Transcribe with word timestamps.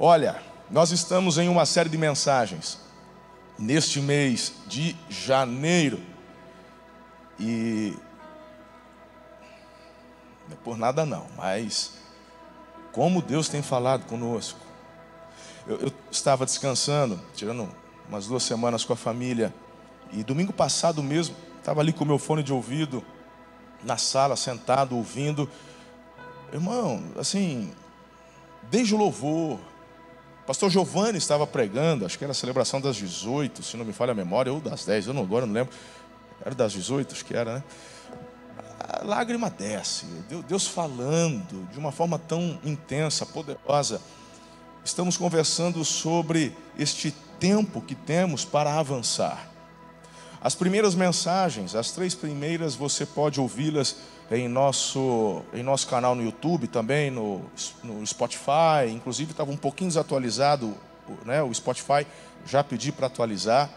Olha, 0.00 0.40
nós 0.70 0.92
estamos 0.92 1.38
em 1.38 1.48
uma 1.48 1.66
série 1.66 1.88
de 1.88 1.98
mensagens 1.98 2.78
neste 3.58 4.00
mês 4.00 4.52
de 4.68 4.94
janeiro 5.10 6.00
e 7.36 7.96
não 10.46 10.52
é 10.52 10.58
por 10.62 10.78
nada 10.78 11.04
não, 11.04 11.26
mas 11.36 11.94
como 12.92 13.20
Deus 13.20 13.48
tem 13.48 13.60
falado 13.60 14.04
conosco. 14.06 14.60
Eu, 15.66 15.80
eu 15.80 15.92
estava 16.12 16.46
descansando, 16.46 17.20
tirando 17.34 17.68
umas 18.08 18.28
duas 18.28 18.44
semanas 18.44 18.84
com 18.84 18.92
a 18.92 18.96
família 18.96 19.52
e 20.12 20.22
domingo 20.22 20.52
passado 20.52 21.02
mesmo 21.02 21.34
estava 21.58 21.80
ali 21.80 21.92
com 21.92 22.04
meu 22.04 22.20
fone 22.20 22.44
de 22.44 22.52
ouvido 22.52 23.04
na 23.82 23.96
sala 23.96 24.36
sentado 24.36 24.96
ouvindo, 24.96 25.50
irmão, 26.52 27.02
assim, 27.18 27.72
desde 28.70 28.94
o 28.94 28.98
louvor 28.98 29.58
Pastor 30.48 30.70
Giovanni 30.70 31.18
estava 31.18 31.46
pregando, 31.46 32.06
acho 32.06 32.16
que 32.16 32.24
era 32.24 32.30
a 32.30 32.34
celebração 32.34 32.80
das 32.80 32.96
18, 32.96 33.62
se 33.62 33.76
não 33.76 33.84
me 33.84 33.92
falha 33.92 34.12
a 34.12 34.14
memória, 34.14 34.50
ou 34.50 34.62
das 34.62 34.82
10, 34.82 35.08
eu 35.08 35.12
não, 35.12 35.20
agora 35.20 35.44
não 35.44 35.52
lembro. 35.52 35.74
Era 36.40 36.54
das 36.54 36.72
18, 36.72 37.14
acho 37.14 37.22
que 37.22 37.36
era, 37.36 37.56
né? 37.56 37.64
A 38.78 39.04
lágrima 39.04 39.50
desce, 39.50 40.06
Deus 40.48 40.66
falando 40.66 41.70
de 41.70 41.78
uma 41.78 41.92
forma 41.92 42.18
tão 42.18 42.58
intensa, 42.64 43.26
poderosa. 43.26 44.00
Estamos 44.82 45.18
conversando 45.18 45.84
sobre 45.84 46.56
este 46.78 47.10
tempo 47.38 47.82
que 47.82 47.94
temos 47.94 48.42
para 48.42 48.72
avançar. 48.78 49.50
As 50.40 50.54
primeiras 50.54 50.94
mensagens, 50.94 51.74
as 51.74 51.90
três 51.90 52.14
primeiras, 52.14 52.74
você 52.74 53.04
pode 53.04 53.38
ouvi-las 53.38 53.96
em 54.30 54.48
nosso, 54.48 55.42
em 55.54 55.62
nosso 55.62 55.86
canal 55.88 56.14
no 56.14 56.22
YouTube, 56.22 56.68
também 56.68 57.10
no, 57.10 57.42
no 57.82 58.06
Spotify. 58.06 58.90
Inclusive 58.90 59.30
estava 59.30 59.50
um 59.50 59.56
pouquinho 59.56 59.88
desatualizado 59.88 60.76
né, 61.24 61.42
o 61.42 61.52
Spotify, 61.52 62.06
já 62.44 62.62
pedi 62.62 62.92
para 62.92 63.06
atualizar. 63.06 63.70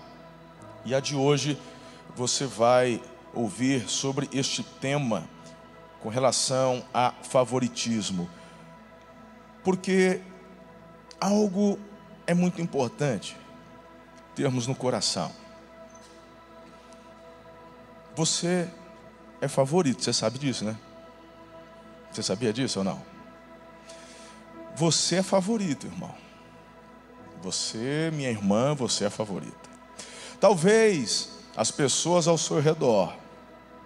E 0.83 0.93
a 0.93 0.99
de 0.99 1.15
hoje 1.15 1.57
você 2.15 2.45
vai 2.45 3.01
ouvir 3.33 3.87
sobre 3.89 4.29
este 4.33 4.63
tema 4.63 5.23
com 6.01 6.09
relação 6.09 6.83
a 6.93 7.13
favoritismo. 7.23 8.29
Porque 9.63 10.21
algo 11.19 11.79
é 12.25 12.33
muito 12.33 12.61
importante 12.61 13.37
termos 14.35 14.67
no 14.67 14.75
coração. 14.75 15.31
Você 18.15 18.67
é 19.41 19.47
favorito, 19.47 20.03
você 20.03 20.13
sabe 20.13 20.37
disso, 20.37 20.63
né? 20.63 20.77
Você 22.11 22.21
sabia 22.21 22.53
disso 22.53 22.79
ou 22.79 22.85
não? 22.85 23.01
Você 24.75 25.17
é 25.17 25.23
favorito, 25.23 25.87
irmão. 25.87 26.13
Você, 27.41 28.11
minha 28.13 28.29
irmã, 28.29 28.75
você 28.75 29.05
é 29.05 29.09
favorita. 29.09 29.69
Talvez 30.39 31.29
as 31.55 31.71
pessoas 31.71 32.27
ao 32.27 32.37
seu 32.37 32.59
redor 32.59 33.15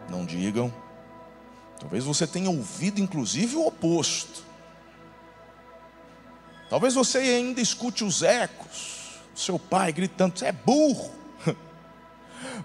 não 0.09 0.25
digam. 0.25 0.73
Talvez 1.79 2.03
você 2.03 2.27
tenha 2.27 2.49
ouvido, 2.49 2.99
inclusive, 2.99 3.55
o 3.55 3.65
oposto. 3.65 4.43
Talvez 6.69 6.95
você 6.95 7.19
ainda 7.19 7.61
escute 7.61 8.03
os 8.03 8.23
ecos, 8.23 9.19
seu 9.33 9.57
pai 9.57 9.93
gritando: 9.93 10.37
você 10.37 10.47
é 10.47 10.51
burro. 10.51 11.13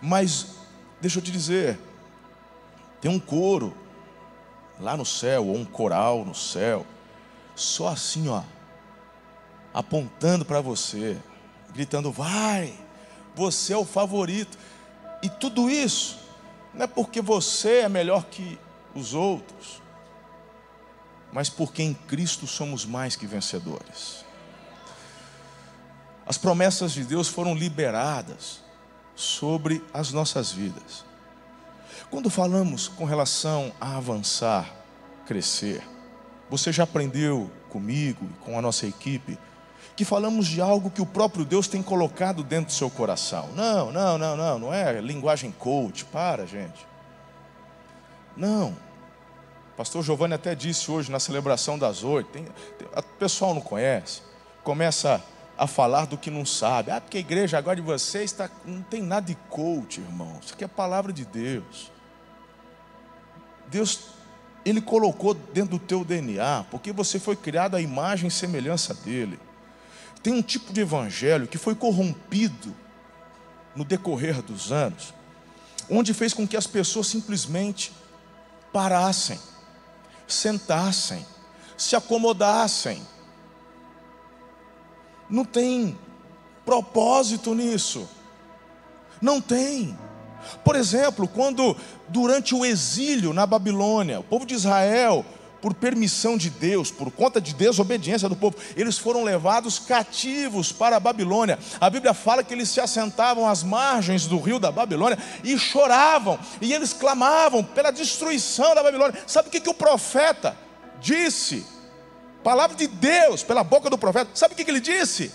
Mas, 0.02 0.54
deixa 1.00 1.18
eu 1.18 1.22
te 1.22 1.30
dizer, 1.30 1.78
tem 3.00 3.10
um 3.10 3.18
coro 3.18 3.74
lá 4.78 4.96
no 4.96 5.04
céu, 5.04 5.46
ou 5.46 5.56
um 5.56 5.64
coral 5.64 6.24
no 6.24 6.34
céu, 6.34 6.86
só 7.54 7.88
assim, 7.88 8.28
ó, 8.28 8.42
apontando 9.72 10.44
para 10.44 10.60
você, 10.60 11.16
gritando: 11.72 12.10
vai, 12.10 12.74
você 13.34 13.72
é 13.72 13.76
o 13.76 13.84
favorito. 13.84 14.58
E 15.22 15.28
tudo 15.28 15.68
isso 15.68 16.18
não 16.74 16.84
é 16.84 16.86
porque 16.86 17.20
você 17.20 17.80
é 17.80 17.88
melhor 17.88 18.24
que 18.24 18.58
os 18.94 19.14
outros, 19.14 19.82
mas 21.32 21.48
porque 21.48 21.82
em 21.82 21.94
Cristo 21.94 22.46
somos 22.46 22.84
mais 22.84 23.16
que 23.16 23.26
vencedores. 23.26 24.24
As 26.26 26.38
promessas 26.38 26.92
de 26.92 27.04
Deus 27.04 27.28
foram 27.28 27.54
liberadas 27.54 28.62
sobre 29.14 29.84
as 29.92 30.12
nossas 30.12 30.52
vidas. 30.52 31.04
Quando 32.08 32.30
falamos 32.30 32.88
com 32.88 33.04
relação 33.04 33.72
a 33.80 33.96
avançar, 33.96 34.72
crescer, 35.26 35.82
você 36.48 36.72
já 36.72 36.84
aprendeu 36.84 37.50
comigo 37.68 38.24
e 38.24 38.44
com 38.44 38.58
a 38.58 38.62
nossa 38.62 38.86
equipe 38.86 39.38
que 39.96 40.04
falamos 40.04 40.46
de 40.46 40.60
algo 40.60 40.90
que 40.90 41.02
o 41.02 41.06
próprio 41.06 41.44
Deus 41.44 41.68
tem 41.68 41.82
colocado 41.82 42.42
dentro 42.42 42.66
do 42.66 42.72
seu 42.72 42.88
coração. 42.88 43.48
Não, 43.54 43.92
não, 43.92 44.16
não, 44.16 44.36
não, 44.36 44.58
não 44.58 44.74
é 44.74 45.00
linguagem 45.00 45.52
coach, 45.52 46.04
para, 46.06 46.46
gente. 46.46 46.86
Não. 48.36 48.74
Pastor 49.76 50.02
Giovanni 50.02 50.34
até 50.34 50.54
disse 50.54 50.90
hoje 50.90 51.10
na 51.10 51.20
celebração 51.20 51.78
das 51.78 52.02
oito, 52.02 52.30
o 52.96 53.02
pessoal 53.18 53.54
não 53.54 53.60
conhece, 53.60 54.22
começa 54.62 55.22
a 55.60 55.66
falar 55.66 56.06
do 56.06 56.16
que 56.16 56.30
não 56.30 56.46
sabe. 56.46 56.90
Ah, 56.90 57.02
porque 57.02 57.18
a 57.18 57.20
igreja 57.20 57.58
agora 57.58 57.76
de 57.76 57.82
vocês 57.82 58.30
está, 58.30 58.48
não 58.64 58.80
tem 58.80 59.02
nada 59.02 59.26
de 59.26 59.34
coach, 59.50 60.00
irmão. 60.00 60.38
Isso 60.42 60.54
aqui 60.54 60.64
é 60.64 60.66
a 60.66 60.70
palavra 60.70 61.12
de 61.12 61.26
Deus. 61.26 61.92
Deus, 63.68 64.04
Ele 64.64 64.80
colocou 64.80 65.34
dentro 65.34 65.72
do 65.72 65.78
teu 65.78 66.02
DNA, 66.02 66.64
porque 66.70 66.94
você 66.94 67.20
foi 67.20 67.36
criado 67.36 67.76
à 67.76 67.80
imagem 67.80 68.28
e 68.28 68.30
semelhança 68.30 68.94
dEle. 68.94 69.38
Tem 70.22 70.32
um 70.32 70.40
tipo 70.40 70.72
de 70.72 70.80
evangelho 70.80 71.46
que 71.46 71.58
foi 71.58 71.74
corrompido 71.74 72.74
no 73.76 73.84
decorrer 73.84 74.40
dos 74.40 74.72
anos, 74.72 75.12
onde 75.90 76.14
fez 76.14 76.32
com 76.32 76.48
que 76.48 76.56
as 76.56 76.66
pessoas 76.66 77.06
simplesmente 77.06 77.92
parassem, 78.72 79.38
sentassem, 80.26 81.26
se 81.76 81.94
acomodassem. 81.94 83.06
Não 85.30 85.44
tem 85.44 85.96
propósito 86.64 87.54
nisso. 87.54 88.08
Não 89.20 89.40
tem. 89.40 89.96
Por 90.64 90.74
exemplo, 90.74 91.28
quando 91.28 91.76
durante 92.08 92.54
o 92.54 92.64
exílio 92.64 93.32
na 93.32 93.46
Babilônia, 93.46 94.20
o 94.20 94.24
povo 94.24 94.46
de 94.46 94.54
Israel, 94.54 95.24
por 95.60 95.74
permissão 95.74 96.36
de 96.36 96.48
Deus, 96.48 96.90
por 96.90 97.10
conta 97.10 97.40
de 97.40 97.54
desobediência 97.54 98.28
do 98.28 98.36
povo, 98.36 98.56
eles 98.74 98.98
foram 98.98 99.22
levados 99.22 99.78
cativos 99.78 100.72
para 100.72 100.96
a 100.96 101.00
Babilônia. 101.00 101.58
A 101.80 101.90
Bíblia 101.90 102.14
fala 102.14 102.42
que 102.42 102.54
eles 102.54 102.70
se 102.70 102.80
assentavam 102.80 103.46
às 103.46 103.62
margens 103.62 104.26
do 104.26 104.38
rio 104.38 104.58
da 104.58 104.72
Babilônia 104.72 105.18
e 105.44 105.58
choravam, 105.58 106.38
e 106.60 106.72
eles 106.72 106.92
clamavam 106.92 107.62
pela 107.62 107.90
destruição 107.90 108.74
da 108.74 108.82
Babilônia. 108.82 109.22
Sabe 109.26 109.48
o 109.48 109.50
que, 109.50 109.60
que 109.60 109.70
o 109.70 109.74
profeta 109.74 110.56
disse? 111.00 111.64
Palavra 112.42 112.76
de 112.76 112.86
Deus, 112.86 113.42
pela 113.42 113.62
boca 113.62 113.90
do 113.90 113.98
profeta, 113.98 114.30
sabe 114.34 114.54
o 114.54 114.56
que, 114.56 114.70
ele 114.70 114.80
disse? 114.80 115.30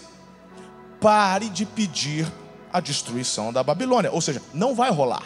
Pare 1.00 1.50
de 1.50 1.66
pedir 1.66 2.32
a 2.74 2.80
destruição 2.80 3.54
da 3.54 3.64
Babilônia. 3.64 4.12
Ou 4.12 4.22
seja, 4.22 4.42
não 4.54 4.74
vai 4.74 4.90
rolar. 4.90 5.24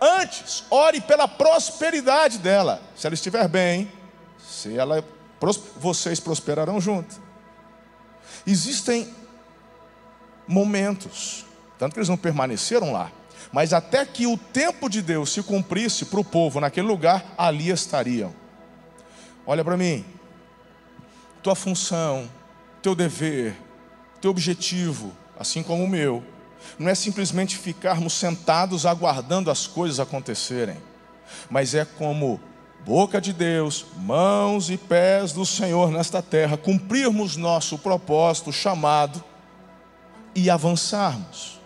Antes, 0.00 0.64
ore 0.70 1.00
pela 1.00 1.26
prosperidade 1.26 2.38
dela. 2.38 2.82
Se 2.94 3.06
ela 3.06 3.14
estiver 3.14 3.48
bem, 3.48 3.90
se 4.38 4.76
ela 4.76 5.02
vocês 5.76 6.20
prosperarão 6.20 6.80
junto. 6.80 7.20
Existem 8.46 9.08
momentos, 10.46 11.44
tanto 11.78 11.94
que 11.94 11.98
eles 11.98 12.08
não 12.08 12.16
permaneceram 12.16 12.92
lá, 12.92 13.10
mas 13.52 13.72
até 13.72 14.04
que 14.04 14.26
o 14.26 14.36
tempo 14.36 14.88
de 14.88 15.02
Deus 15.02 15.32
se 15.32 15.42
cumprisse 15.42 16.06
para 16.06 16.20
o 16.20 16.24
povo 16.24 16.60
naquele 16.60 16.86
lugar, 16.86 17.24
ali 17.36 17.70
estariam. 17.70 18.34
Olha 19.46 19.64
para 19.64 19.76
mim, 19.76 20.04
tua 21.46 21.54
função, 21.54 22.28
teu 22.82 22.92
dever, 22.92 23.56
teu 24.20 24.32
objetivo, 24.32 25.12
assim 25.38 25.62
como 25.62 25.84
o 25.84 25.88
meu, 25.88 26.20
não 26.76 26.90
é 26.90 26.94
simplesmente 26.96 27.56
ficarmos 27.56 28.14
sentados 28.14 28.84
aguardando 28.84 29.48
as 29.48 29.64
coisas 29.64 30.00
acontecerem, 30.00 30.76
mas 31.48 31.72
é 31.72 31.84
como 31.84 32.40
boca 32.84 33.20
de 33.20 33.32
Deus, 33.32 33.86
mãos 33.96 34.70
e 34.70 34.76
pés 34.76 35.32
do 35.32 35.46
Senhor 35.46 35.92
nesta 35.92 36.20
terra, 36.20 36.56
cumprirmos 36.56 37.36
nosso 37.36 37.78
propósito, 37.78 38.52
chamado 38.52 39.22
e 40.34 40.50
avançarmos. 40.50 41.60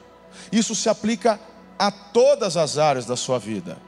Isso 0.52 0.75
se 0.75 0.90
aplica 0.90 1.40
a 1.78 1.90
todas 1.90 2.58
as 2.58 2.76
áreas 2.76 3.06
da 3.06 3.16
sua 3.16 3.38
vida. 3.38 3.78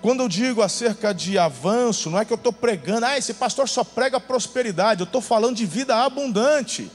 Quando 0.00 0.22
eu 0.22 0.28
digo 0.28 0.62
acerca 0.62 1.12
de 1.12 1.38
avanço, 1.38 2.10
não 2.10 2.18
é 2.18 2.24
que 2.24 2.32
eu 2.32 2.36
estou 2.36 2.52
pregando, 2.52 3.06
ah, 3.06 3.16
esse 3.16 3.34
pastor 3.34 3.68
só 3.68 3.84
prega 3.84 4.20
prosperidade, 4.20 5.00
eu 5.00 5.04
estou 5.04 5.20
falando 5.20 5.56
de 5.56 5.66
vida 5.66 5.96
abundante. 5.96 6.90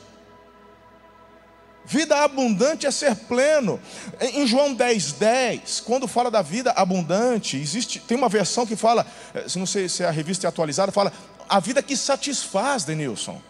Vida 1.84 2.24
abundante 2.24 2.86
é 2.86 2.92
ser 2.92 3.16
pleno. 3.16 3.80
Em 4.20 4.46
João 4.46 4.74
10, 4.74 5.14
10, 5.14 5.80
quando 5.82 6.08
fala 6.08 6.30
da 6.30 6.42
vida 6.42 6.72
abundante, 6.72 7.58
existe, 7.58 8.00
tem 8.00 8.18
uma 8.18 8.30
versão 8.30 8.66
que 8.66 8.76
fala, 8.76 9.06
eh, 9.34 9.46
não 9.56 9.66
sei 9.66 9.90
se 9.90 10.04
a 10.04 10.12
revista 10.12 10.46
é 10.46 10.50
atualizada, 10.50 10.92
fala 10.92 11.12
a 11.50 11.60
vida 11.60 11.82
que 11.82 11.98
satisfaz, 11.98 12.84
Denilson. 12.84 13.42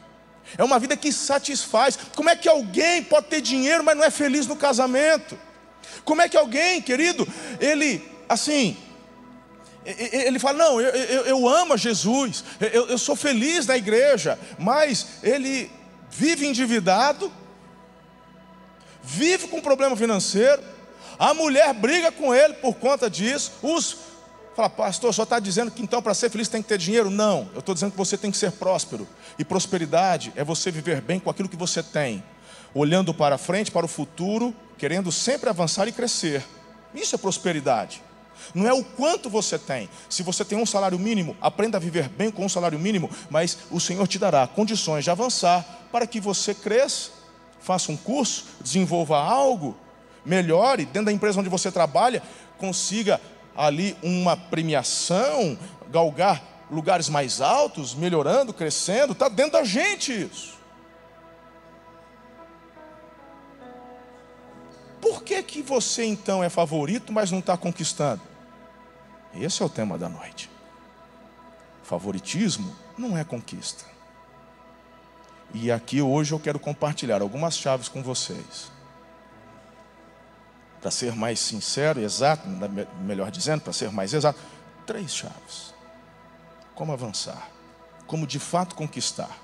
É 0.58 0.64
uma 0.64 0.80
vida 0.80 0.98
que 0.98 1.12
satisfaz. 1.12 1.98
Como 2.16 2.30
é 2.30 2.36
que 2.36 2.50
alguém 2.50 3.04
pode 3.04 3.28
ter 3.28 3.42
dinheiro, 3.42 3.84
mas 3.84 3.96
não 3.96 4.04
é 4.04 4.10
feliz 4.10 4.48
no 4.48 4.56
casamento? 4.56 5.38
Como 6.04 6.22
é 6.22 6.28
que 6.28 6.38
alguém, 6.38 6.82
querido, 6.82 7.28
ele, 7.60 8.04
assim, 8.28 8.76
ele 9.86 10.40
fala: 10.40 10.58
Não, 10.58 10.80
eu, 10.80 10.90
eu, 10.90 11.26
eu 11.26 11.50
amo 11.50 11.74
a 11.74 11.78
Jesus, 11.78 12.44
eu, 12.60 12.88
eu 12.88 12.98
sou 12.98 13.16
feliz 13.16 13.66
na 13.66 13.78
igreja, 13.78 14.38
mas 14.60 15.08
ele 15.24 15.72
vive 16.10 16.46
endividado, 16.46 17.32
vive 19.02 19.48
com 19.48 19.62
problema 19.62 19.96
financeiro, 19.96 20.62
a 21.18 21.34
mulher 21.34 21.74
briga 21.74 22.12
com 22.12 22.34
ele 22.34 22.54
por 22.56 22.76
conta 22.76 23.10
disso, 23.10 23.52
os 23.62 24.12
Fala, 24.54 24.70
pastor, 24.70 25.14
só 25.14 25.24
está 25.24 25.40
dizendo 25.40 25.72
que 25.72 25.82
então 25.82 26.02
para 26.02 26.14
ser 26.14 26.30
feliz 26.30 26.50
tem 26.50 26.62
que 26.62 26.68
ter 26.68 26.78
dinheiro? 26.78 27.10
Não, 27.10 27.50
eu 27.54 27.60
estou 27.60 27.74
dizendo 27.74 27.92
que 27.92 27.98
você 27.98 28.18
tem 28.18 28.30
que 28.30 28.38
ser 28.38 28.52
próspero. 28.52 29.08
E 29.40 29.46
prosperidade 29.46 30.34
é 30.36 30.44
você 30.44 30.70
viver 30.70 31.02
bem 31.02 31.20
com 31.20 31.30
aquilo 31.30 31.48
que 31.48 31.56
você 31.56 31.82
tem, 31.82 32.22
olhando 32.74 33.14
para 33.14 33.38
frente, 33.38 33.72
para 33.72 33.86
o 33.86 33.90
futuro, 33.90 34.54
querendo 34.78 35.10
sempre 35.10 35.50
avançar 35.50 35.88
e 35.88 35.92
crescer. 35.94 36.46
Isso 36.94 37.16
é 37.16 37.18
prosperidade. 37.18 38.04
Não 38.54 38.68
é 38.68 38.74
o 38.74 38.84
quanto 38.84 39.30
você 39.30 39.58
tem. 39.58 39.90
Se 40.10 40.24
você 40.24 40.44
tem 40.44 40.58
um 40.58 40.66
salário 40.66 40.98
mínimo, 41.00 41.36
aprenda 41.42 41.78
a 41.78 41.80
viver 41.80 42.10
bem 42.10 42.32
com 42.32 42.46
um 42.46 42.50
salário 42.50 42.80
mínimo, 42.80 43.10
mas 43.30 43.58
o 43.70 43.80
Senhor 43.80 44.08
te 44.08 44.20
dará 44.20 44.48
condições 44.48 45.04
de 45.04 45.10
avançar 45.10 45.88
para 45.92 46.08
que 46.08 46.20
você 46.20 46.54
cresça, 46.54 47.12
faça 47.60 47.92
um 47.92 47.98
curso, 47.98 48.46
desenvolva 48.62 49.18
algo, 49.18 49.76
melhore 50.26 50.86
dentro 50.86 51.06
da 51.06 51.12
empresa 51.12 51.40
onde 51.40 51.50
você 51.50 51.72
trabalha, 51.72 52.22
consiga 52.58 53.20
ali 53.56 53.96
uma 54.02 54.38
premiação, 54.38 55.58
galgar 55.90 56.42
lugares 56.72 57.10
mais 57.10 57.42
altos, 57.42 57.94
melhorando, 57.94 58.54
crescendo, 58.54 59.12
está 59.12 59.28
dentro 59.28 59.54
da 59.54 59.64
gente 59.64 60.12
isso. 60.12 60.62
Por 65.02 65.24
que, 65.24 65.42
que 65.42 65.62
você 65.62 66.06
então 66.06 66.44
é 66.44 66.50
favorito, 66.50 67.12
mas 67.12 67.32
não 67.32 67.40
está 67.40 67.58
conquistando? 67.58 68.22
Esse 69.34 69.62
é 69.62 69.66
o 69.66 69.70
tema 69.70 69.98
da 69.98 70.10
noite. 70.10 70.50
Favoritismo 71.84 72.76
não 72.98 73.18
é 73.18 73.24
conquista. 73.24 73.86
E 75.54 75.72
aqui 75.72 76.02
hoje 76.02 76.34
eu 76.34 76.40
quero 76.40 76.60
compartilhar 76.60 77.22
algumas 77.22 77.58
chaves 77.58 77.88
com 77.88 78.02
vocês. 78.02 78.72
Para 80.82 80.92
ser 80.92 81.14
mais 81.16 81.40
sincero 81.40 82.00
exato, 82.00 82.48
melhor 83.02 83.30
dizendo, 83.30 83.62
para 83.62 83.74
ser 83.74 83.92
mais 83.92 84.14
exato, 84.14 84.40
três 84.86 85.14
chaves. 85.14 85.74
Como 86.74 86.92
avançar? 86.92 87.50
Como 88.08 88.26
de 88.26 88.40
fato 88.40 88.76
conquistar? 88.76 89.38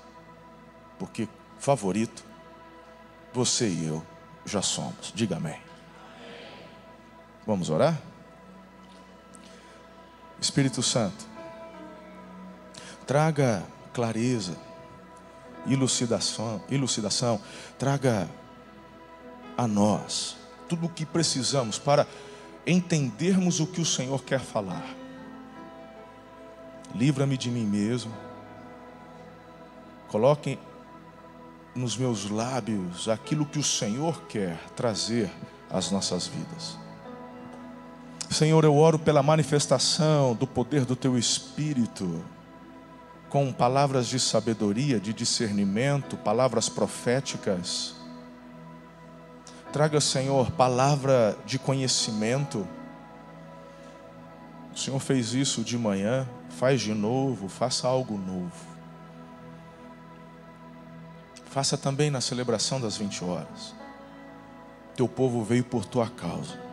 Porque 0.98 1.28
favorito, 1.58 2.24
você 3.32 3.68
e 3.68 3.86
eu 3.86 4.04
já 4.44 4.62
somos. 4.62 5.12
Diga 5.14 5.36
amém. 5.36 5.60
Vamos 7.46 7.70
orar? 7.70 7.96
Espírito 10.40 10.82
Santo, 10.82 11.26
traga 13.06 13.64
clareza, 13.92 14.56
elucidação, 15.66 16.62
elucidação, 16.70 17.40
traga 17.78 18.28
a 19.56 19.66
nós 19.66 20.36
tudo 20.68 20.86
o 20.86 20.88
que 20.88 21.06
precisamos 21.06 21.78
para 21.78 22.06
entendermos 22.66 23.60
o 23.60 23.66
que 23.66 23.80
o 23.80 23.86
Senhor 23.86 24.22
quer 24.22 24.40
falar. 24.40 24.84
Livra-me 26.94 27.36
de 27.36 27.50
mim 27.50 27.64
mesmo. 27.64 28.12
Coloque 30.08 30.58
nos 31.74 31.96
meus 31.96 32.30
lábios 32.30 33.08
aquilo 33.08 33.46
que 33.46 33.58
o 33.58 33.64
Senhor 33.64 34.22
quer 34.22 34.58
trazer 34.76 35.30
às 35.70 35.90
nossas 35.90 36.26
vidas. 36.26 36.78
Senhor, 38.30 38.62
eu 38.62 38.76
oro 38.76 38.98
pela 38.98 39.22
manifestação 39.22 40.34
do 40.34 40.46
poder 40.46 40.84
do 40.84 40.94
Teu 40.94 41.16
Espírito, 41.16 42.22
com 43.30 43.50
palavras 43.52 44.06
de 44.06 44.20
sabedoria, 44.20 45.00
de 45.00 45.14
discernimento, 45.14 46.16
palavras 46.18 46.68
proféticas. 46.68 47.94
Traga, 49.72 50.00
Senhor, 50.00 50.50
palavra 50.52 51.38
de 51.46 51.58
conhecimento. 51.58 52.68
O 54.74 54.78
Senhor 54.78 55.00
fez 55.00 55.32
isso 55.32 55.62
de 55.62 55.78
manhã, 55.78 56.28
faz 56.50 56.82
de 56.82 56.92
novo, 56.92 57.48
faça 57.48 57.88
algo 57.88 58.18
novo. 58.18 58.68
Faça 61.46 61.78
também 61.78 62.10
na 62.10 62.20
celebração 62.20 62.78
das 62.78 62.98
20 62.98 63.24
horas. 63.24 63.74
Teu 64.94 65.08
povo 65.08 65.42
veio 65.42 65.64
por 65.64 65.86
tua 65.86 66.08
causa. 66.08 66.67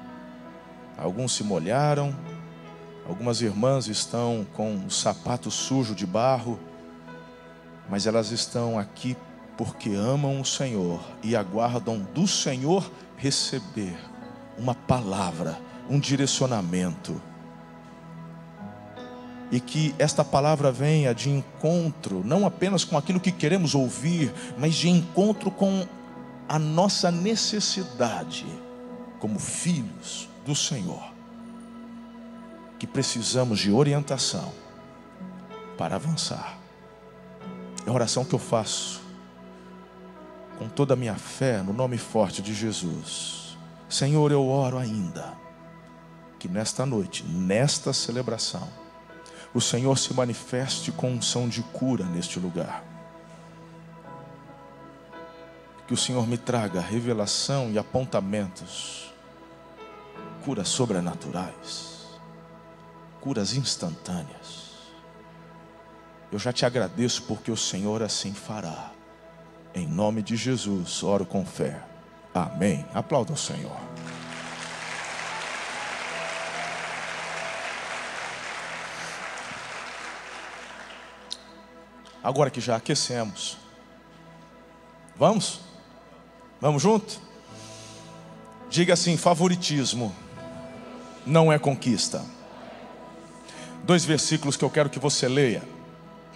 Alguns 0.97 1.33
se 1.33 1.43
molharam, 1.43 2.15
algumas 3.07 3.41
irmãs 3.41 3.87
estão 3.87 4.45
com 4.53 4.75
o 4.85 4.89
sapato 4.89 5.51
sujo 5.51 5.93
de 5.93 6.05
barro, 6.05 6.59
mas 7.89 8.07
elas 8.07 8.31
estão 8.31 8.79
aqui 8.79 9.15
porque 9.57 9.91
amam 9.91 10.39
o 10.39 10.45
Senhor 10.45 10.99
e 11.21 11.35
aguardam 11.35 11.99
do 12.13 12.27
Senhor 12.27 12.89
receber 13.17 13.95
uma 14.57 14.73
palavra, 14.73 15.57
um 15.89 15.99
direcionamento. 15.99 17.21
E 19.51 19.59
que 19.59 19.93
esta 19.99 20.23
palavra 20.23 20.71
venha 20.71 21.13
de 21.13 21.29
encontro, 21.29 22.23
não 22.25 22.45
apenas 22.45 22.83
com 22.83 22.97
aquilo 22.97 23.19
que 23.19 23.31
queremos 23.31 23.75
ouvir, 23.75 24.33
mas 24.57 24.75
de 24.75 24.89
encontro 24.89 25.51
com 25.51 25.85
a 26.47 26.57
nossa 26.57 27.11
necessidade 27.11 28.45
como 29.19 29.39
filhos 29.39 30.27
do 30.45 30.55
Senhor, 30.55 31.03
que 32.77 32.85
precisamos 32.85 33.59
de 33.59 33.71
orientação 33.71 34.53
para 35.75 35.95
avançar. 35.95 36.57
É 37.85 37.89
a 37.89 37.93
oração 37.93 38.23
que 38.23 38.35
eu 38.35 38.39
faço 38.39 39.01
com 40.59 40.69
toda 40.69 40.93
a 40.93 40.97
minha 40.97 41.15
fé 41.15 41.63
no 41.63 41.73
nome 41.73 41.97
forte 41.97 42.41
de 42.41 42.53
Jesus. 42.53 43.57
Senhor, 43.89 44.31
eu 44.31 44.47
oro 44.47 44.77
ainda 44.77 45.33
que 46.37 46.47
nesta 46.47 46.85
noite, 46.85 47.23
nesta 47.23 47.91
celebração, 47.91 48.67
o 49.51 49.59
Senhor 49.59 49.97
se 49.97 50.13
manifeste 50.13 50.91
com 50.91 51.11
unção 51.11 51.49
de 51.49 51.63
cura 51.63 52.05
neste 52.05 52.39
lugar. 52.39 52.83
Que 55.87 55.93
o 55.93 55.97
Senhor 55.97 56.27
me 56.27 56.37
traga 56.37 56.79
revelação 56.81 57.71
e 57.71 57.77
apontamentos 57.79 59.04
curas 60.45 60.69
sobrenaturais, 60.69 62.05
curas 63.19 63.55
instantâneas. 63.55 64.75
Eu 66.31 66.37
já 66.37 66.53
te 66.53 66.67
agradeço 66.67 67.23
porque 67.23 67.49
o 67.51 67.57
Senhor 67.57 68.03
assim 68.03 68.31
fará. 68.31 68.91
Em 69.73 69.87
nome 69.87 70.21
de 70.21 70.35
Jesus, 70.35 71.01
oro 71.01 71.25
com 71.25 71.43
fé. 71.43 71.81
Amém. 72.31 72.85
Aplauda 72.93 73.33
o 73.33 73.37
Senhor. 73.37 73.75
Agora 82.23 82.51
que 82.51 82.61
já 82.61 82.75
aquecemos, 82.75 83.57
vamos? 85.15 85.61
Vamos 86.61 86.81
junto? 86.81 87.19
Diga 88.69 88.93
assim: 88.93 89.15
favoritismo 89.15 90.15
não 91.25 91.51
é 91.51 91.57
conquista. 91.57 92.23
Dois 93.83 94.05
versículos 94.05 94.55
que 94.55 94.63
eu 94.63 94.69
quero 94.69 94.89
que 94.89 94.99
você 94.99 95.27
leia, 95.27 95.63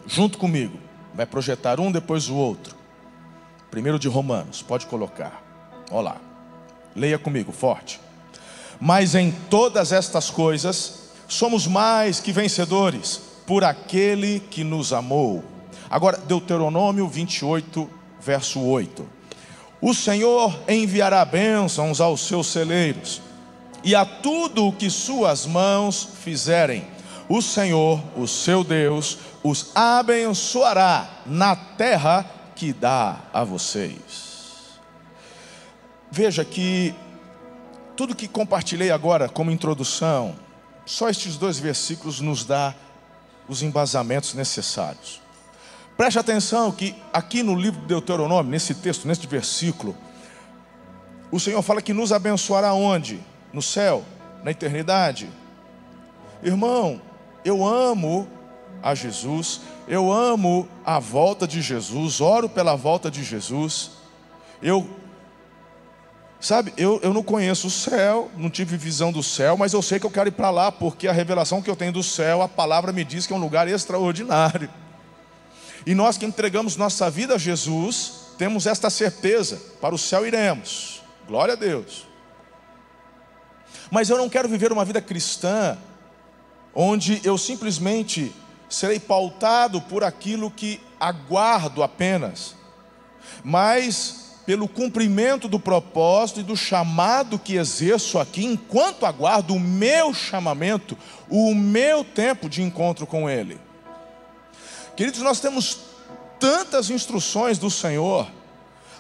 junto 0.05 0.38
comigo. 0.38 0.77
Vai 1.13 1.25
projetar 1.25 1.79
um 1.79 1.91
depois 1.91 2.29
o 2.29 2.36
outro. 2.36 2.75
Primeiro 3.72 4.00
de 4.00 4.08
Romanos, 4.08 4.62
pode 4.62 4.86
colocar. 4.86 5.43
Olá. 5.91 6.17
Leia 6.96 7.19
comigo, 7.19 7.51
forte. 7.51 8.00
Mas 8.79 9.15
em 9.15 9.31
todas 9.50 9.91
estas 9.91 10.29
coisas 10.29 11.10
somos 11.27 11.67
mais 11.67 12.19
que 12.19 12.31
vencedores 12.31 13.22
por 13.46 13.63
aquele 13.63 14.39
que 14.39 14.63
nos 14.63 14.93
amou. 14.93 15.43
Agora, 15.89 16.17
Deuteronômio 16.17 17.08
28, 17.08 17.89
verso 18.22 18.62
8. 18.62 19.05
O 19.81 19.93
Senhor 19.93 20.58
enviará 20.67 21.24
bênçãos 21.25 22.00
aos 22.00 22.22
seus 22.22 22.48
celeiros 22.48 23.22
e 23.83 23.95
a 23.95 24.05
tudo 24.05 24.67
o 24.67 24.74
que 24.74 24.89
suas 24.89 25.45
mãos 25.45 26.07
fizerem. 26.21 26.88
O 27.27 27.41
Senhor, 27.41 28.01
o 28.17 28.27
seu 28.27 28.63
Deus, 28.63 29.19
os 29.43 29.71
abençoará 29.75 31.21
na 31.25 31.55
terra 31.55 32.25
que 32.55 32.74
dá 32.74 33.21
a 33.31 33.43
vocês. 33.43 34.79
Veja 36.12 36.43
que 36.43 36.93
tudo 37.95 38.15
que 38.15 38.27
compartilhei 38.27 38.91
agora 38.91 39.29
como 39.29 39.51
introdução, 39.51 40.36
só 40.86 41.07
estes 41.07 41.38
dois 41.38 41.59
versículos 41.59 42.19
nos 42.19 42.43
dá 42.43 42.74
os 43.48 43.62
embasamentos 43.62 44.33
necessários. 44.33 45.21
Preste 45.95 46.17
atenção 46.17 46.71
que 46.71 46.95
aqui 47.12 47.43
no 47.43 47.53
livro 47.53 47.81
de 47.81 47.88
Deuteronômio, 47.88 48.50
nesse 48.50 48.74
texto, 48.74 49.07
nesse 49.07 49.27
versículo, 49.27 49.95
o 51.29 51.39
Senhor 51.39 51.62
fala 51.62 51.81
que 51.81 51.93
nos 51.93 52.12
abençoará 52.12 52.74
onde? 52.74 53.19
No 53.51 53.61
céu, 53.61 54.03
na 54.43 54.51
eternidade. 54.51 55.29
Irmão, 56.43 57.01
eu 57.43 57.65
amo 57.65 58.27
a 58.81 58.95
Jesus, 58.95 59.61
eu 59.87 60.11
amo 60.11 60.67
a 60.85 60.99
volta 60.99 61.47
de 61.47 61.61
Jesus, 61.61 62.21
oro 62.21 62.47
pela 62.47 62.75
volta 62.75 63.11
de 63.11 63.23
Jesus. 63.23 63.91
Eu, 64.61 64.89
sabe, 66.39 66.73
eu, 66.77 66.99
eu 67.03 67.13
não 67.13 67.23
conheço 67.23 67.67
o 67.67 67.71
céu, 67.71 68.29
não 68.37 68.49
tive 68.49 68.77
visão 68.77 69.11
do 69.11 69.23
céu, 69.23 69.57
mas 69.57 69.73
eu 69.73 69.81
sei 69.81 69.99
que 69.99 70.05
eu 70.05 70.11
quero 70.11 70.29
ir 70.29 70.33
para 70.33 70.49
lá, 70.49 70.71
porque 70.71 71.07
a 71.07 71.11
revelação 71.11 71.61
que 71.61 71.69
eu 71.69 71.75
tenho 71.75 71.91
do 71.91 72.03
céu, 72.03 72.41
a 72.41 72.47
palavra 72.47 72.93
me 72.93 73.03
diz 73.03 73.25
que 73.25 73.33
é 73.33 73.35
um 73.35 73.39
lugar 73.39 73.67
extraordinário. 73.67 74.69
E 75.85 75.95
nós 75.95 76.17
que 76.17 76.25
entregamos 76.25 76.75
nossa 76.75 77.09
vida 77.09 77.35
a 77.35 77.37
Jesus, 77.37 78.33
temos 78.37 78.65
esta 78.65 78.89
certeza: 78.89 79.61
para 79.81 79.95
o 79.95 79.97
céu 79.97 80.25
iremos. 80.25 81.01
Glória 81.27 81.53
a 81.53 81.57
Deus. 81.57 82.08
Mas 83.91 84.10
eu 84.10 84.17
não 84.17 84.29
quero 84.29 84.48
viver 84.48 84.72
uma 84.72 84.86
vida 84.86 85.01
cristã 85.01 85.77
onde 86.74 87.19
eu 87.24 87.38
simplesmente 87.38 88.31
serei 88.69 89.00
pautado 89.00 89.81
por 89.81 90.03
aquilo 90.03 90.51
que 90.51 90.79
aguardo 91.00 91.81
apenas, 91.81 92.55
mas 93.43 94.38
pelo 94.46 94.67
cumprimento 94.67 95.48
do 95.48 95.60
propósito 95.60 96.39
e 96.39 96.43
do 96.43 96.55
chamado 96.55 97.38
que 97.38 97.55
exerço 97.55 98.17
aqui, 98.17 98.46
enquanto 98.46 99.05
aguardo 99.05 99.53
o 99.53 99.60
meu 99.60 100.13
chamamento, 100.13 100.98
o 101.29 101.53
meu 101.53 102.03
tempo 102.03 102.50
de 102.50 102.62
encontro 102.62 103.05
com 103.05 103.29
Ele. 103.29 103.60
Queridos, 104.96 105.22
nós 105.22 105.39
temos 105.39 105.79
tantas 106.39 106.89
instruções 106.89 107.58
do 107.58 107.69
Senhor 107.69 108.27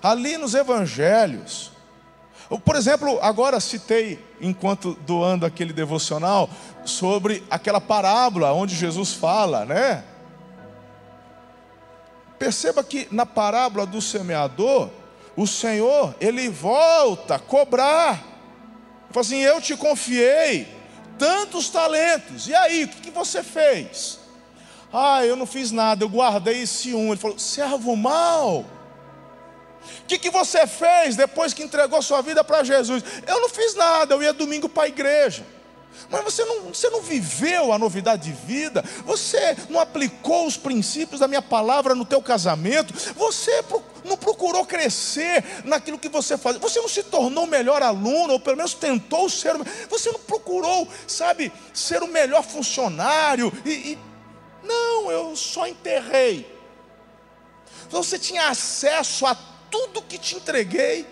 ali 0.01 0.37
nos 0.37 0.53
evangelhos. 0.53 1.71
Por 2.63 2.75
exemplo, 2.75 3.19
agora 3.21 3.59
citei, 3.59 4.23
enquanto 4.41 4.97
doando 5.05 5.45
aquele 5.45 5.73
devocional, 5.73 6.49
sobre 6.85 7.43
aquela 7.49 7.81
parábola 7.81 8.53
onde 8.53 8.75
Jesus 8.75 9.13
fala, 9.13 9.65
né? 9.65 10.03
Perceba 12.37 12.83
que 12.83 13.07
na 13.11 13.25
parábola 13.25 13.85
do 13.85 14.01
semeador, 14.01 14.89
o 15.35 15.45
Senhor, 15.45 16.15
ele 16.19 16.49
volta 16.49 17.35
a 17.35 17.39
cobrar. 17.39 18.13
Ele 18.13 19.13
fala 19.13 19.25
assim: 19.25 19.41
Eu 19.41 19.61
te 19.61 19.75
confiei 19.75 20.67
tantos 21.17 21.69
talentos, 21.69 22.47
e 22.47 22.55
aí, 22.55 22.85
o 22.85 22.87
que 22.87 23.11
você 23.11 23.43
fez? 23.43 24.19
Ah, 24.91 25.23
eu 25.25 25.35
não 25.35 25.45
fiz 25.45 25.69
nada, 25.71 26.03
eu 26.03 26.09
guardei 26.09 26.61
esse 26.61 26.93
um. 26.93 27.09
Ele 27.09 27.17
falou: 27.17 27.37
servo 27.37 27.95
mal. 27.95 28.65
O 30.03 30.05
que, 30.07 30.17
que 30.17 30.29
você 30.29 30.65
fez 30.67 31.15
depois 31.15 31.53
que 31.53 31.63
entregou 31.63 32.01
sua 32.01 32.21
vida 32.21 32.43
para 32.43 32.63
Jesus? 32.63 33.03
Eu 33.25 33.41
não 33.41 33.49
fiz 33.49 33.75
nada, 33.75 34.13
eu 34.13 34.23
ia 34.23 34.33
domingo 34.33 34.67
para 34.67 34.83
a 34.83 34.87
igreja. 34.87 35.45
Mas 36.09 36.23
você 36.23 36.45
não, 36.45 36.61
você 36.63 36.89
não 36.89 37.01
viveu 37.01 37.73
a 37.73 37.77
novidade 37.77 38.23
de 38.23 38.31
vida, 38.31 38.83
você 39.05 39.55
não 39.69 39.79
aplicou 39.79 40.47
os 40.47 40.55
princípios 40.55 41.19
da 41.19 41.27
minha 41.27 41.41
palavra 41.41 41.93
no 41.93 42.05
teu 42.05 42.21
casamento, 42.21 42.93
você 43.15 43.63
não 44.05 44.15
procurou 44.15 44.65
crescer 44.65 45.43
naquilo 45.65 45.99
que 45.99 46.09
você 46.09 46.37
faz, 46.37 46.57
você 46.57 46.79
não 46.79 46.87
se 46.87 47.03
tornou 47.03 47.43
o 47.43 47.47
melhor 47.47 47.81
aluno, 47.81 48.33
ou 48.33 48.39
pelo 48.39 48.57
menos 48.57 48.73
tentou 48.73 49.29
ser, 49.29 49.53
você 49.89 50.11
não 50.11 50.19
procurou, 50.19 50.87
sabe, 51.07 51.51
ser 51.73 52.01
o 52.01 52.07
melhor 52.07 52.43
funcionário, 52.43 53.51
e, 53.65 53.69
e 53.69 53.99
não, 54.63 55.11
eu 55.11 55.35
só 55.35 55.67
enterrei. 55.67 56.57
Você 57.89 58.19
tinha 58.19 58.49
acesso 58.49 59.25
a 59.25 59.35
tudo 59.69 60.01
que 60.01 60.17
te 60.17 60.35
entreguei. 60.35 61.05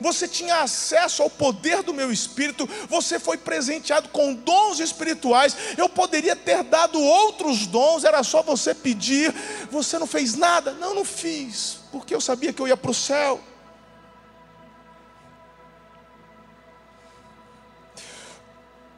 Você 0.00 0.26
tinha 0.26 0.60
acesso 0.60 1.22
ao 1.22 1.30
poder 1.30 1.82
do 1.82 1.94
meu 1.94 2.10
espírito, 2.10 2.68
você 2.88 3.18
foi 3.18 3.38
presenteado 3.38 4.08
com 4.08 4.34
dons 4.34 4.80
espirituais. 4.80 5.56
Eu 5.78 5.88
poderia 5.88 6.34
ter 6.34 6.62
dado 6.64 7.00
outros 7.00 7.66
dons, 7.66 8.04
era 8.04 8.22
só 8.22 8.42
você 8.42 8.74
pedir. 8.74 9.32
Você 9.70 9.98
não 9.98 10.06
fez 10.06 10.34
nada? 10.34 10.72
Não, 10.72 10.94
não 10.94 11.04
fiz, 11.04 11.78
porque 11.92 12.14
eu 12.14 12.20
sabia 12.20 12.52
que 12.52 12.60
eu 12.60 12.68
ia 12.68 12.76
para 12.76 12.90
o 12.90 12.94
céu. 12.94 13.40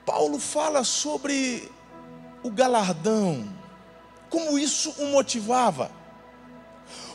Paulo 0.06 0.38
fala 0.38 0.84
sobre 0.84 1.70
o 2.42 2.50
galardão, 2.50 3.44
como 4.30 4.56
isso 4.56 4.94
o 4.98 5.06
motivava. 5.06 5.90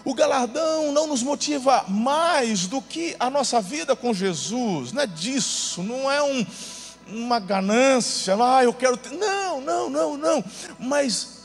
O 0.03 0.13
galardão 0.13 0.91
não 0.91 1.08
nos 1.08 1.22
motiva 1.22 1.86
mais 1.88 2.65
do 2.65 2.81
que 2.81 3.15
a 3.20 3.29
nossa 3.29 3.62
vida 3.62 3.96
com 3.96 4.13
Jesus, 4.13 4.91
não 4.91 5.01
é 5.01 5.08
disso, 5.08 5.84
não 5.84 6.12
é 6.12 6.24
um, 6.24 6.46
uma 7.08 7.39
ganância, 7.39 8.36
ah, 8.39 8.63
eu 8.63 8.74
quero 8.74 8.98
ter. 8.98 9.12
Não, 9.12 9.62
não, 9.62 9.89
não, 9.89 10.17
não. 10.17 10.43
Mas 10.79 11.41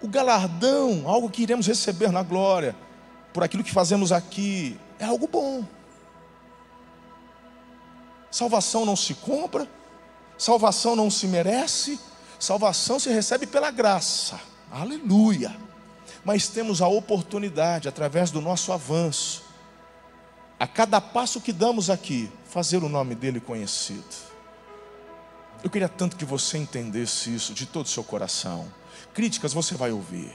o 0.00 0.08
galardão, 0.08 1.02
algo 1.06 1.28
que 1.28 1.42
iremos 1.42 1.66
receber 1.66 2.10
na 2.10 2.22
glória, 2.22 2.74
por 3.32 3.44
aquilo 3.44 3.62
que 3.62 3.72
fazemos 3.72 4.10
aqui, 4.10 4.78
é 4.98 5.04
algo 5.04 5.28
bom. 5.28 5.64
Salvação 8.30 8.86
não 8.86 8.96
se 8.96 9.14
compra, 9.14 9.68
salvação 10.38 10.96
não 10.96 11.10
se 11.10 11.26
merece, 11.26 12.00
salvação 12.38 12.98
se 12.98 13.10
recebe 13.10 13.46
pela 13.46 13.70
graça. 13.70 14.40
Aleluia 14.70 15.67
mas 16.28 16.46
temos 16.46 16.82
a 16.82 16.88
oportunidade, 16.88 17.88
através 17.88 18.30
do 18.30 18.38
nosso 18.42 18.70
avanço, 18.70 19.42
a 20.60 20.66
cada 20.66 21.00
passo 21.00 21.40
que 21.40 21.54
damos 21.54 21.88
aqui, 21.88 22.30
fazer 22.50 22.84
o 22.84 22.88
nome 22.90 23.14
dele 23.14 23.40
conhecido. 23.40 24.04
Eu 25.64 25.70
queria 25.70 25.88
tanto 25.88 26.16
que 26.16 26.26
você 26.26 26.58
entendesse 26.58 27.34
isso 27.34 27.54
de 27.54 27.64
todo 27.64 27.86
o 27.86 27.88
seu 27.88 28.04
coração. 28.04 28.70
Críticas 29.14 29.54
você 29.54 29.74
vai 29.74 29.90
ouvir. 29.90 30.30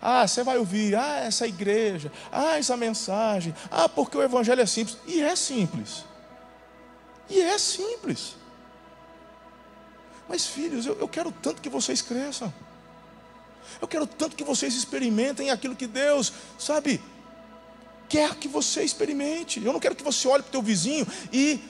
Ah, 0.00 0.24
você 0.24 0.44
vai 0.44 0.56
ouvir, 0.56 0.94
ah, 0.94 1.16
essa 1.16 1.48
igreja, 1.48 2.12
ah, 2.30 2.56
essa 2.56 2.76
mensagem, 2.76 3.52
ah, 3.72 3.88
porque 3.88 4.16
o 4.16 4.22
evangelho 4.22 4.62
é 4.62 4.66
simples. 4.66 4.98
E 5.04 5.20
é 5.20 5.34
simples. 5.34 6.04
E 7.28 7.40
é 7.40 7.58
simples. 7.58 8.36
Mas, 10.28 10.46
filhos, 10.46 10.86
eu, 10.86 10.96
eu 11.00 11.08
quero 11.08 11.32
tanto 11.32 11.60
que 11.60 11.68
vocês 11.68 12.00
cresçam. 12.00 12.54
Eu 13.80 13.86
quero 13.86 14.06
tanto 14.06 14.36
que 14.36 14.44
vocês 14.44 14.74
experimentem 14.74 15.50
aquilo 15.50 15.76
que 15.76 15.86
Deus, 15.86 16.32
sabe, 16.58 17.00
quer 18.08 18.34
que 18.34 18.48
você 18.48 18.82
experimente. 18.82 19.64
Eu 19.64 19.72
não 19.72 19.80
quero 19.80 19.94
que 19.94 20.02
você 20.02 20.26
olhe 20.26 20.42
para 20.42 20.48
o 20.48 20.52
teu 20.52 20.62
vizinho 20.62 21.06
e 21.32 21.60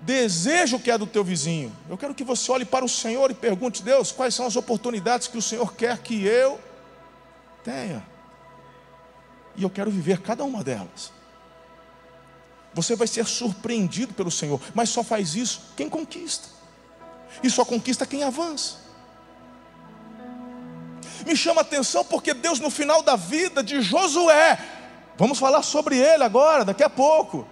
deseje 0.00 0.74
o 0.74 0.80
que 0.80 0.90
é 0.90 0.96
do 0.96 1.06
teu 1.06 1.22
vizinho. 1.22 1.72
Eu 1.88 1.98
quero 1.98 2.14
que 2.14 2.24
você 2.24 2.50
olhe 2.50 2.64
para 2.64 2.84
o 2.84 2.88
Senhor 2.88 3.30
e 3.30 3.34
pergunte: 3.34 3.82
Deus, 3.82 4.10
quais 4.10 4.34
são 4.34 4.46
as 4.46 4.56
oportunidades 4.56 5.28
que 5.28 5.36
o 5.36 5.42
Senhor 5.42 5.74
quer 5.74 5.98
que 5.98 6.24
eu 6.24 6.58
tenha? 7.62 8.06
E 9.56 9.62
eu 9.62 9.70
quero 9.70 9.90
viver 9.90 10.20
cada 10.20 10.44
uma 10.44 10.64
delas. 10.64 11.12
Você 12.72 12.94
vai 12.94 13.08
ser 13.08 13.26
surpreendido 13.26 14.14
pelo 14.14 14.30
Senhor, 14.30 14.60
mas 14.74 14.88
só 14.88 15.02
faz 15.02 15.34
isso 15.34 15.60
quem 15.76 15.90
conquista. 15.90 16.48
E 17.42 17.50
só 17.50 17.64
conquista 17.64 18.06
quem 18.06 18.22
avança 18.22 18.89
me 21.26 21.36
chama 21.36 21.60
atenção 21.60 22.04
porque 22.04 22.34
Deus, 22.34 22.60
no 22.60 22.70
final 22.70 23.02
da 23.02 23.16
vida 23.16 23.62
de 23.62 23.80
Josué, 23.80 24.58
vamos 25.16 25.38
falar 25.38 25.62
sobre 25.62 25.96
ele 25.96 26.24
agora, 26.24 26.64
daqui 26.64 26.82
a 26.82 26.90
pouco. 26.90 27.46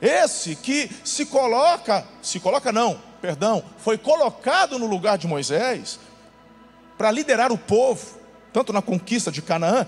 Esse 0.00 0.56
que 0.56 0.90
se 1.04 1.26
coloca, 1.26 2.06
se 2.22 2.40
coloca 2.40 2.72
não, 2.72 3.00
perdão, 3.20 3.62
foi 3.78 3.98
colocado 3.98 4.78
no 4.78 4.86
lugar 4.86 5.18
de 5.18 5.26
Moisés 5.26 6.00
para 6.96 7.10
liderar 7.10 7.52
o 7.52 7.58
povo, 7.58 8.18
tanto 8.52 8.72
na 8.72 8.80
conquista 8.80 9.30
de 9.30 9.42
Canaã 9.42 9.86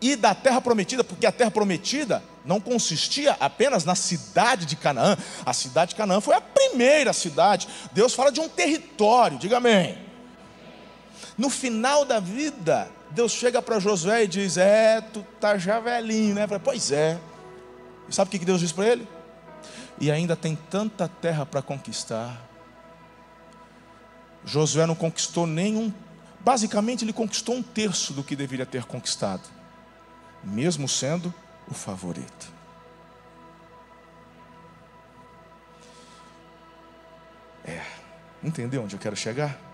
e 0.00 0.14
da 0.14 0.34
terra 0.34 0.60
prometida, 0.60 1.02
porque 1.02 1.26
a 1.26 1.32
terra 1.32 1.50
prometida 1.50 2.22
não 2.44 2.60
consistia 2.60 3.36
apenas 3.40 3.84
na 3.84 3.94
cidade 3.94 4.66
de 4.66 4.76
Canaã, 4.76 5.16
a 5.44 5.52
cidade 5.52 5.90
de 5.90 5.96
Canaã 5.96 6.20
foi 6.20 6.34
a 6.34 6.40
primeira 6.40 7.12
cidade. 7.12 7.68
Deus 7.92 8.14
fala 8.14 8.30
de 8.30 8.40
um 8.40 8.48
território, 8.48 9.38
diga 9.38 9.56
amém. 9.56 10.05
No 11.36 11.50
final 11.50 12.04
da 12.04 12.20
vida, 12.20 12.88
Deus 13.10 13.32
chega 13.32 13.60
para 13.62 13.78
Josué 13.78 14.24
e 14.24 14.28
diz: 14.28 14.56
É, 14.56 15.00
tu 15.00 15.24
tá 15.40 15.56
já 15.58 15.80
velhinho, 15.80 16.34
né? 16.34 16.46
Pois 16.62 16.90
é. 16.90 17.18
E 18.08 18.14
sabe 18.14 18.28
o 18.28 18.38
que 18.38 18.44
Deus 18.44 18.60
diz 18.60 18.72
para 18.72 18.86
ele? 18.86 19.08
E 20.00 20.10
ainda 20.10 20.36
tem 20.36 20.56
tanta 20.70 21.08
terra 21.08 21.44
para 21.44 21.62
conquistar. 21.62 22.46
Josué 24.44 24.86
não 24.86 24.94
conquistou 24.94 25.46
nenhum, 25.46 25.92
basicamente 26.40 27.04
ele 27.04 27.12
conquistou 27.12 27.56
um 27.56 27.62
terço 27.62 28.12
do 28.12 28.22
que 28.22 28.36
deveria 28.36 28.64
ter 28.64 28.84
conquistado, 28.84 29.42
mesmo 30.44 30.88
sendo 30.88 31.34
o 31.68 31.74
favorito. 31.74 32.54
É, 37.64 37.82
entendeu 38.44 38.84
onde 38.84 38.94
eu 38.94 39.00
quero 39.00 39.16
chegar? 39.16 39.65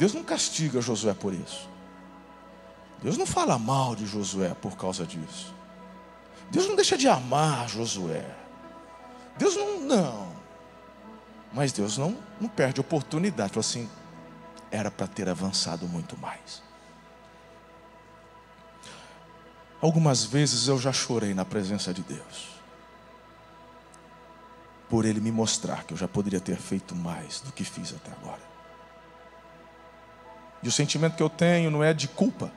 Deus 0.00 0.14
não 0.14 0.24
castiga 0.24 0.80
Josué 0.80 1.12
por 1.12 1.34
isso. 1.34 1.68
Deus 3.02 3.18
não 3.18 3.26
fala 3.26 3.58
mal 3.58 3.94
de 3.94 4.06
Josué 4.06 4.54
por 4.54 4.74
causa 4.74 5.04
disso. 5.04 5.54
Deus 6.50 6.66
não 6.66 6.74
deixa 6.74 6.96
de 6.96 7.06
amar 7.06 7.68
Josué. 7.68 8.24
Deus 9.36 9.54
não, 9.56 9.80
não. 9.80 10.32
Mas 11.52 11.70
Deus 11.70 11.98
não, 11.98 12.16
não 12.40 12.48
perde 12.48 12.80
oportunidade. 12.80 13.50
Falou 13.50 13.60
assim, 13.60 13.90
era 14.70 14.90
para 14.90 15.06
ter 15.06 15.28
avançado 15.28 15.86
muito 15.86 16.16
mais. 16.16 16.62
Algumas 19.82 20.24
vezes 20.24 20.66
eu 20.66 20.78
já 20.78 20.94
chorei 20.94 21.34
na 21.34 21.44
presença 21.44 21.92
de 21.92 22.00
Deus. 22.00 22.48
Por 24.88 25.04
Ele 25.04 25.20
me 25.20 25.30
mostrar 25.30 25.84
que 25.84 25.92
eu 25.92 25.98
já 25.98 26.08
poderia 26.08 26.40
ter 26.40 26.56
feito 26.56 26.96
mais 26.96 27.40
do 27.42 27.52
que 27.52 27.64
fiz 27.64 27.92
até 27.92 28.10
agora. 28.12 28.49
E 30.62 30.68
o 30.68 30.72
sentimento 30.72 31.16
que 31.16 31.22
eu 31.22 31.30
tenho 31.30 31.70
não 31.70 31.82
é 31.82 31.94
de 31.94 32.06
culpa. 32.08 32.52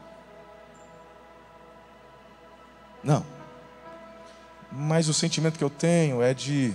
Não. 3.04 3.26
Mas 4.72 5.08
o 5.08 5.14
sentimento 5.14 5.58
que 5.58 5.64
eu 5.64 5.70
tenho 5.70 6.22
é 6.22 6.34
de. 6.34 6.74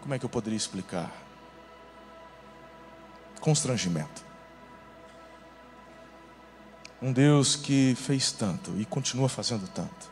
Como 0.00 0.14
é 0.14 0.18
que 0.18 0.24
eu 0.24 0.28
poderia 0.28 0.56
explicar? 0.56 1.12
Constrangimento. 3.40 4.24
Um 7.00 7.12
Deus 7.12 7.56
que 7.56 7.94
fez 7.94 8.32
tanto 8.32 8.78
e 8.78 8.84
continua 8.84 9.28
fazendo 9.28 9.66
tanto. 9.68 10.10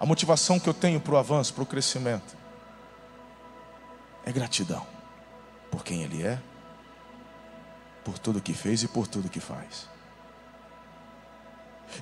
A 0.00 0.06
motivação 0.06 0.58
que 0.58 0.68
eu 0.68 0.74
tenho 0.74 1.00
para 1.00 1.14
o 1.14 1.16
avanço, 1.16 1.52
para 1.52 1.62
o 1.62 1.66
crescimento, 1.66 2.36
é 4.24 4.32
gratidão 4.32 4.86
por 5.70 5.84
quem 5.84 6.02
Ele 6.02 6.22
é, 6.22 6.40
por 8.10 8.18
tudo 8.18 8.40
que 8.40 8.52
fez 8.52 8.82
e 8.82 8.88
por 8.88 9.06
tudo 9.06 9.28
que 9.28 9.38
faz. 9.38 9.88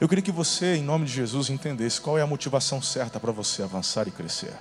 Eu 0.00 0.08
queria 0.08 0.22
que 0.22 0.32
você, 0.32 0.76
em 0.76 0.82
nome 0.82 1.04
de 1.04 1.12
Jesus, 1.12 1.50
entendesse 1.50 2.00
qual 2.00 2.16
é 2.16 2.22
a 2.22 2.26
motivação 2.26 2.80
certa 2.80 3.20
para 3.20 3.30
você 3.30 3.62
avançar 3.62 4.08
e 4.08 4.10
crescer. 4.10 4.54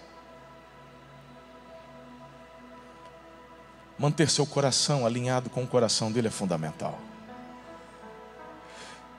Manter 3.97 4.29
seu 4.29 4.45
coração 4.45 5.05
alinhado 5.05 5.49
com 5.49 5.63
o 5.63 5.67
coração 5.67 6.11
dele 6.11 6.27
é 6.27 6.31
fundamental. 6.31 6.99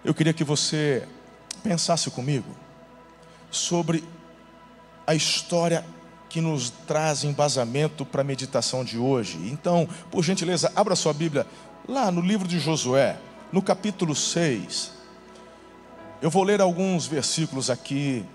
Eu 0.05 0.15
queria 0.15 0.35
que 0.35 0.45
você 0.45 1.09
pensasse 1.63 2.11
comigo 2.11 2.55
sobre 3.51 4.05
a 5.07 5.15
história 5.15 5.85
que 6.29 6.41
nos 6.41 6.71
traz 6.87 7.25
embasamento 7.25 8.05
para 8.05 8.21
a 8.21 8.25
meditação 8.25 8.85
de 8.85 8.99
hoje. 8.99 9.39
Então, 9.51 9.89
por 10.11 10.23
gentileza, 10.23 10.71
abra 10.77 10.95
sua 10.95 11.13
Bíblia 11.13 11.47
lá 11.89 12.13
no 12.13 12.21
livro 12.21 12.47
de 12.47 12.59
Josué, 12.59 13.19
no 13.51 13.63
capítulo 13.63 14.15
6. 14.15 14.93
Eu 16.21 16.29
vou 16.29 16.45
ler 16.45 16.61
alguns 16.61 17.07
versículos 17.07 17.71
aqui. 17.71 18.27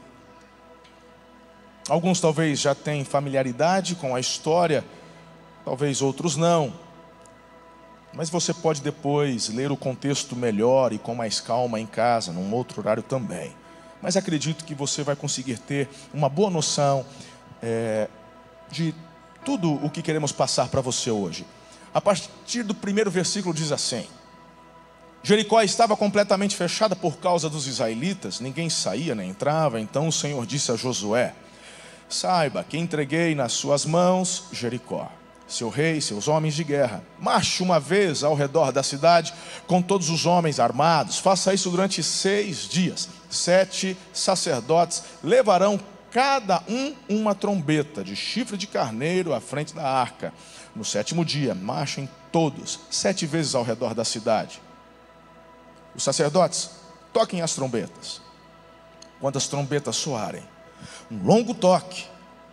Alguns 1.88 2.20
talvez 2.20 2.60
já 2.60 2.74
têm 2.74 3.06
familiaridade 3.06 3.94
com 3.94 4.16
a 4.16 4.20
história, 4.20 4.84
talvez 5.64 6.02
outros 6.02 6.36
não. 6.36 6.74
Mas 8.12 8.30
você 8.30 8.54
pode 8.54 8.82
depois 8.82 9.50
ler 9.50 9.72
o 9.72 9.78
contexto 9.78 10.36
melhor 10.36 10.92
e 10.92 10.98
com 10.98 11.14
mais 11.14 11.40
calma 11.40 11.80
em 11.80 11.86
casa, 11.86 12.32
num 12.32 12.52
outro 12.54 12.82
horário 12.82 13.04
também. 13.04 13.56
Mas 14.02 14.18
acredito 14.18 14.66
que 14.66 14.74
você 14.74 15.04
vai 15.04 15.16
conseguir 15.16 15.60
ter 15.60 15.90
uma 16.12 16.28
boa 16.28 16.50
noção 16.50 17.06
é, 17.62 18.10
de 18.72 18.96
tudo 19.46 19.74
o 19.86 19.90
que 19.90 20.02
queremos 20.02 20.32
passar 20.32 20.70
para 20.70 20.82
você 20.82 21.12
hoje. 21.12 21.46
A 21.94 22.02
partir 22.02 22.64
do 22.64 22.74
primeiro 22.74 23.12
versículo 23.12 23.54
diz 23.54 23.72
assim: 23.72 24.06
Jericó 25.22 25.62
estava 25.62 25.96
completamente 25.96 26.56
fechada 26.56 26.96
por 26.96 27.18
causa 27.18 27.50
dos 27.50 27.68
israelitas, 27.68 28.40
ninguém 28.40 28.70
saía 28.70 29.16
nem 29.16 29.30
entrava. 29.30 29.80
Então 29.80 30.08
o 30.08 30.12
Senhor 30.12 30.46
disse 30.46 30.72
a 30.72 30.76
Josué: 30.76 31.34
Saiba 32.10 32.64
que 32.64 32.78
entreguei 32.78 33.34
nas 33.36 33.54
suas 33.54 33.86
mãos 33.86 34.46
Jericó, 34.52 35.10
seu 35.48 35.70
rei, 35.70 36.02
seus 36.02 36.28
homens 36.28 36.56
de 36.56 36.64
guerra. 36.64 37.04
Marche 37.20 37.64
uma 37.64 37.80
vez 37.80 38.24
ao 38.24 38.36
redor 38.36 38.72
da 38.72 38.84
cidade 38.84 39.34
com 39.66 39.82
todos 39.82 40.10
os 40.10 40.26
homens 40.26 40.60
armados. 40.60 41.20
Faça 41.20 41.54
isso 41.54 41.70
durante 41.70 42.04
seis 42.04 42.68
dias. 42.68 43.08
Sete 43.30 43.96
sacerdotes 44.12 45.04
levarão 45.24 45.80
cada 46.12 46.62
um 46.70 46.94
uma 47.10 47.34
trombeta 47.34 48.04
de 48.04 48.16
chifre 48.16 48.56
de 48.56 48.68
carneiro 48.68 49.34
à 49.34 49.40
frente 49.40 49.74
da 49.74 49.84
arca. 49.84 50.32
No 50.76 50.84
sétimo 50.84 51.24
dia, 51.24 51.54
marchem 51.54 52.10
todos, 52.32 52.80
sete 52.90 53.26
vezes 53.26 53.54
ao 53.54 53.64
redor 53.64 53.94
da 53.94 54.04
cidade. 54.04 54.62
Os 55.96 56.04
sacerdotes 56.04 56.72
toquem 57.12 57.42
as 57.42 57.54
trombetas. 57.54 58.22
Quando 59.20 59.38
as 59.38 59.48
trombetas 59.48 59.96
soarem, 59.96 60.44
um 61.12 61.24
longo 61.24 61.54
toque, 61.54 62.06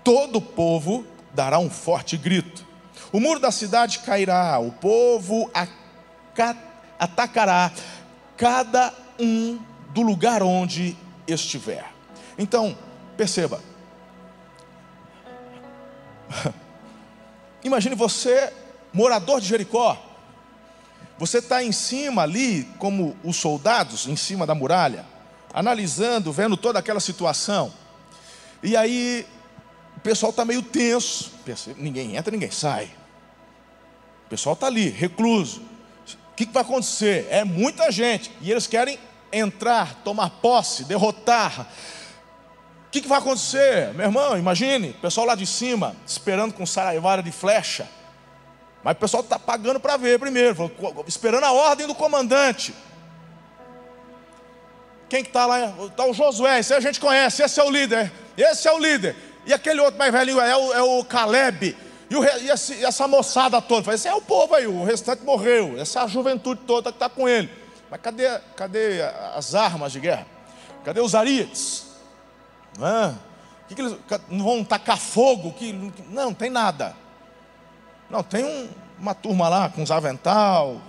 todo 0.05 0.37
o 0.37 0.43
povo 0.43 1.07
dará 1.35 1.59
um 1.59 1.71
forte 1.71 2.17
grito. 2.17 2.65
O 3.11 3.19
muro 3.19 3.41
da 3.41 3.51
cidade 3.51 4.01
cairá, 4.01 4.59
o 4.59 4.71
povo 4.71 5.51
atacará 6.99 7.73
cada 8.37 8.95
um 9.19 9.59
do 9.91 10.03
lugar 10.03 10.43
onde 10.43 10.97
estiver. 11.27 11.91
Então, 12.39 12.77
perceba. 13.17 13.61
Imagine 17.63 17.95
você, 17.95 18.53
morador 18.93 19.41
de 19.41 19.47
Jericó, 19.47 19.97
você 21.19 21.39
está 21.39 21.63
em 21.63 21.73
cima 21.73 22.23
ali, 22.23 22.65
como 22.79 23.15
os 23.23 23.37
soldados, 23.37 24.07
em 24.07 24.17
cima 24.17 24.47
da 24.47 24.55
muralha, 24.55 25.05
analisando, 25.53 26.33
vendo 26.33 26.57
toda 26.57 26.79
aquela 26.79 27.01
situação. 27.01 27.73
E 28.63 28.77
aí, 28.77 29.27
o 29.97 30.01
pessoal 30.01 30.31
está 30.31 30.47
meio 30.47 30.63
tenso. 30.63 31.31
Ninguém 31.77 32.17
entra, 32.17 32.31
ninguém 32.31 32.51
sai. 32.51 32.87
O 34.27 34.31
pessoal 34.31 34.55
está 34.55 34.67
ali, 34.67 34.89
recluso. 34.89 35.61
O 36.33 36.35
que, 36.35 36.47
que 36.47 36.53
vai 36.53 36.63
acontecer? 36.63 37.27
É 37.31 37.45
muita 37.45 37.93
gente. 37.93 38.31
E 38.41 38.51
eles 38.51 38.67
querem 38.67 38.99
entrar, 39.31 39.97
tomar 39.97 40.31
posse, 40.31 40.85
derrotar. 40.85 41.69
O 42.91 42.93
que, 42.93 43.01
que 43.01 43.07
vai 43.07 43.21
acontecer? 43.21 43.95
Meu 43.95 44.07
irmão, 44.07 44.37
imagine, 44.37 44.91
o 44.91 44.95
pessoal 44.95 45.25
lá 45.25 45.37
de 45.37 45.47
cima, 45.47 45.95
esperando 46.05 46.53
com 46.53 46.67
saraivara 46.67 47.23
de 47.23 47.31
flecha. 47.31 47.89
Mas 48.83 48.97
o 48.97 48.99
pessoal 48.99 49.23
está 49.23 49.39
pagando 49.39 49.79
para 49.79 49.97
ver 49.97 50.19
primeiro, 50.19 50.69
esperando 51.07 51.45
a 51.45 51.53
ordem 51.53 51.87
do 51.87 51.95
comandante. 51.95 52.75
Quem 55.09 55.23
que 55.23 55.29
está 55.29 55.47
lá? 55.47 55.73
Está 55.87 56.05
o 56.05 56.13
Josué, 56.13 56.59
esse 56.59 56.75
a 56.75 56.81
gente 56.81 56.99
conhece, 56.99 57.45
esse 57.45 57.61
é 57.61 57.63
o 57.63 57.71
líder. 57.71 58.11
Esse 58.37 58.67
é 58.67 58.73
o 58.73 58.79
líder. 58.81 59.15
E 59.47 59.53
aquele 59.53 59.81
outro 59.81 59.97
mais 59.97 60.11
velhinho 60.11 60.41
é 60.41 60.57
o, 60.57 60.73
é 60.73 60.83
o 60.83 61.05
Caleb. 61.05 61.77
E, 62.11 62.17
o, 62.17 62.25
e, 62.25 62.51
esse, 62.51 62.75
e, 62.75 62.85
essa 62.85 63.07
moçada 63.07 63.63
toda. 63.63 63.95
Esse 63.95 64.09
é 64.09 64.15
o 64.15 64.21
povo 64.21 64.53
aí, 64.53 64.67
o 64.67 64.83
restante 64.83 65.23
morreu. 65.23 65.79
Essa 65.79 66.01
é 66.01 66.03
a 66.03 66.07
juventude 66.09 66.63
toda 66.67 66.91
que 66.91 66.97
está 66.97 67.09
com 67.09 67.29
ele. 67.29 67.49
Mas 67.89 68.01
cadê, 68.01 68.25
cadê 68.57 69.01
as 69.37 69.55
armas 69.55 69.93
de 69.93 70.01
guerra? 70.01 70.27
Cadê 70.85 71.01
os 71.01 71.15
arietes? 71.15 71.90
Não, 72.79 73.19
que, 73.71 73.75
que 73.75 73.83
eles 73.83 73.97
não 74.29 74.45
vão 74.45 74.65
tacar 74.65 74.99
fogo? 74.99 75.53
Que, 75.53 75.73
não, 75.73 75.93
não 76.27 76.35
tem 76.35 76.51
nada. 76.51 76.97
Não, 78.09 78.23
tem 78.23 78.45
um, 78.45 78.69
uma 78.99 79.15
turma 79.15 79.49
lá 79.49 79.69
com 79.69 79.83
uns 79.83 79.91
avental, 79.91 80.81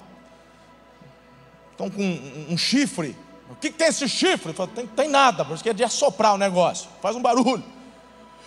estão 1.72 1.90
com 1.90 2.02
um, 2.02 2.48
um 2.50 2.58
chifre. 2.58 3.16
O 3.50 3.56
que, 3.56 3.70
que, 3.70 3.78
tem 3.78 3.88
esse 3.88 4.08
chifre? 4.10 4.54
Falo, 4.54 4.72
tem, 4.74 4.88
tem 4.88 5.08
nada, 5.08 5.46
porque 5.46 5.70
é 5.70 5.74
de 5.74 5.84
assoprar 5.84 6.34
o 6.34 6.38
negócio, 6.38 6.90
faz 7.02 7.16
um 7.16 7.22
barulho. 7.22 7.64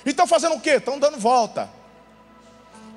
E 0.05 0.11
estão 0.11 0.27
fazendo 0.27 0.57
o 0.57 0.61
quê? 0.61 0.70
Estão 0.70 0.99
dando 0.99 1.18
volta. 1.18 1.70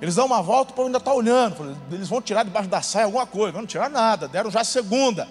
Eles 0.01 0.15
dão 0.15 0.25
uma 0.25 0.41
volta, 0.41 0.71
o 0.71 0.75
povo 0.75 0.87
ainda 0.87 0.97
está 0.97 1.13
olhando. 1.13 1.77
Eles 1.91 2.09
vão 2.09 2.21
tirar 2.21 2.43
debaixo 2.43 2.69
da 2.69 2.81
saia 2.81 3.05
alguma 3.05 3.25
coisa. 3.25 3.57
Não 3.57 3.65
tiraram 3.65 3.93
nada, 3.93 4.27
deram 4.27 4.49
já 4.49 4.61
a 4.61 4.65
segunda. 4.65 5.27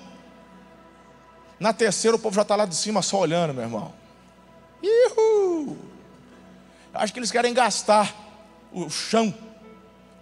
Na 1.59 1.73
terceira, 1.73 2.16
o 2.16 2.19
povo 2.19 2.35
já 2.35 2.42
está 2.42 2.57
lá 2.57 2.64
de 2.64 2.75
cima 2.75 3.03
só 3.03 3.19
olhando, 3.19 3.55
meu 3.55 3.64
irmão. 3.64 4.06
Ihu! 4.83 5.77
Acho 6.95 7.12
que 7.12 7.19
eles 7.19 7.31
querem 7.31 7.53
gastar 7.53 8.15
o 8.73 8.91
chão 8.91 9.35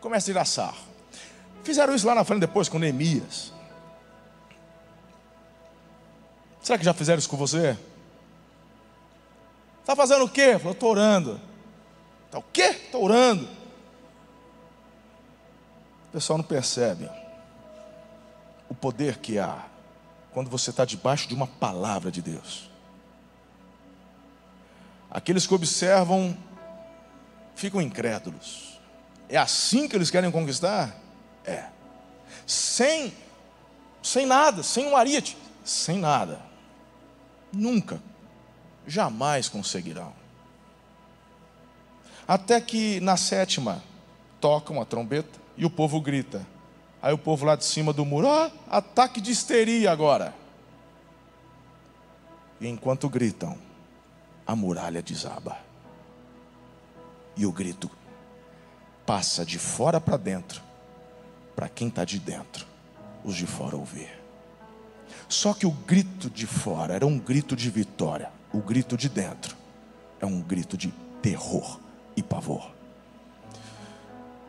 começa 0.00 0.38
a 0.38 0.44
sarro. 0.44 0.84
Fizeram 1.62 1.94
isso 1.94 2.06
lá 2.06 2.14
na 2.14 2.24
frente 2.24 2.40
depois 2.40 2.68
com 2.68 2.78
Neemias. 2.78 3.52
Será 6.62 6.78
que 6.78 6.84
já 6.84 6.92
fizeram 6.92 7.18
isso 7.18 7.28
com 7.28 7.38
você? 7.38 7.76
Está 9.80 9.96
fazendo 9.96 10.24
o 10.24 10.28
quê? 10.28 10.58
Falou, 10.58 10.72
estou 10.72 10.90
orando. 10.90 11.40
Está 12.26 12.38
o 12.38 12.44
quê? 12.52 12.62
Estou 12.62 13.04
orando. 13.04 13.48
O 16.08 16.12
pessoal 16.12 16.36
não 16.38 16.44
percebe 16.44 17.08
o 18.68 18.74
poder 18.74 19.18
que 19.18 19.38
há 19.38 19.64
quando 20.32 20.50
você 20.50 20.68
está 20.68 20.84
debaixo 20.84 21.26
de 21.26 21.34
uma 21.34 21.46
palavra 21.46 22.10
de 22.10 22.20
Deus. 22.20 22.70
Aqueles 25.14 25.46
que 25.46 25.54
observam 25.54 26.36
ficam 27.54 27.80
incrédulos. 27.80 28.80
É 29.28 29.38
assim 29.38 29.88
que 29.88 29.96
eles 29.96 30.10
querem 30.10 30.30
conquistar? 30.30 30.94
É. 31.46 31.66
Sem 32.46 33.14
sem 34.02 34.26
nada, 34.26 34.62
sem 34.62 34.86
um 34.86 34.96
ariete, 34.96 35.36
sem 35.64 35.98
nada. 35.98 36.38
Nunca, 37.50 38.02
jamais 38.86 39.48
conseguirão. 39.48 40.12
Até 42.28 42.60
que 42.60 43.00
na 43.00 43.16
sétima 43.16 43.82
tocam 44.40 44.80
a 44.80 44.84
trombeta 44.84 45.40
e 45.56 45.64
o 45.64 45.70
povo 45.70 46.00
grita. 46.02 46.46
Aí 47.00 47.14
o 47.14 47.18
povo 47.18 47.46
lá 47.46 47.56
de 47.56 47.64
cima 47.64 47.92
do 47.92 48.04
muro, 48.04 48.28
ah, 48.28 48.50
ataque 48.68 49.20
de 49.20 49.30
histeria 49.30 49.90
agora. 49.90 50.34
E 52.60 52.68
enquanto 52.68 53.08
gritam, 53.08 53.58
a 54.46 54.54
muralha 54.54 55.02
desaba. 55.02 55.58
E 57.36 57.46
o 57.46 57.52
grito 57.52 57.90
passa 59.04 59.44
de 59.44 59.58
fora 59.58 60.00
para 60.00 60.16
dentro, 60.16 60.62
para 61.54 61.68
quem 61.68 61.88
está 61.88 62.04
de 62.04 62.18
dentro, 62.18 62.66
os 63.24 63.34
de 63.36 63.46
fora 63.46 63.76
ouvir. 63.76 64.10
Só 65.28 65.54
que 65.54 65.66
o 65.66 65.70
grito 65.70 66.30
de 66.30 66.46
fora 66.46 66.94
era 66.94 67.06
um 67.06 67.18
grito 67.18 67.56
de 67.56 67.70
vitória, 67.70 68.30
o 68.52 68.60
grito 68.60 68.96
de 68.96 69.08
dentro 69.08 69.56
é 70.20 70.26
um 70.26 70.40
grito 70.40 70.76
de 70.76 70.92
terror 71.20 71.80
e 72.16 72.22
pavor. 72.22 72.70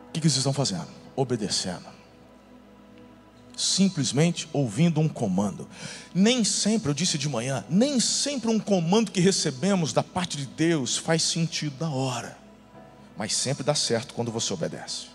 O 0.08 0.12
que, 0.12 0.20
que 0.20 0.28
vocês 0.28 0.38
estão 0.38 0.52
fazendo? 0.52 0.88
Obedecendo 1.14 1.95
simplesmente 3.56 4.48
ouvindo 4.52 5.00
um 5.00 5.08
comando. 5.08 5.68
Nem 6.14 6.44
sempre, 6.44 6.90
eu 6.90 6.94
disse 6.94 7.16
de 7.16 7.28
manhã, 7.28 7.64
nem 7.68 7.98
sempre 7.98 8.50
um 8.50 8.58
comando 8.58 9.10
que 9.10 9.20
recebemos 9.20 9.92
da 9.92 10.02
parte 10.02 10.36
de 10.36 10.46
Deus 10.46 10.96
faz 10.96 11.22
sentido 11.22 11.74
na 11.80 11.90
hora, 11.90 12.36
mas 13.16 13.34
sempre 13.34 13.64
dá 13.64 13.74
certo 13.74 14.14
quando 14.14 14.30
você 14.30 14.52
obedece. 14.52 15.06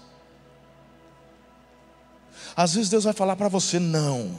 Às 2.55 2.73
vezes 2.73 2.89
Deus 2.89 3.03
vai 3.03 3.13
falar 3.13 3.35
para 3.35 3.47
você 3.47 3.79
não. 3.79 4.35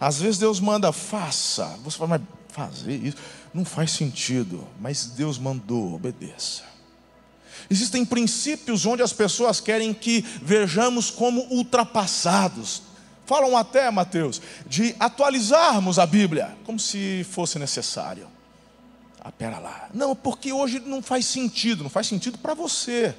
Às 0.00 0.20
vezes 0.20 0.38
Deus 0.38 0.60
manda 0.60 0.92
faça. 0.92 1.78
Você 1.84 1.98
vai, 1.98 2.20
fazer 2.48 2.94
isso 2.94 3.16
não 3.52 3.64
faz 3.64 3.92
sentido, 3.92 4.66
mas 4.80 5.06
Deus 5.06 5.38
mandou, 5.38 5.94
obedeça. 5.94 6.62
Existem 7.70 8.04
princípios 8.04 8.86
onde 8.86 9.02
as 9.02 9.12
pessoas 9.12 9.60
querem 9.60 9.92
que 9.92 10.24
vejamos 10.42 11.10
como 11.10 11.42
ultrapassados, 11.50 12.82
Falam 13.28 13.54
até, 13.58 13.90
Mateus, 13.90 14.40
de 14.66 14.96
atualizarmos 14.98 15.98
a 15.98 16.06
Bíblia, 16.06 16.56
como 16.64 16.78
se 16.78 17.26
fosse 17.30 17.58
necessário. 17.58 18.26
Ah, 19.20 19.30
pera 19.30 19.58
lá. 19.58 19.90
Não, 19.92 20.16
porque 20.16 20.50
hoje 20.50 20.80
não 20.80 21.02
faz 21.02 21.26
sentido, 21.26 21.82
não 21.82 21.90
faz 21.90 22.06
sentido 22.06 22.38
para 22.38 22.54
você. 22.54 23.14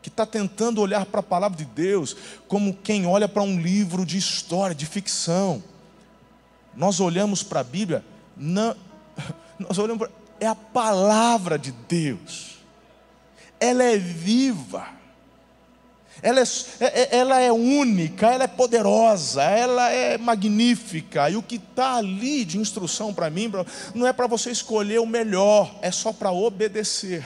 Que 0.00 0.08
está 0.08 0.24
tentando 0.24 0.80
olhar 0.80 1.04
para 1.04 1.20
a 1.20 1.22
palavra 1.22 1.58
de 1.58 1.66
Deus 1.66 2.16
como 2.48 2.72
quem 2.72 3.06
olha 3.06 3.28
para 3.28 3.42
um 3.42 3.60
livro 3.60 4.06
de 4.06 4.16
história, 4.16 4.74
de 4.74 4.86
ficção. 4.86 5.62
Nós 6.74 7.00
olhamos 7.00 7.42
para 7.42 7.60
a 7.60 7.64
Bíblia, 7.64 8.02
não, 8.34 8.74
nós 9.60 9.76
olhamos 9.76 9.98
para, 9.98 10.10
é 10.40 10.46
a 10.46 10.54
palavra 10.54 11.58
de 11.58 11.72
Deus. 11.86 12.56
Ela 13.60 13.84
é 13.84 13.98
viva 13.98 14.95
ela 16.22 16.40
é, 16.40 16.44
é, 16.80 16.86
é, 16.86 17.16
ela 17.18 17.40
é 17.40 17.52
única, 17.52 18.28
ela 18.28 18.44
é 18.44 18.48
poderosa, 18.48 19.42
ela 19.42 19.90
é 19.90 20.16
magnífica. 20.16 21.28
E 21.28 21.36
o 21.36 21.42
que 21.42 21.56
está 21.56 21.96
ali 21.96 22.44
de 22.44 22.58
instrução 22.58 23.12
para 23.12 23.28
mim, 23.28 23.52
não 23.94 24.06
é 24.06 24.12
para 24.12 24.26
você 24.26 24.50
escolher 24.50 24.98
o 24.98 25.06
melhor, 25.06 25.74
é 25.82 25.90
só 25.90 26.12
para 26.12 26.32
obedecer. 26.32 27.24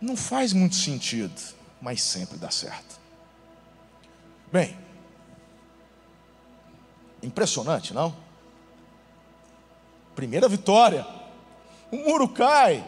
Não 0.00 0.16
faz 0.16 0.52
muito 0.52 0.74
sentido, 0.74 1.40
mas 1.80 2.02
sempre 2.02 2.36
dá 2.36 2.50
certo. 2.50 3.00
Bem, 4.52 4.76
impressionante, 7.22 7.94
não? 7.94 8.14
Primeira 10.14 10.46
vitória, 10.46 11.06
o 11.90 11.96
muro 11.96 12.28
cai, 12.28 12.84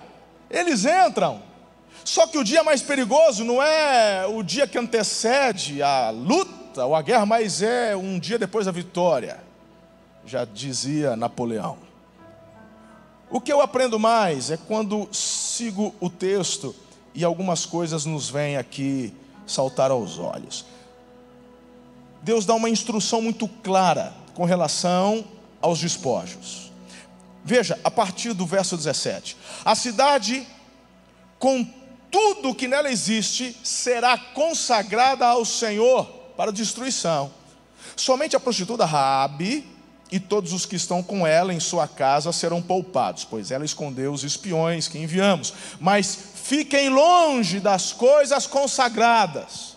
eles 0.50 0.84
entram, 0.84 1.42
só 2.04 2.26
que 2.26 2.36
o 2.36 2.44
dia 2.44 2.62
mais 2.62 2.82
perigoso 2.82 3.42
não 3.44 3.62
é 3.62 4.26
o 4.26 4.42
dia 4.42 4.66
que 4.66 4.78
antecede 4.78 5.82
a 5.82 6.10
luta 6.10 6.84
ou 6.84 6.94
a 6.94 7.00
guerra, 7.00 7.24
mas 7.24 7.62
é 7.62 7.96
um 7.96 8.18
dia 8.18 8.38
depois 8.38 8.66
da 8.66 8.72
vitória. 8.72 9.42
Já 10.26 10.44
dizia 10.44 11.16
Napoleão. 11.16 11.78
O 13.30 13.40
que 13.40 13.52
eu 13.52 13.60
aprendo 13.60 13.98
mais 13.98 14.50
é 14.50 14.56
quando 14.56 15.08
sigo 15.12 15.94
o 15.98 16.10
texto 16.10 16.76
e 17.14 17.24
algumas 17.24 17.64
coisas 17.64 18.04
nos 18.04 18.28
vêm 18.28 18.58
aqui 18.58 19.14
saltar 19.46 19.90
aos 19.90 20.18
olhos. 20.18 20.66
Deus 22.22 22.44
dá 22.44 22.54
uma 22.54 22.68
instrução 22.68 23.22
muito 23.22 23.48
clara 23.48 24.12
com 24.34 24.44
relação 24.44 25.24
aos 25.60 25.78
despojos. 25.78 26.70
Veja, 27.44 27.78
a 27.82 27.90
partir 27.90 28.32
do 28.34 28.46
verso 28.46 28.76
17: 28.76 29.36
A 29.64 29.74
cidade 29.74 30.46
com 31.38 31.66
tudo 32.14 32.54
que 32.54 32.68
nela 32.68 32.88
existe 32.92 33.56
será 33.64 34.16
consagrada 34.16 35.26
ao 35.26 35.44
Senhor 35.44 36.06
para 36.36 36.52
destruição. 36.52 37.32
Somente 37.96 38.36
a 38.36 38.40
prostituta 38.40 38.84
Rabi 38.84 39.66
e 40.12 40.20
todos 40.20 40.52
os 40.52 40.64
que 40.64 40.76
estão 40.76 41.02
com 41.02 41.26
ela 41.26 41.52
em 41.52 41.58
sua 41.58 41.88
casa 41.88 42.30
serão 42.30 42.62
poupados, 42.62 43.24
pois 43.24 43.50
ela 43.50 43.64
escondeu 43.64 44.12
os 44.12 44.22
espiões 44.22 44.86
que 44.86 44.96
enviamos. 44.96 45.52
Mas 45.80 46.16
fiquem 46.36 46.88
longe 46.88 47.58
das 47.58 47.92
coisas 47.92 48.46
consagradas. 48.46 49.76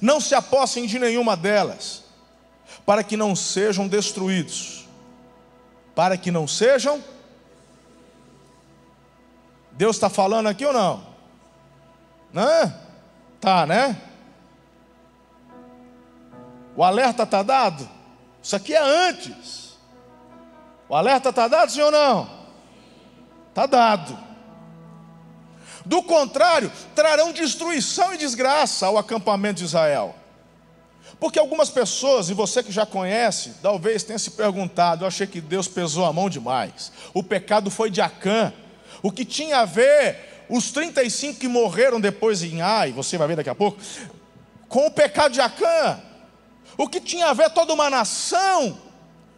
Não 0.00 0.18
se 0.18 0.34
apossem 0.34 0.86
de 0.86 0.98
nenhuma 0.98 1.36
delas, 1.36 2.04
para 2.86 3.04
que 3.04 3.18
não 3.18 3.36
sejam 3.36 3.86
destruídos. 3.86 4.88
Para 5.94 6.16
que 6.16 6.30
não 6.30 6.48
sejam 6.48 7.04
Deus 9.72 9.96
está 9.96 10.08
falando 10.08 10.48
aqui 10.48 10.64
ou 10.64 10.72
não? 10.72 11.06
Né? 12.32 12.74
Tá, 13.40 13.66
né? 13.66 13.96
O 16.76 16.82
alerta 16.82 17.24
está 17.24 17.42
dado? 17.42 17.88
Isso 18.42 18.56
aqui 18.56 18.74
é 18.74 19.08
antes. 19.08 19.78
O 20.88 20.94
alerta 20.94 21.30
está 21.30 21.48
dado, 21.48 21.70
sim 21.70 21.80
ou 21.80 21.90
não? 21.90 22.28
Está 23.50 23.66
dado. 23.66 24.18
Do 25.84 26.02
contrário, 26.02 26.70
trarão 26.94 27.32
destruição 27.32 28.14
e 28.14 28.18
desgraça 28.18 28.86
ao 28.86 28.96
acampamento 28.96 29.58
de 29.58 29.64
Israel. 29.64 30.14
Porque 31.18 31.38
algumas 31.38 31.70
pessoas, 31.70 32.30
e 32.30 32.34
você 32.34 32.62
que 32.62 32.72
já 32.72 32.84
conhece, 32.84 33.54
talvez 33.62 34.02
tenha 34.02 34.18
se 34.18 34.32
perguntado: 34.32 35.04
eu 35.04 35.08
achei 35.08 35.26
que 35.26 35.40
Deus 35.40 35.68
pesou 35.68 36.04
a 36.04 36.12
mão 36.12 36.28
demais. 36.28 36.90
O 37.14 37.22
pecado 37.22 37.70
foi 37.70 37.90
de 37.90 38.00
Acã, 38.00 38.52
o 39.02 39.10
que 39.10 39.24
tinha 39.24 39.58
a 39.58 39.64
ver 39.64 40.44
os 40.48 40.70
35 40.70 41.40
que 41.40 41.48
morreram 41.48 42.00
depois 42.00 42.42
em 42.42 42.60
Ai, 42.60 42.92
você 42.92 43.16
vai 43.16 43.26
ver 43.26 43.36
daqui 43.36 43.50
a 43.50 43.54
pouco, 43.54 43.78
com 44.68 44.86
o 44.86 44.90
pecado 44.90 45.32
de 45.32 45.40
Acã. 45.40 46.00
O 46.76 46.88
que 46.88 47.00
tinha 47.00 47.26
a 47.26 47.34
ver 47.34 47.50
toda 47.50 47.72
uma 47.72 47.90
nação 47.90 48.78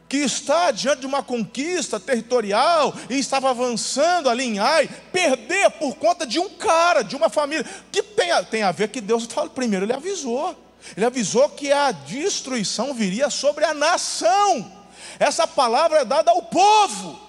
que 0.08 0.18
está 0.18 0.70
diante 0.70 1.00
de 1.00 1.06
uma 1.06 1.22
conquista 1.22 1.98
territorial 1.98 2.94
e 3.08 3.18
estava 3.18 3.50
avançando 3.50 4.28
ali 4.28 4.44
em 4.44 4.58
Ai, 4.58 4.88
perder 5.12 5.70
por 5.70 5.96
conta 5.96 6.26
de 6.26 6.38
um 6.38 6.48
cara, 6.50 7.02
de 7.02 7.16
uma 7.16 7.28
família, 7.28 7.64
que 7.90 8.02
tem 8.02 8.30
a, 8.30 8.42
tem 8.42 8.62
a 8.62 8.70
ver 8.70 8.88
que 8.88 9.00
Deus 9.00 9.24
fala, 9.24 9.48
primeiro 9.48 9.84
ele 9.84 9.92
avisou. 9.92 10.54
Ele 10.96 11.06
avisou 11.06 11.48
que 11.48 11.72
a 11.72 11.90
destruição 11.90 12.92
viria 12.92 13.30
sobre 13.30 13.64
a 13.64 13.72
nação. 13.72 14.70
Essa 15.18 15.46
palavra 15.46 16.00
é 16.00 16.04
dada 16.04 16.30
ao 16.30 16.42
povo. 16.42 17.23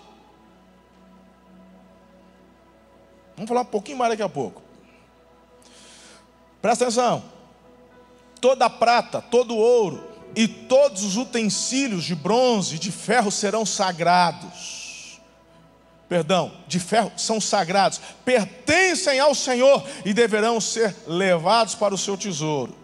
Vamos 3.35 3.49
falar 3.49 3.61
um 3.61 3.65
pouquinho 3.65 3.97
mais 3.97 4.11
daqui 4.11 4.23
a 4.23 4.29
pouco. 4.29 4.61
Presta 6.61 6.85
atenção. 6.85 7.23
Toda 8.39 8.69
prata, 8.69 9.21
todo 9.21 9.55
ouro 9.55 10.03
e 10.35 10.47
todos 10.47 11.03
os 11.03 11.17
utensílios 11.17 12.03
de 12.03 12.15
bronze 12.15 12.75
e 12.75 12.79
de 12.79 12.91
ferro 12.91 13.31
serão 13.31 13.65
sagrados. 13.65 15.19
Perdão, 16.07 16.51
de 16.67 16.79
ferro 16.79 17.11
são 17.17 17.41
sagrados, 17.41 17.99
pertencem 18.23 19.19
ao 19.19 19.33
Senhor 19.33 19.83
e 20.05 20.13
deverão 20.13 20.61
ser 20.61 20.95
levados 21.07 21.73
para 21.73 21.95
o 21.95 21.97
seu 21.97 22.15
tesouro. 22.15 22.75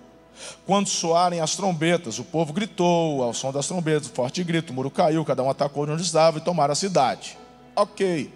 Quando 0.66 0.90
soarem 0.90 1.40
as 1.40 1.56
trombetas, 1.56 2.18
o 2.18 2.24
povo 2.24 2.52
gritou 2.52 3.22
ao 3.22 3.34
som 3.34 3.52
das 3.52 3.68
trombetas, 3.68 4.08
forte 4.08 4.44
grito, 4.44 4.72
o 4.72 4.74
muro 4.74 4.90
caiu, 4.90 5.24
cada 5.24 5.44
um 5.44 5.50
atacou 5.50 5.86
de 5.86 5.92
onde 5.92 6.02
estava 6.02 6.40
e 6.40 6.42
tomaram 6.42 6.72
a 6.72 6.76
cidade. 6.76 7.38
Ok, 7.76 8.34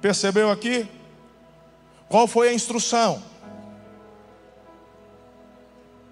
percebeu 0.00 0.50
aqui? 0.50 0.88
Qual 2.08 2.26
foi 2.26 2.48
a 2.48 2.54
instrução? 2.54 3.22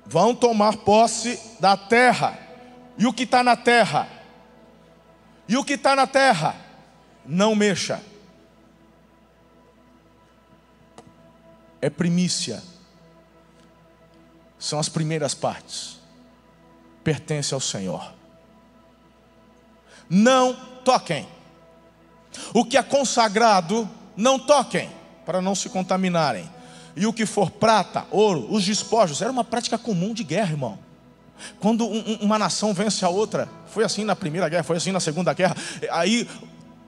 Vão 0.04 0.34
tomar 0.34 0.76
posse 0.78 1.40
da 1.60 1.76
terra. 1.76 2.38
E 2.98 3.06
o 3.06 3.12
que 3.12 3.22
está 3.22 3.42
na 3.42 3.56
terra? 3.56 4.08
E 5.48 5.56
o 5.56 5.64
que 5.64 5.74
está 5.74 5.94
na 5.94 6.06
terra? 6.06 6.56
Não 7.24 7.54
mexa. 7.54 8.02
É 11.80 11.90
primícia. 11.90 12.62
são 14.58 14.78
as 14.78 14.88
primeiras 14.88 15.34
partes. 15.34 16.00
Pertence 17.02 17.52
ao 17.52 17.60
Senhor. 17.60 18.14
Não 20.08 20.54
toquem. 20.84 21.28
O 22.52 22.64
que 22.64 22.76
é 22.76 22.82
consagrado, 22.82 23.88
não 24.16 24.38
toquem, 24.38 24.90
para 25.24 25.40
não 25.40 25.54
se 25.54 25.68
contaminarem. 25.68 26.48
E 26.96 27.06
o 27.06 27.12
que 27.12 27.26
for 27.26 27.50
prata, 27.50 28.06
ouro, 28.10 28.46
os 28.50 28.64
despojos, 28.64 29.20
era 29.20 29.30
uma 29.30 29.44
prática 29.44 29.76
comum 29.76 30.14
de 30.14 30.22
guerra, 30.22 30.52
irmão. 30.52 30.78
Quando 31.58 31.86
um, 31.86 32.18
uma 32.20 32.38
nação 32.38 32.72
vence 32.72 33.04
a 33.04 33.08
outra, 33.08 33.48
foi 33.66 33.84
assim 33.84 34.04
na 34.04 34.14
primeira 34.14 34.48
guerra, 34.48 34.62
foi 34.62 34.76
assim 34.76 34.92
na 34.92 35.00
segunda 35.00 35.32
guerra. 35.32 35.56
Aí 35.90 36.28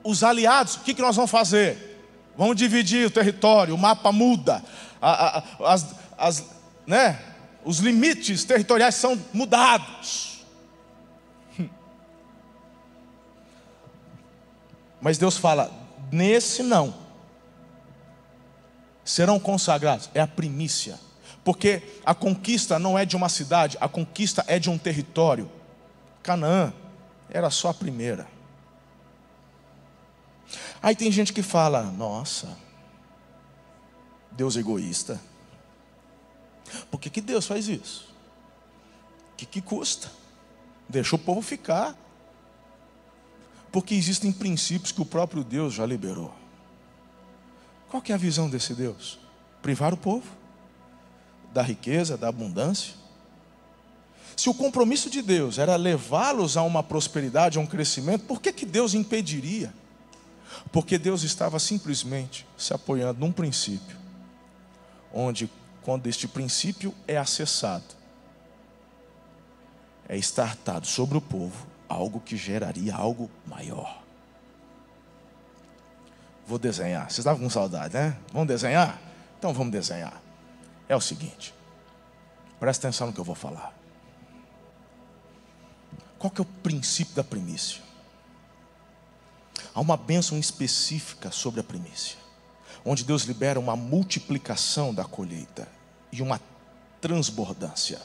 os 0.05 0.23
aliados, 0.23 0.77
o 0.77 0.81
que, 0.81 0.95
que 0.95 1.03
nós 1.03 1.17
vamos 1.17 1.31
fazer? 1.31 2.01
Vamos 2.37 2.57
dividir 2.57 3.07
o 3.07 3.11
território, 3.11 3.75
o 3.75 3.79
mapa 3.79 4.13
muda, 4.13 4.63
a, 5.01 5.39
a, 5.39 5.73
as, 5.73 5.87
as, 6.17 6.45
né? 6.87 7.19
os 7.65 7.79
limites 7.79 8.45
territoriais 8.45 8.95
são 8.95 9.21
mudados. 9.33 10.45
Mas 15.01 15.19
Deus 15.19 15.37
fala: 15.37 15.73
nesse 16.13 16.63
não, 16.63 16.95
serão 19.07 19.39
consagrados, 19.39 20.11
é 20.13 20.21
a 20.21 20.27
primícia, 20.27 20.99
porque 21.45 22.01
a 22.05 22.13
conquista 22.13 22.77
não 22.77 22.99
é 22.99 23.07
de 23.07 23.15
uma 23.17 23.29
cidade, 23.29 23.79
a 23.81 23.89
conquista 23.89 24.45
é 24.49 24.59
de 24.59 24.69
um 24.69 24.77
território. 24.77 25.51
Canaã 26.23 26.73
era 27.31 27.49
só 27.51 27.69
a 27.69 27.75
primeira. 27.75 28.27
Aí 30.83 30.97
tem 30.97 31.11
gente 31.13 31.33
que 31.33 31.43
fala: 31.43 31.85
nossa, 31.85 32.57
Deus 34.33 34.57
é 34.57 34.61
egoísta. 34.61 35.21
Por 36.91 37.01
que, 37.01 37.09
que 37.09 37.21
Deus 37.21 37.47
faz 37.47 37.69
isso? 37.69 38.13
O 39.33 39.37
que, 39.37 39.47
que 39.47 39.61
custa? 39.61 40.11
Deixa 40.89 41.15
o 41.15 41.19
povo 41.19 41.43
ficar. 41.43 41.97
Porque 43.71 43.95
existem 43.95 44.33
princípios 44.33 44.91
que 44.91 45.03
o 45.03 45.07
próprio 45.07 45.45
Deus 45.45 45.75
já 45.75 45.87
liberou. 45.87 46.35
Qual 47.91 48.03
que 48.03 48.13
é 48.13 48.15
a 48.15 48.19
visão 48.19 48.49
desse 48.49 48.75
Deus? 48.75 49.19
Privar 49.63 49.95
o 49.95 49.97
povo 49.97 50.27
da 51.53 51.63
riqueza, 51.63 52.17
da 52.17 52.29
abundância. 52.29 52.95
Se 54.37 54.51
o 54.51 54.55
compromisso 54.55 55.09
de 55.09 55.23
Deus 55.23 55.59
era 55.59 55.75
levá-los 55.77 56.57
a 56.57 56.63
uma 56.63 56.83
prosperidade, 56.83 57.57
a 57.57 57.61
um 57.61 57.67
crescimento, 57.67 58.27
por 58.27 58.41
que, 58.41 58.53
que 58.53 58.67
Deus 58.67 58.93
impediria? 58.93 59.73
Porque 60.71 60.99
Deus 60.99 61.23
estava 61.23 61.59
simplesmente 61.59 62.47
se 62.57 62.75
apoiando 62.75 63.21
num 63.21 63.33
princípio, 63.33 63.97
onde 65.13 65.51
quando 65.83 66.07
este 66.07 66.29
princípio 66.29 66.93
é 67.09 67.17
acessado, 67.17 67.95
é 70.09 70.17
estartado 70.17 70.87
sobre 70.87 71.17
o 71.17 71.21
povo 71.21 71.67
algo 71.89 72.21
que 72.21 72.37
geraria 72.37 72.95
algo 72.95 73.31
maior. 73.47 74.06
Vou 76.47 76.59
desenhar. 76.59 77.05
Vocês 77.05 77.19
estavam 77.19 77.43
com 77.43 77.51
saudade, 77.51 77.95
né? 77.95 78.17
Vamos 78.33 78.49
desenhar? 78.49 79.01
Então 79.39 79.53
vamos 79.53 79.73
desenhar. 79.73 80.23
É 80.89 80.95
o 80.95 81.01
seguinte. 81.01 81.53
Presta 82.61 82.87
atenção 82.87 83.09
no 83.09 83.13
que 83.13 83.19
eu 83.19 83.25
vou 83.25 83.35
falar. 83.35 83.75
Qual 86.19 86.31
que 86.31 86.41
é 86.41 86.43
o 86.43 86.47
princípio 86.47 87.15
da 87.15 87.25
primícia? 87.25 87.83
Há 89.75 89.81
uma 89.81 89.97
bênção 89.97 90.39
específica 90.39 91.31
sobre 91.31 91.61
a 91.61 91.65
primícia, 91.65 92.17
onde 92.85 93.05
Deus 93.05 93.25
libera 93.25 93.61
uma 93.61 93.77
multiplicação 93.77 94.95
da 94.95 95.05
colheita 95.05 95.69
e 96.11 96.23
uma 96.23 96.41
transbordância. 97.01 98.01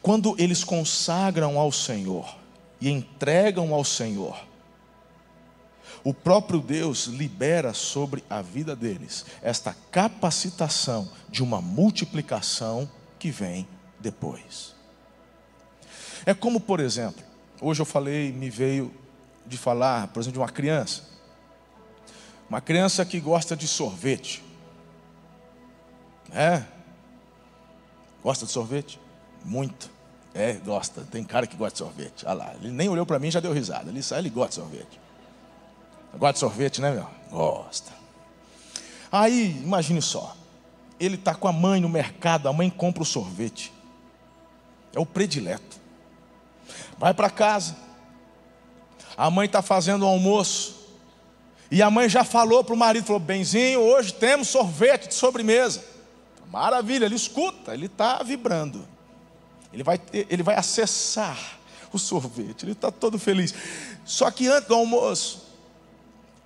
Quando 0.00 0.36
eles 0.38 0.62
consagram 0.62 1.58
ao 1.58 1.72
Senhor 1.72 2.36
e 2.80 2.88
entregam 2.88 3.74
ao 3.74 3.84
Senhor, 3.84 4.40
o 6.04 6.12
próprio 6.12 6.60
Deus 6.60 7.06
libera 7.06 7.72
sobre 7.72 8.22
a 8.28 8.42
vida 8.42 8.76
deles 8.76 9.24
esta 9.42 9.74
capacitação 9.90 11.10
de 11.30 11.42
uma 11.42 11.62
multiplicação 11.62 12.88
que 13.18 13.30
vem 13.30 13.66
depois. 13.98 14.74
É 16.26 16.34
como, 16.34 16.60
por 16.60 16.78
exemplo, 16.78 17.24
hoje 17.58 17.80
eu 17.80 17.86
falei, 17.86 18.30
me 18.32 18.50
veio 18.50 18.92
de 19.46 19.56
falar, 19.56 20.08
por 20.08 20.20
exemplo, 20.20 20.34
de 20.34 20.38
uma 20.40 20.48
criança. 20.48 21.02
Uma 22.50 22.60
criança 22.60 23.02
que 23.06 23.18
gosta 23.18 23.56
de 23.56 23.66
sorvete. 23.66 24.44
É? 26.30 26.62
Gosta 28.22 28.44
de 28.44 28.52
sorvete? 28.52 29.00
Muito. 29.42 29.90
É, 30.34 30.52
gosta. 30.54 31.02
Tem 31.10 31.24
cara 31.24 31.46
que 31.46 31.56
gosta 31.56 31.72
de 31.72 31.78
sorvete. 31.78 32.26
Olha 32.26 32.34
lá, 32.34 32.54
ele 32.60 32.70
nem 32.70 32.88
olhou 32.88 33.06
para 33.06 33.18
mim 33.18 33.30
já 33.30 33.40
deu 33.40 33.52
risada. 33.52 33.88
Ele 33.88 34.02
sai, 34.02 34.18
ele 34.18 34.30
gosta 34.30 34.50
de 34.50 34.54
sorvete. 34.56 35.03
Gosta 36.18 36.32
de 36.32 36.38
sorvete, 36.38 36.80
né, 36.80 36.90
meu? 36.90 37.06
Gosta. 37.30 37.92
Aí, 39.10 39.60
imagine 39.62 40.00
só. 40.00 40.36
Ele 40.98 41.16
está 41.16 41.34
com 41.34 41.48
a 41.48 41.52
mãe 41.52 41.80
no 41.80 41.88
mercado, 41.88 42.48
a 42.48 42.52
mãe 42.52 42.70
compra 42.70 43.02
o 43.02 43.06
sorvete. 43.06 43.72
É 44.92 45.00
o 45.00 45.06
predileto. 45.06 45.78
Vai 46.98 47.12
para 47.12 47.28
casa. 47.28 47.76
A 49.16 49.30
mãe 49.30 49.46
está 49.46 49.62
fazendo 49.62 50.04
o 50.04 50.08
almoço. 50.08 50.84
E 51.70 51.82
a 51.82 51.90
mãe 51.90 52.08
já 52.08 52.24
falou 52.24 52.62
para 52.62 52.74
o 52.74 52.76
marido: 52.76 53.06
falou, 53.06 53.20
Benzinho, 53.20 53.80
hoje 53.80 54.12
temos 54.14 54.48
sorvete 54.48 55.08
de 55.08 55.14
sobremesa. 55.14 55.84
Maravilha, 56.50 57.06
ele 57.06 57.16
escuta, 57.16 57.74
ele 57.74 57.86
está 57.86 58.22
vibrando. 58.22 58.86
Ele 59.72 59.82
vai, 59.82 60.00
ele 60.12 60.42
vai 60.42 60.54
acessar 60.54 61.58
o 61.92 61.98
sorvete, 61.98 62.64
ele 62.64 62.72
está 62.72 62.92
todo 62.92 63.18
feliz. 63.18 63.52
Só 64.04 64.30
que 64.30 64.46
antes 64.46 64.68
do 64.68 64.74
almoço, 64.74 65.43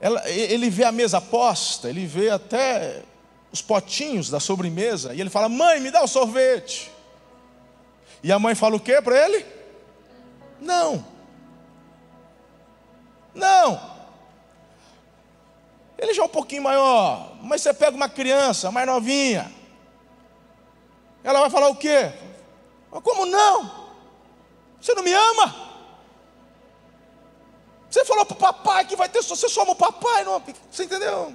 ela, 0.01 0.29
ele 0.29 0.71
vê 0.71 0.85
a 0.85 0.93
mesa 0.93 1.21
posta, 1.21 1.89
ele 1.89 2.07
vê 2.07 2.31
até 2.31 3.03
os 3.51 3.61
potinhos 3.61 4.31
da 4.31 4.39
sobremesa, 4.39 5.15
e 5.15 5.21
ele 5.21 5.31
fala: 5.31 5.49
Mãe, 5.49 5.81
me 5.81 5.91
dá 5.91 6.03
o 6.03 6.09
sorvete. 6.09 6.91
E 8.23 8.31
a 8.33 8.39
mãe 8.39 8.55
fala 8.55 8.77
o 8.77 8.81
que 8.81 9.01
para 9.01 9.17
ele? 9.27 9.45
Não. 10.61 11.05
Não. 13.35 13.99
Ele 15.99 16.15
já 16.15 16.23
é 16.23 16.27
um 16.27 16.29
pouquinho 16.29 16.63
maior, 16.63 17.37
mas 17.43 17.63
você 17.63 17.75
pega 17.75 17.97
uma 17.97 18.09
criança 18.09 18.71
mais 18.71 18.87
novinha, 18.87 19.53
ela 21.25 21.41
vai 21.41 21.51
falar 21.51 21.69
o 21.69 21.77
quê? 21.77 22.13
Como 22.91 23.27
não? 23.27 23.89
Você 24.81 24.95
não 24.95 25.03
me 25.03 25.13
ama? 25.13 25.68
Você 27.91 28.05
falou 28.05 28.27
para 28.27 28.35
o 28.35 28.39
papai 28.39 28.85
que 28.85 28.97
vai 28.97 29.09
ter, 29.09 29.23
você 29.23 29.49
só 29.49 29.63
ama 29.63 29.73
o 29.73 29.77
papai, 29.77 30.25
não, 30.25 30.43
você 30.71 30.85
entendeu? 30.85 31.35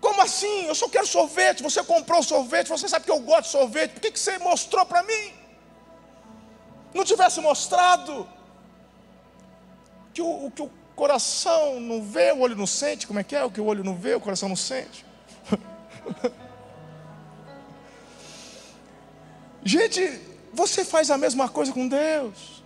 Como 0.00 0.20
assim? 0.20 0.66
Eu 0.66 0.74
só 0.74 0.88
quero 0.88 1.06
sorvete, 1.06 1.62
você 1.62 1.82
comprou 1.82 2.22
sorvete, 2.22 2.68
você 2.68 2.88
sabe 2.88 3.04
que 3.06 3.10
eu 3.10 3.20
gosto 3.20 3.44
de 3.44 3.50
sorvete, 3.50 3.92
por 3.92 4.00
que, 4.00 4.10
que 4.12 4.20
você 4.20 4.38
mostrou 4.38 4.84
para 4.84 5.02
mim? 5.02 5.32
Não 6.92 7.04
tivesse 7.04 7.40
mostrado 7.40 8.28
que 10.12 10.20
o, 10.22 10.50
que 10.50 10.62
o 10.62 10.70
coração 10.94 11.80
não 11.80 12.02
vê, 12.02 12.32
o 12.32 12.40
olho 12.40 12.56
não 12.56 12.66
sente, 12.66 13.06
como 13.06 13.18
é 13.18 13.24
que 13.24 13.34
é? 13.34 13.44
O 13.44 13.50
que 13.50 13.60
o 13.60 13.64
olho 13.64 13.84
não 13.84 13.94
vê, 13.94 14.14
o 14.14 14.20
coração 14.20 14.48
não 14.48 14.56
sente. 14.56 15.06
Gente, 19.64 20.20
você 20.52 20.84
faz 20.84 21.10
a 21.10 21.18
mesma 21.18 21.48
coisa 21.48 21.72
com 21.72 21.88
Deus. 21.88 22.57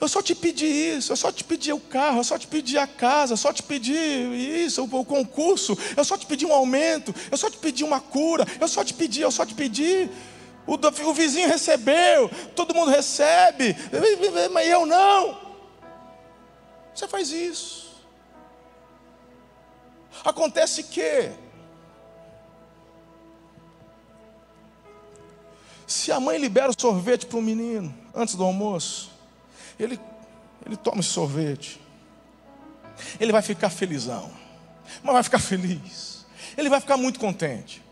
Eu 0.00 0.08
só 0.08 0.22
te 0.22 0.34
pedi 0.34 0.66
isso, 0.66 1.12
eu 1.12 1.16
só 1.16 1.32
te 1.32 1.42
pedi 1.42 1.72
o 1.72 1.80
carro, 1.80 2.20
eu 2.20 2.24
só 2.24 2.38
te 2.38 2.46
pedi 2.46 2.78
a 2.78 2.86
casa, 2.86 3.32
eu 3.32 3.36
só 3.36 3.52
te 3.52 3.62
pedi 3.62 3.92
isso, 3.92 4.84
o, 4.84 5.04
concurso, 5.04 5.76
eu 5.96 6.04
só 6.04 6.16
te 6.16 6.24
pedi 6.24 6.46
um 6.46 6.52
aumento, 6.52 7.12
eu 7.30 7.36
só 7.36 7.50
te 7.50 7.56
pedi 7.56 7.82
uma 7.82 8.00
cura, 8.00 8.46
eu 8.60 8.68
só 8.68 8.84
te 8.84 8.94
pedi, 8.94 9.22
eu 9.22 9.30
só 9.30 9.44
te 9.44 9.54
pedi. 9.54 10.08
O, 10.66 10.74
o 11.08 11.14
vizinho 11.14 11.48
recebeu, 11.48 12.30
todo 12.54 12.74
mundo 12.74 12.90
recebe, 12.90 13.74
mas 14.52 14.68
eu 14.68 14.86
não. 14.86 15.38
Você 16.94 17.08
faz 17.08 17.30
isso. 17.30 17.88
Acontece 20.24 20.84
que 20.84 21.32
Se 25.88 26.12
a 26.12 26.20
mãe 26.20 26.36
libera 26.36 26.70
o 26.70 26.78
sorvete 26.78 27.24
para 27.24 27.38
o 27.38 27.42
menino 27.42 27.94
antes 28.14 28.34
do 28.34 28.44
almoço, 28.44 29.10
ele, 29.78 29.98
ele 30.66 30.76
toma 30.76 31.00
esse 31.00 31.10
sorvete. 31.10 31.80
Ele 33.20 33.30
vai 33.30 33.42
ficar 33.42 33.70
felizão. 33.70 34.30
Mas 35.02 35.14
vai 35.14 35.22
ficar 35.22 35.38
feliz. 35.38 36.26
Ele 36.56 36.68
vai 36.68 36.80
ficar 36.80 36.96
muito 36.96 37.20
contente. 37.20 37.82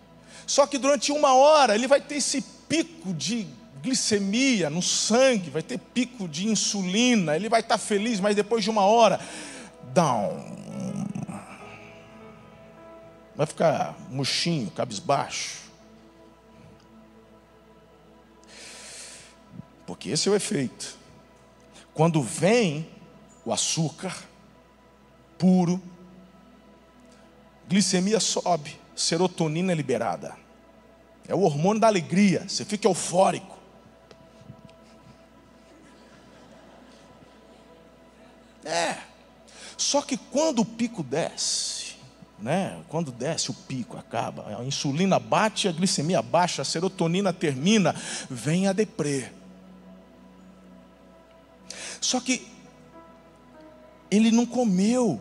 Só 0.46 0.66
que 0.66 0.78
durante 0.78 1.12
uma 1.12 1.34
hora 1.34 1.74
ele 1.74 1.86
vai 1.86 2.00
ter 2.00 2.16
esse 2.16 2.42
pico 2.68 3.12
de 3.12 3.46
glicemia 3.82 4.68
no 4.68 4.82
sangue, 4.82 5.50
vai 5.50 5.62
ter 5.62 5.78
pico 5.78 6.26
de 6.26 6.48
insulina, 6.48 7.36
ele 7.36 7.48
vai 7.48 7.60
estar 7.60 7.78
feliz, 7.78 8.18
mas 8.18 8.34
depois 8.34 8.64
de 8.64 8.70
uma 8.70 8.82
hora, 8.82 9.20
down. 9.92 10.56
Vai 13.36 13.46
ficar 13.46 13.94
murchinho, 14.10 14.70
cabisbaixo. 14.70 15.66
Porque 19.86 20.10
esse 20.10 20.28
é 20.28 20.32
o 20.32 20.34
efeito 20.34 21.05
quando 21.96 22.22
vem 22.22 22.86
o 23.42 23.50
açúcar 23.54 24.14
puro, 25.38 25.80
glicemia 27.66 28.20
sobe, 28.20 28.78
serotonina 28.94 29.72
é 29.72 29.74
liberada. 29.74 30.36
É 31.26 31.34
o 31.34 31.40
hormônio 31.40 31.80
da 31.80 31.86
alegria, 31.86 32.44
você 32.46 32.66
fica 32.66 32.86
eufórico. 32.86 33.56
É. 38.62 38.98
Só 39.78 40.02
que 40.02 40.18
quando 40.18 40.58
o 40.58 40.64
pico 40.66 41.02
desce, 41.02 41.96
né? 42.38 42.78
Quando 42.90 43.10
desce 43.10 43.50
o 43.50 43.54
pico, 43.54 43.96
acaba, 43.96 44.58
a 44.58 44.62
insulina 44.64 45.18
bate, 45.18 45.66
a 45.66 45.72
glicemia 45.72 46.20
baixa, 46.20 46.60
a 46.60 46.64
serotonina 46.64 47.32
termina, 47.32 47.94
vem 48.28 48.68
a 48.68 48.74
deprê. 48.74 49.30
Só 52.06 52.20
que 52.20 52.46
ele 54.08 54.30
não 54.30 54.46
comeu, 54.46 55.20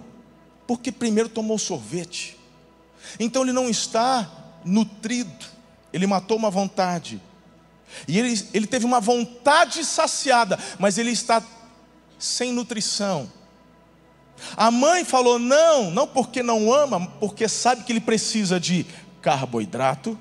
porque 0.67 0.91
primeiro 0.91 1.27
tomou 1.27 1.57
sorvete. 1.57 2.37
Então 3.19 3.41
ele 3.41 3.51
não 3.51 3.67
está 3.67 4.29
nutrido, 4.63 5.47
ele 5.91 6.05
matou 6.05 6.37
uma 6.37 6.51
vontade. 6.51 7.19
E 8.07 8.19
ele, 8.19 8.49
ele 8.53 8.67
teve 8.67 8.85
uma 8.85 8.99
vontade 8.99 9.83
saciada, 9.83 10.59
mas 10.77 10.99
ele 10.99 11.09
está 11.09 11.41
sem 12.19 12.53
nutrição. 12.53 13.31
A 14.55 14.69
mãe 14.69 15.03
falou: 15.03 15.39
não, 15.39 15.89
não 15.89 16.05
porque 16.05 16.43
não 16.43 16.71
ama, 16.71 17.07
porque 17.19 17.49
sabe 17.49 17.83
que 17.83 17.91
ele 17.91 17.99
precisa 17.99 18.59
de 18.59 18.85
carboidrato, 19.23 20.15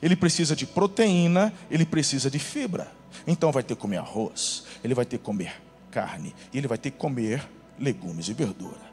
ele 0.00 0.16
precisa 0.16 0.56
de 0.56 0.64
proteína, 0.64 1.52
ele 1.70 1.84
precisa 1.84 2.30
de 2.30 2.38
fibra. 2.38 2.90
Então 3.26 3.52
vai 3.52 3.62
ter 3.62 3.74
que 3.74 3.80
comer 3.82 3.98
arroz, 3.98 4.64
ele 4.82 4.94
vai 4.94 5.04
ter 5.04 5.18
que 5.18 5.24
comer 5.24 5.60
carne, 5.92 6.34
e 6.52 6.58
ele 6.58 6.66
vai 6.66 6.78
ter 6.78 6.90
que 6.90 6.98
comer 6.98 7.46
legumes 7.78 8.28
e 8.28 8.32
verdura. 8.32 8.92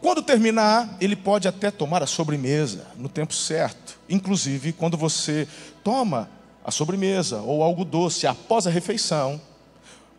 Quando 0.00 0.22
terminar, 0.22 0.96
ele 1.00 1.16
pode 1.16 1.48
até 1.48 1.70
tomar 1.70 2.02
a 2.02 2.06
sobremesa 2.06 2.86
no 2.96 3.08
tempo 3.08 3.32
certo. 3.32 3.98
Inclusive, 4.06 4.72
quando 4.72 4.98
você 4.98 5.48
toma 5.82 6.28
a 6.62 6.70
sobremesa 6.70 7.40
ou 7.40 7.62
algo 7.62 7.86
doce 7.86 8.26
após 8.26 8.66
a 8.66 8.70
refeição, 8.70 9.40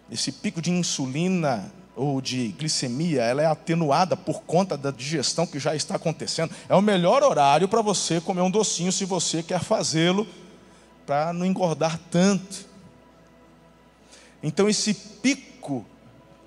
esse 0.09 0.31
pico 0.31 0.61
de 0.61 0.71
insulina 0.71 1.71
ou 1.95 2.19
de 2.19 2.47
glicemia, 2.49 3.21
ela 3.21 3.41
é 3.41 3.45
atenuada 3.45 4.17
por 4.17 4.41
conta 4.41 4.75
da 4.75 4.91
digestão 4.91 5.45
que 5.45 5.59
já 5.59 5.75
está 5.75 5.95
acontecendo. 5.95 6.53
É 6.67 6.75
o 6.75 6.81
melhor 6.81 7.21
horário 7.21 7.67
para 7.67 7.81
você 7.81 8.19
comer 8.19 8.41
um 8.41 8.51
docinho 8.51 8.91
se 8.91 9.05
você 9.05 9.43
quer 9.43 9.63
fazê-lo 9.63 10.27
para 11.05 11.31
não 11.31 11.45
engordar 11.45 11.99
tanto. 12.09 12.65
Então 14.45 14.69
esse 14.69 14.93
pico 14.93 15.83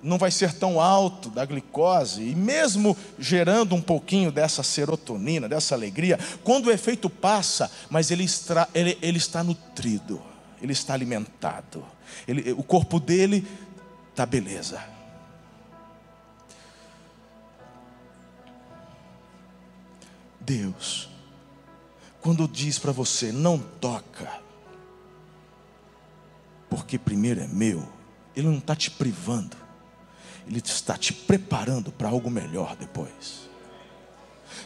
não 0.01 0.17
vai 0.17 0.31
ser 0.31 0.53
tão 0.53 0.79
alto 0.79 1.29
da 1.29 1.43
glicose, 1.43 2.23
e 2.23 2.33
mesmo 2.33 2.95
gerando 3.19 3.75
um 3.75 3.81
pouquinho 3.81 4.31
dessa 4.31 4.63
serotonina, 4.63 5.49
dessa 5.49 5.75
alegria, 5.75 6.17
quando 6.41 6.67
o 6.67 6.71
efeito 6.71 7.09
passa, 7.09 7.69
mas 7.89 8.09
ele 8.09 8.23
está, 8.23 8.69
ele, 8.73 8.97
ele 9.01 9.17
está 9.17 9.43
nutrido, 9.43 10.21
ele 10.61 10.71
está 10.71 10.93
alimentado, 10.93 11.85
ele, 12.25 12.53
o 12.53 12.63
corpo 12.63 13.01
dele 13.01 13.45
está 14.11 14.25
beleza. 14.25 14.81
Deus, 20.39 21.09
quando 22.21 22.47
diz 22.47 22.79
para 22.79 22.93
você, 22.93 23.33
não 23.33 23.59
toca, 23.59 24.47
porque 26.69 26.97
primeiro 26.97 27.41
é 27.41 27.47
meu, 27.47 27.87
Ele 28.35 28.47
não 28.47 28.59
está 28.59 28.75
te 28.75 28.91
privando, 28.91 29.57
Ele 30.47 30.61
está 30.63 30.97
te 30.97 31.11
preparando 31.13 31.91
para 31.91 32.09
algo 32.09 32.29
melhor 32.29 32.75
depois. 32.75 33.49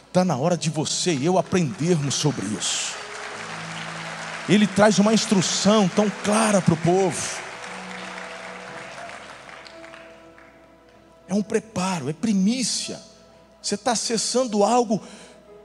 Está 0.06 0.24
na 0.24 0.36
hora 0.36 0.56
de 0.56 0.70
você 0.70 1.14
e 1.14 1.24
eu 1.24 1.38
aprendermos 1.38 2.14
sobre 2.14 2.46
isso. 2.46 2.94
Ele 4.48 4.66
traz 4.66 4.98
uma 4.98 5.14
instrução 5.14 5.88
tão 5.88 6.10
clara 6.22 6.60
para 6.60 6.74
o 6.74 6.76
povo. 6.76 7.44
É 11.26 11.34
um 11.34 11.42
preparo, 11.42 12.10
é 12.10 12.12
primícia. 12.12 13.00
Você 13.60 13.74
está 13.74 13.92
acessando 13.92 14.62
algo 14.62 15.02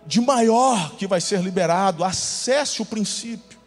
de 0.06 0.22
maior 0.22 0.96
que 0.96 1.06
vai 1.06 1.20
ser 1.20 1.42
liberado. 1.42 2.04
Acesse 2.04 2.82
o 2.82 2.86
princípio. 2.86 3.60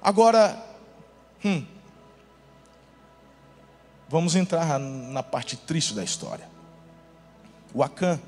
Agora, 0.00 0.71
hum, 1.44 1.64
vamos 4.08 4.34
entrar 4.36 4.78
na 4.78 5.22
parte 5.22 5.56
triste 5.56 5.94
da 5.94 6.04
história. 6.04 6.48
O 7.74 7.82
Acã. 7.82 8.20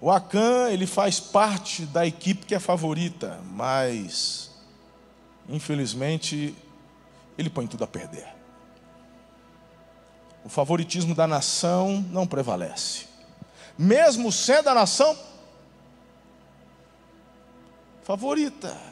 O 0.00 0.10
Acã, 0.10 0.68
ele 0.70 0.86
faz 0.86 1.20
parte 1.20 1.86
da 1.86 2.06
equipe 2.06 2.46
que 2.46 2.54
é 2.54 2.58
favorita, 2.58 3.40
mas, 3.52 4.50
infelizmente, 5.48 6.54
ele 7.38 7.48
põe 7.48 7.66
tudo 7.66 7.84
a 7.84 7.86
perder. 7.86 8.26
O 10.44 10.48
favoritismo 10.48 11.14
da 11.14 11.26
nação 11.26 12.04
não 12.10 12.26
prevalece. 12.26 13.06
Mesmo 13.78 14.32
sendo 14.32 14.68
a 14.68 14.74
nação 14.74 15.16
favorita. 18.02 18.91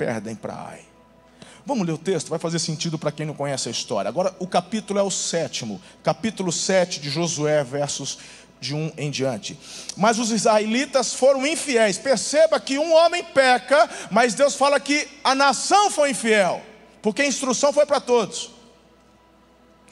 Perdem 0.00 0.34
para 0.34 0.54
Ai. 0.54 0.80
Vamos 1.66 1.86
ler 1.86 1.92
o 1.92 1.98
texto, 1.98 2.30
vai 2.30 2.38
fazer 2.38 2.58
sentido 2.58 2.98
para 2.98 3.12
quem 3.12 3.26
não 3.26 3.34
conhece 3.34 3.68
a 3.68 3.70
história. 3.70 4.08
Agora, 4.08 4.34
o 4.38 4.46
capítulo 4.46 4.98
é 4.98 5.02
o 5.02 5.10
sétimo, 5.10 5.78
capítulo 6.02 6.50
7 6.50 7.00
de 7.00 7.10
Josué, 7.10 7.62
versos 7.62 8.18
de 8.58 8.74
um 8.74 8.90
em 8.96 9.10
diante. 9.10 9.58
Mas 9.98 10.18
os 10.18 10.30
israelitas 10.30 11.12
foram 11.12 11.46
infiéis. 11.46 11.98
Perceba 11.98 12.58
que 12.58 12.78
um 12.78 12.94
homem 12.94 13.22
peca, 13.22 13.90
mas 14.10 14.32
Deus 14.32 14.54
fala 14.54 14.80
que 14.80 15.06
a 15.22 15.34
nação 15.34 15.90
foi 15.90 16.12
infiel, 16.12 16.62
porque 17.02 17.20
a 17.20 17.26
instrução 17.26 17.70
foi 17.70 17.84
para 17.84 18.00
todos. 18.00 18.52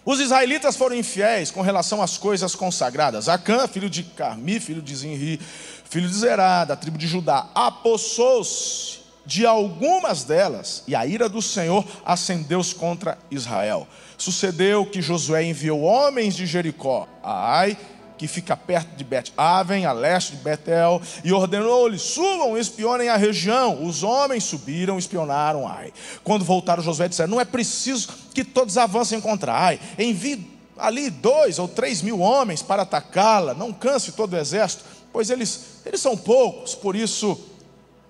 Os 0.07 0.21
israelitas 0.21 0.75
foram 0.75 0.97
infiéis 0.97 1.51
com 1.51 1.61
relação 1.61 2.01
às 2.01 2.17
coisas 2.17 2.55
consagradas. 2.55 3.29
Acã, 3.29 3.69
filho 3.69 3.91
de 3.91 4.05
Carmi, 4.05 4.59
filho 4.59 4.81
de 4.81 4.97
Zinri, 4.97 5.39
filho 5.85 6.09
de 6.09 6.15
Zerá, 6.15 6.65
da 6.65 6.77
tribo 6.77 6.97
de 6.97 7.07
Judá, 7.07 7.51
apossou-se 7.55 8.98
de 9.29 9.45
algumas 9.45 10.25
delas, 10.25 10.83
e 10.89 10.95
a 10.95 11.07
ira 11.07 11.29
do 11.29 11.43
Senhor 11.43 11.85
acendeu-se 12.03 12.75
contra 12.75 13.19
Israel. 13.31 13.87
Sucedeu 14.17 14.87
que 14.87 15.03
Josué 15.03 15.45
enviou 15.45 15.83
homens 15.83 16.35
de 16.35 16.47
Jericó 16.47 17.07
a 17.23 17.59
Ai, 17.59 17.77
que 18.17 18.27
fica 18.27 18.57
perto 18.57 18.97
de 18.97 19.05
Bet-Aven, 19.05 19.85
a 19.85 19.93
leste 19.93 20.35
de 20.35 20.43
Betel, 20.43 21.03
e 21.23 21.31
ordenou-lhes: 21.31 22.01
subam, 22.01 22.57
espionem 22.57 23.11
a 23.11 23.19
região. 23.19 23.85
Os 23.85 24.03
homens 24.03 24.45
subiram, 24.45 24.99
espionaram 24.99 25.69
Ai. 25.69 25.93
Quando 26.25 26.43
voltaram, 26.43 26.83
Josué 26.83 27.07
disse: 27.07 27.27
Não 27.27 27.39
é 27.39 27.45
preciso 27.45 28.09
que 28.33 28.43
todos 28.43 28.79
avancem 28.79 29.21
contra 29.21 29.53
Ai. 29.53 29.79
Envie 29.99 30.59
ali 30.79 31.11
dois 31.11 31.59
ou 31.59 31.69
três 31.69 32.01
mil 32.01 32.21
homens 32.21 32.63
para 32.63 32.81
atacá-la. 32.81 33.53
Não 33.53 33.75
canse 33.75 34.13
todo 34.13 34.33
o 34.33 34.39
exército 34.39 34.85
pois 35.13 35.31
eles, 35.31 35.81
eles 35.85 36.01
são 36.01 36.17
poucos, 36.17 36.75
por 36.75 36.95
isso, 36.95 37.39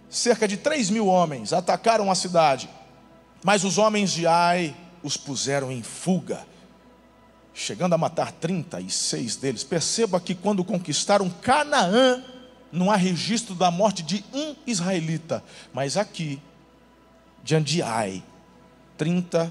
cerca 0.08 0.48
de 0.48 0.56
3 0.56 0.90
mil 0.90 1.06
homens 1.06 1.52
atacaram 1.52 2.10
a 2.10 2.14
cidade, 2.14 2.68
mas 3.42 3.64
os 3.64 3.78
homens 3.78 4.10
de 4.10 4.26
Ai 4.26 4.74
os 5.02 5.16
puseram 5.16 5.70
em 5.70 5.82
fuga, 5.82 6.46
chegando 7.54 7.94
a 7.94 7.98
matar 7.98 8.32
36 8.32 9.36
deles. 9.36 9.64
Perceba 9.64 10.20
que 10.20 10.34
quando 10.34 10.64
conquistaram 10.64 11.30
Canaã, 11.30 12.22
não 12.70 12.90
há 12.90 12.96
registro 12.96 13.54
da 13.54 13.70
morte 13.70 14.02
de 14.02 14.24
um 14.32 14.54
israelita, 14.66 15.42
mas 15.72 15.96
aqui, 15.96 16.40
diante 17.42 17.74
de 17.74 17.82
Ai, 17.82 18.22
36 18.96 19.50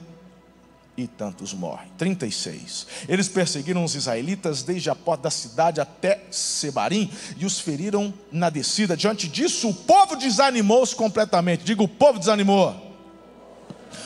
e 0.98 1.06
tantos 1.08 1.54
morrem. 1.54 1.90
36. 1.96 2.88
Eles 3.08 3.30
perseguiram 3.30 3.84
os 3.84 3.94
israelitas 3.94 4.64
desde 4.64 4.90
a 4.90 4.96
porta 4.96 5.24
da 5.24 5.30
cidade 5.30 5.80
até 5.80 6.26
Sebarim 6.32 7.12
e 7.38 7.46
os 7.46 7.60
feriram 7.60 8.12
na 8.32 8.50
descida. 8.50 8.98
Diante 8.98 9.28
disso, 9.28 9.70
o 9.70 9.74
povo 9.74 10.16
desanimou-se 10.16 10.96
completamente. 10.96 11.64
Digo, 11.64 11.84
o 11.84 11.88
povo 11.88 12.18
desanimou. 12.18 12.76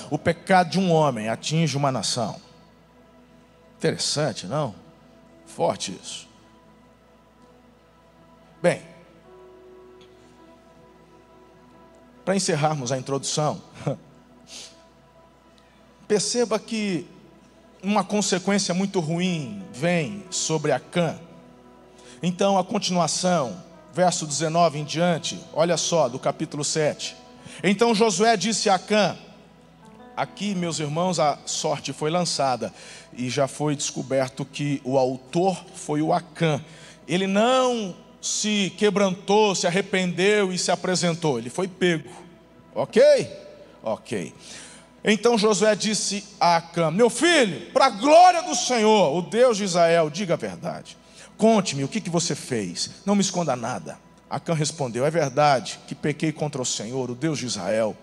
O 0.09 0.17
pecado 0.17 0.71
de 0.71 0.79
um 0.79 0.91
homem 0.91 1.29
atinge 1.29 1.77
uma 1.77 1.91
nação. 1.91 2.35
Interessante, 3.77 4.45
não? 4.45 4.75
Forte 5.45 5.97
isso. 6.03 6.27
Bem, 8.61 8.81
para 12.25 12.35
encerrarmos 12.35 12.91
a 12.91 12.97
introdução, 12.97 13.61
Perceba 16.11 16.59
que 16.59 17.07
uma 17.81 18.03
consequência 18.03 18.73
muito 18.73 18.99
ruim 18.99 19.63
vem 19.71 20.25
sobre 20.29 20.73
Acã. 20.73 21.17
Então, 22.21 22.57
a 22.57 22.65
continuação, 22.65 23.63
verso 23.93 24.27
19 24.27 24.79
em 24.79 24.83
diante, 24.83 25.39
olha 25.53 25.77
só, 25.77 26.09
do 26.09 26.19
capítulo 26.19 26.65
7. 26.65 27.15
Então 27.63 27.95
Josué 27.95 28.35
disse 28.35 28.69
a 28.69 28.75
Acã: 28.75 29.17
Aqui, 30.17 30.53
meus 30.53 30.81
irmãos, 30.81 31.17
a 31.17 31.39
sorte 31.45 31.93
foi 31.93 32.09
lançada 32.11 32.73
e 33.13 33.29
já 33.29 33.47
foi 33.47 33.73
descoberto 33.73 34.43
que 34.43 34.81
o 34.83 34.97
autor 34.97 35.63
foi 35.75 36.01
o 36.01 36.11
Acã. 36.11 36.61
Ele 37.07 37.25
não 37.25 37.95
se 38.21 38.73
quebrantou, 38.77 39.55
se 39.55 39.65
arrependeu 39.65 40.51
e 40.51 40.57
se 40.57 40.71
apresentou, 40.71 41.39
ele 41.39 41.49
foi 41.49 41.69
pego. 41.69 42.11
Ok? 42.75 43.01
Ok. 43.81 44.33
Então 45.03 45.37
Josué 45.37 45.75
disse 45.75 46.23
a 46.39 46.57
Acã: 46.57 46.91
Meu 46.91 47.09
filho, 47.09 47.71
para 47.71 47.85
a 47.85 47.89
glória 47.89 48.43
do 48.43 48.55
Senhor, 48.55 49.17
o 49.17 49.21
Deus 49.21 49.57
de 49.57 49.63
Israel, 49.63 50.09
diga 50.09 50.35
a 50.35 50.37
verdade. 50.37 50.97
Conte-me 51.37 51.83
o 51.83 51.87
que, 51.87 51.99
que 51.99 52.09
você 52.09 52.35
fez, 52.35 52.91
não 53.05 53.15
me 53.15 53.21
esconda 53.21 53.55
nada. 53.55 53.97
Acã 54.29 54.53
respondeu: 54.53 55.05
É 55.05 55.09
verdade 55.09 55.79
que 55.87 55.95
pequei 55.95 56.31
contra 56.31 56.61
o 56.61 56.65
Senhor, 56.65 57.09
o 57.09 57.15
Deus 57.15 57.39
de 57.39 57.45
Israel. 57.47 57.95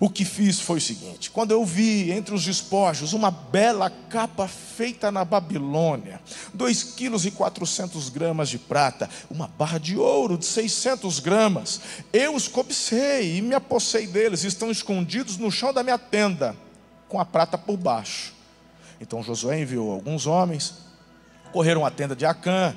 O 0.00 0.08
que 0.08 0.24
fiz 0.24 0.60
foi 0.60 0.78
o 0.78 0.80
seguinte: 0.80 1.30
quando 1.30 1.50
eu 1.50 1.64
vi 1.64 2.10
entre 2.12 2.34
os 2.34 2.44
despojos 2.44 3.12
uma 3.12 3.30
bela 3.30 3.90
capa 3.90 4.46
feita 4.46 5.10
na 5.10 5.24
Babilônia, 5.24 6.20
2 6.54 6.82
quilos 6.94 7.26
e 7.26 7.30
400 7.30 8.08
gramas 8.08 8.48
de 8.48 8.58
prata, 8.58 9.10
uma 9.30 9.48
barra 9.48 9.78
de 9.78 9.96
ouro 9.96 10.38
de 10.38 10.46
600 10.46 11.18
gramas, 11.18 11.80
eu 12.12 12.34
os 12.34 12.46
cobicei 12.46 13.36
e 13.36 13.42
me 13.42 13.54
apossei 13.54 14.06
deles, 14.06 14.44
estão 14.44 14.70
escondidos 14.70 15.36
no 15.36 15.50
chão 15.50 15.72
da 15.72 15.82
minha 15.82 15.98
tenda, 15.98 16.56
com 17.08 17.18
a 17.18 17.24
prata 17.24 17.58
por 17.58 17.76
baixo. 17.76 18.34
Então 19.00 19.22
Josué 19.22 19.60
enviou 19.60 19.92
alguns 19.92 20.26
homens, 20.26 20.74
correram 21.52 21.84
à 21.84 21.90
tenda 21.90 22.14
de 22.14 22.26
Acã, 22.26 22.76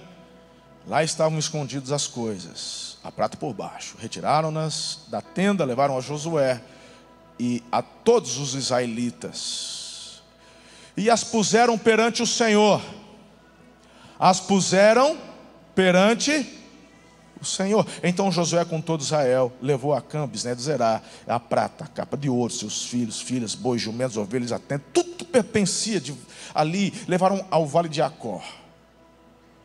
lá 0.87 1.03
estavam 1.03 1.37
escondidas 1.37 1.91
as 1.91 2.07
coisas, 2.07 2.97
a 3.03 3.11
prata 3.11 3.37
por 3.37 3.53
baixo, 3.53 3.95
retiraram-nas 3.99 5.01
da 5.07 5.21
tenda, 5.21 5.65
levaram 5.65 5.97
a 5.97 6.01
Josué 6.01 6.61
e 7.39 7.63
a 7.71 7.81
todos 7.81 8.37
os 8.37 8.53
israelitas, 8.53 10.21
e 10.95 11.09
as 11.09 11.23
puseram 11.23 11.77
perante 11.77 12.21
o 12.21 12.27
Senhor, 12.27 12.81
as 14.19 14.39
puseram 14.39 15.17
perante 15.73 16.47
o 17.41 17.45
Senhor. 17.45 17.85
Então 18.03 18.31
Josué, 18.31 18.63
com 18.63 18.79
todo 18.79 19.01
Israel, 19.01 19.51
levou 19.61 19.93
a 19.93 20.01
Cambis, 20.01 20.43
né, 20.43 20.53
de 20.53 20.61
Zerá, 20.61 21.01
a 21.27 21.39
prata, 21.39 21.85
a 21.85 21.87
capa 21.87 22.15
de 22.15 22.29
ouro, 22.29 22.53
seus 22.53 22.85
filhos, 22.85 23.19
filhas, 23.19 23.55
bois, 23.55 23.81
jumentos, 23.81 24.17
ovelhas, 24.17 24.51
atentos, 24.51 24.85
tudo 24.93 25.11
pertencia 25.31 25.99
de, 25.99 26.13
ali, 26.53 26.93
levaram 27.07 27.45
ao 27.49 27.65
vale 27.65 27.89
de 27.89 28.01
Acor. 28.01 28.43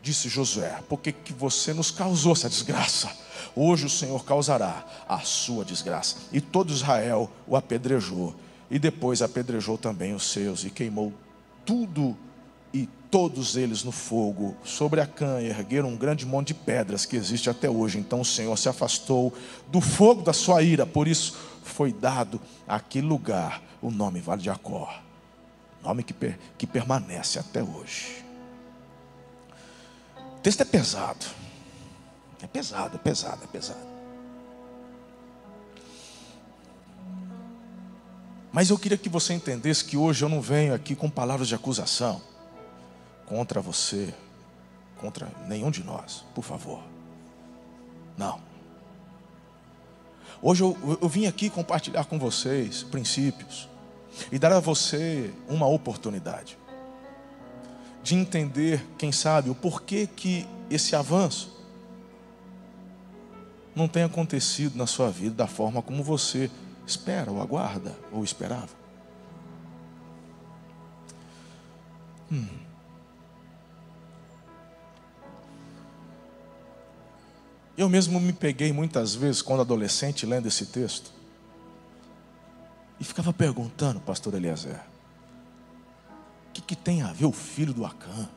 Disse 0.00 0.28
Josué: 0.28 0.78
Por 0.88 1.00
que, 1.00 1.12
que 1.12 1.32
você 1.32 1.74
nos 1.74 1.90
causou 1.90 2.32
essa 2.32 2.48
desgraça? 2.48 3.10
Hoje 3.54 3.86
o 3.86 3.90
Senhor 3.90 4.24
causará 4.24 4.84
a 5.08 5.20
sua 5.20 5.64
desgraça. 5.64 6.16
E 6.32 6.40
todo 6.40 6.72
Israel 6.72 7.30
o 7.46 7.56
apedrejou. 7.56 8.34
E 8.70 8.78
depois 8.78 9.22
apedrejou 9.22 9.78
também 9.78 10.14
os 10.14 10.24
seus 10.30 10.64
e 10.64 10.70
queimou 10.70 11.12
tudo 11.64 12.16
e 12.72 12.88
todos 13.10 13.56
eles 13.56 13.82
no 13.84 13.92
fogo. 13.92 14.56
Sobre 14.64 15.00
a 15.00 15.06
cã 15.06 15.40
ergueram 15.40 15.88
um 15.88 15.96
grande 15.96 16.26
monte 16.26 16.48
de 16.48 16.54
pedras 16.54 17.06
que 17.06 17.16
existe 17.16 17.48
até 17.48 17.70
hoje. 17.70 17.98
Então 17.98 18.20
o 18.20 18.24
Senhor 18.24 18.56
se 18.56 18.68
afastou 18.68 19.32
do 19.68 19.80
fogo 19.80 20.22
da 20.22 20.32
sua 20.32 20.62
ira. 20.62 20.84
Por 20.84 21.08
isso 21.08 21.36
foi 21.62 21.92
dado 21.92 22.40
àquele 22.66 23.06
lugar 23.06 23.62
o 23.80 23.90
nome 23.90 24.20
Vale 24.20 24.42
de 24.42 24.50
Acor. 24.50 24.92
Nome 25.82 26.02
que, 26.02 26.14
que 26.58 26.66
permanece 26.66 27.38
até 27.38 27.62
hoje. 27.62 28.24
O 30.36 30.40
texto 30.40 30.60
é 30.60 30.64
pesado. 30.64 31.24
É 32.40 32.46
pesado, 32.46 32.96
é 32.96 32.98
pesado, 32.98 33.44
é 33.44 33.46
pesado. 33.46 33.96
Mas 38.52 38.70
eu 38.70 38.78
queria 38.78 38.96
que 38.96 39.08
você 39.08 39.34
entendesse 39.34 39.84
que 39.84 39.96
hoje 39.96 40.24
eu 40.24 40.28
não 40.28 40.40
venho 40.40 40.74
aqui 40.74 40.94
com 40.94 41.10
palavras 41.10 41.48
de 41.48 41.54
acusação 41.54 42.22
contra 43.26 43.60
você, 43.60 44.14
contra 44.98 45.30
nenhum 45.46 45.70
de 45.70 45.84
nós, 45.84 46.24
por 46.34 46.42
favor. 46.42 46.82
Não. 48.16 48.40
Hoje 50.40 50.62
eu, 50.62 50.98
eu 51.02 51.08
vim 51.08 51.26
aqui 51.26 51.50
compartilhar 51.50 52.04
com 52.04 52.18
vocês 52.18 52.82
princípios 52.82 53.68
e 54.30 54.38
dar 54.38 54.52
a 54.52 54.60
você 54.60 55.34
uma 55.48 55.66
oportunidade 55.66 56.56
de 58.02 58.14
entender, 58.14 58.86
quem 58.96 59.10
sabe, 59.10 59.50
o 59.50 59.54
porquê 59.54 60.06
que 60.06 60.46
esse 60.70 60.94
avanço 60.94 61.55
não 63.76 63.86
tem 63.86 64.02
acontecido 64.02 64.74
na 64.76 64.86
sua 64.86 65.10
vida 65.10 65.34
da 65.34 65.46
forma 65.46 65.82
como 65.82 66.02
você 66.02 66.50
espera 66.86 67.30
ou 67.30 67.42
aguarda 67.42 67.94
ou 68.10 68.24
esperava. 68.24 68.70
Hum. 72.32 72.48
Eu 77.76 77.90
mesmo 77.90 78.18
me 78.18 78.32
peguei 78.32 78.72
muitas 78.72 79.14
vezes, 79.14 79.42
quando 79.42 79.60
adolescente, 79.60 80.24
lendo 80.24 80.48
esse 80.48 80.64
texto, 80.64 81.12
e 82.98 83.04
ficava 83.04 83.34
perguntando, 83.34 84.00
pastor 84.00 84.32
Eliezer, 84.34 84.80
o 86.48 86.52
que, 86.54 86.62
que 86.62 86.74
tem 86.74 87.02
a 87.02 87.12
ver 87.12 87.26
o 87.26 87.32
filho 87.32 87.74
do 87.74 87.84
Acã? 87.84 88.30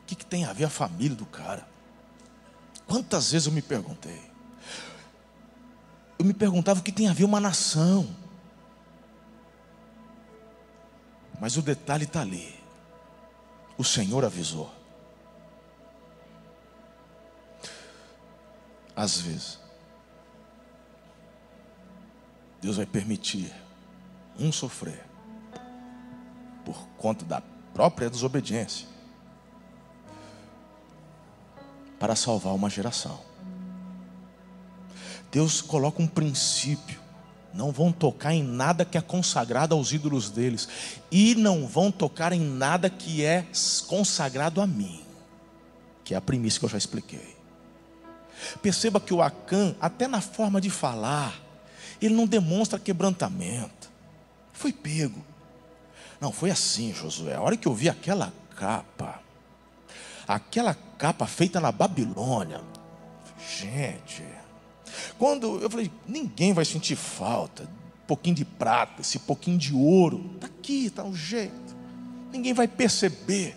O 0.00 0.06
que, 0.06 0.14
que 0.14 0.24
tem 0.24 0.46
a 0.46 0.54
ver 0.54 0.64
a 0.64 0.70
família 0.70 1.14
do 1.14 1.26
cara? 1.26 1.73
Quantas 2.86 3.32
vezes 3.32 3.46
eu 3.46 3.52
me 3.52 3.62
perguntei? 3.62 4.30
Eu 6.18 6.24
me 6.24 6.34
perguntava 6.34 6.80
o 6.80 6.82
que 6.82 6.92
tem 6.92 7.08
a 7.08 7.12
ver 7.12 7.24
uma 7.24 7.40
nação. 7.40 8.08
Mas 11.40 11.56
o 11.56 11.62
detalhe 11.62 12.04
está 12.04 12.20
ali. 12.20 12.54
O 13.76 13.84
Senhor 13.84 14.24
avisou. 14.24 14.72
Às 18.94 19.20
vezes, 19.20 19.58
Deus 22.60 22.76
vai 22.76 22.86
permitir 22.86 23.52
um 24.38 24.52
sofrer 24.52 25.04
por 26.64 26.86
conta 26.96 27.24
da 27.24 27.42
própria 27.72 28.08
desobediência 28.08 28.93
para 31.98 32.16
salvar 32.16 32.54
uma 32.54 32.70
geração. 32.70 33.18
Deus 35.30 35.60
coloca 35.60 36.02
um 36.02 36.06
princípio. 36.06 37.00
Não 37.52 37.70
vão 37.70 37.92
tocar 37.92 38.32
em 38.32 38.42
nada 38.42 38.84
que 38.84 38.98
é 38.98 39.00
consagrado 39.00 39.74
aos 39.74 39.92
ídolos 39.92 40.30
deles. 40.30 40.68
E 41.10 41.34
não 41.34 41.66
vão 41.66 41.90
tocar 41.90 42.32
em 42.32 42.40
nada 42.40 42.88
que 42.90 43.24
é 43.24 43.46
consagrado 43.86 44.60
a 44.60 44.66
mim. 44.66 45.02
Que 46.04 46.14
é 46.14 46.16
a 46.16 46.20
primícia 46.20 46.58
que 46.58 46.64
eu 46.66 46.70
já 46.70 46.78
expliquei. 46.78 47.36
Perceba 48.62 49.00
que 49.00 49.14
o 49.14 49.22
Acã, 49.22 49.74
até 49.80 50.06
na 50.06 50.20
forma 50.20 50.60
de 50.60 50.70
falar, 50.70 51.40
ele 52.00 52.14
não 52.14 52.26
demonstra 52.26 52.78
quebrantamento. 52.78 53.90
Foi 54.52 54.72
pego. 54.72 55.24
Não, 56.20 56.32
foi 56.32 56.50
assim, 56.50 56.92
Josué. 56.94 57.34
A 57.34 57.40
hora 57.40 57.56
que 57.56 57.66
eu 57.66 57.74
vi 57.74 57.88
aquela 57.88 58.32
capa, 58.56 59.20
aquela 60.26 60.74
capa 60.98 61.26
feita 61.26 61.60
na 61.60 61.70
Babilônia. 61.70 62.60
Gente, 63.60 64.24
quando 65.18 65.60
eu 65.60 65.68
falei, 65.68 65.90
ninguém 66.06 66.52
vai 66.52 66.64
sentir 66.64 66.96
falta, 66.96 67.64
um 67.64 68.06
pouquinho 68.06 68.36
de 68.36 68.44
prata, 68.44 69.00
esse 69.00 69.18
pouquinho 69.18 69.58
de 69.58 69.74
ouro, 69.74 70.30
está 70.34 70.46
aqui, 70.46 70.86
está 70.86 71.04
um 71.04 71.14
jeito, 71.14 71.76
ninguém 72.32 72.52
vai 72.52 72.68
perceber. 72.68 73.56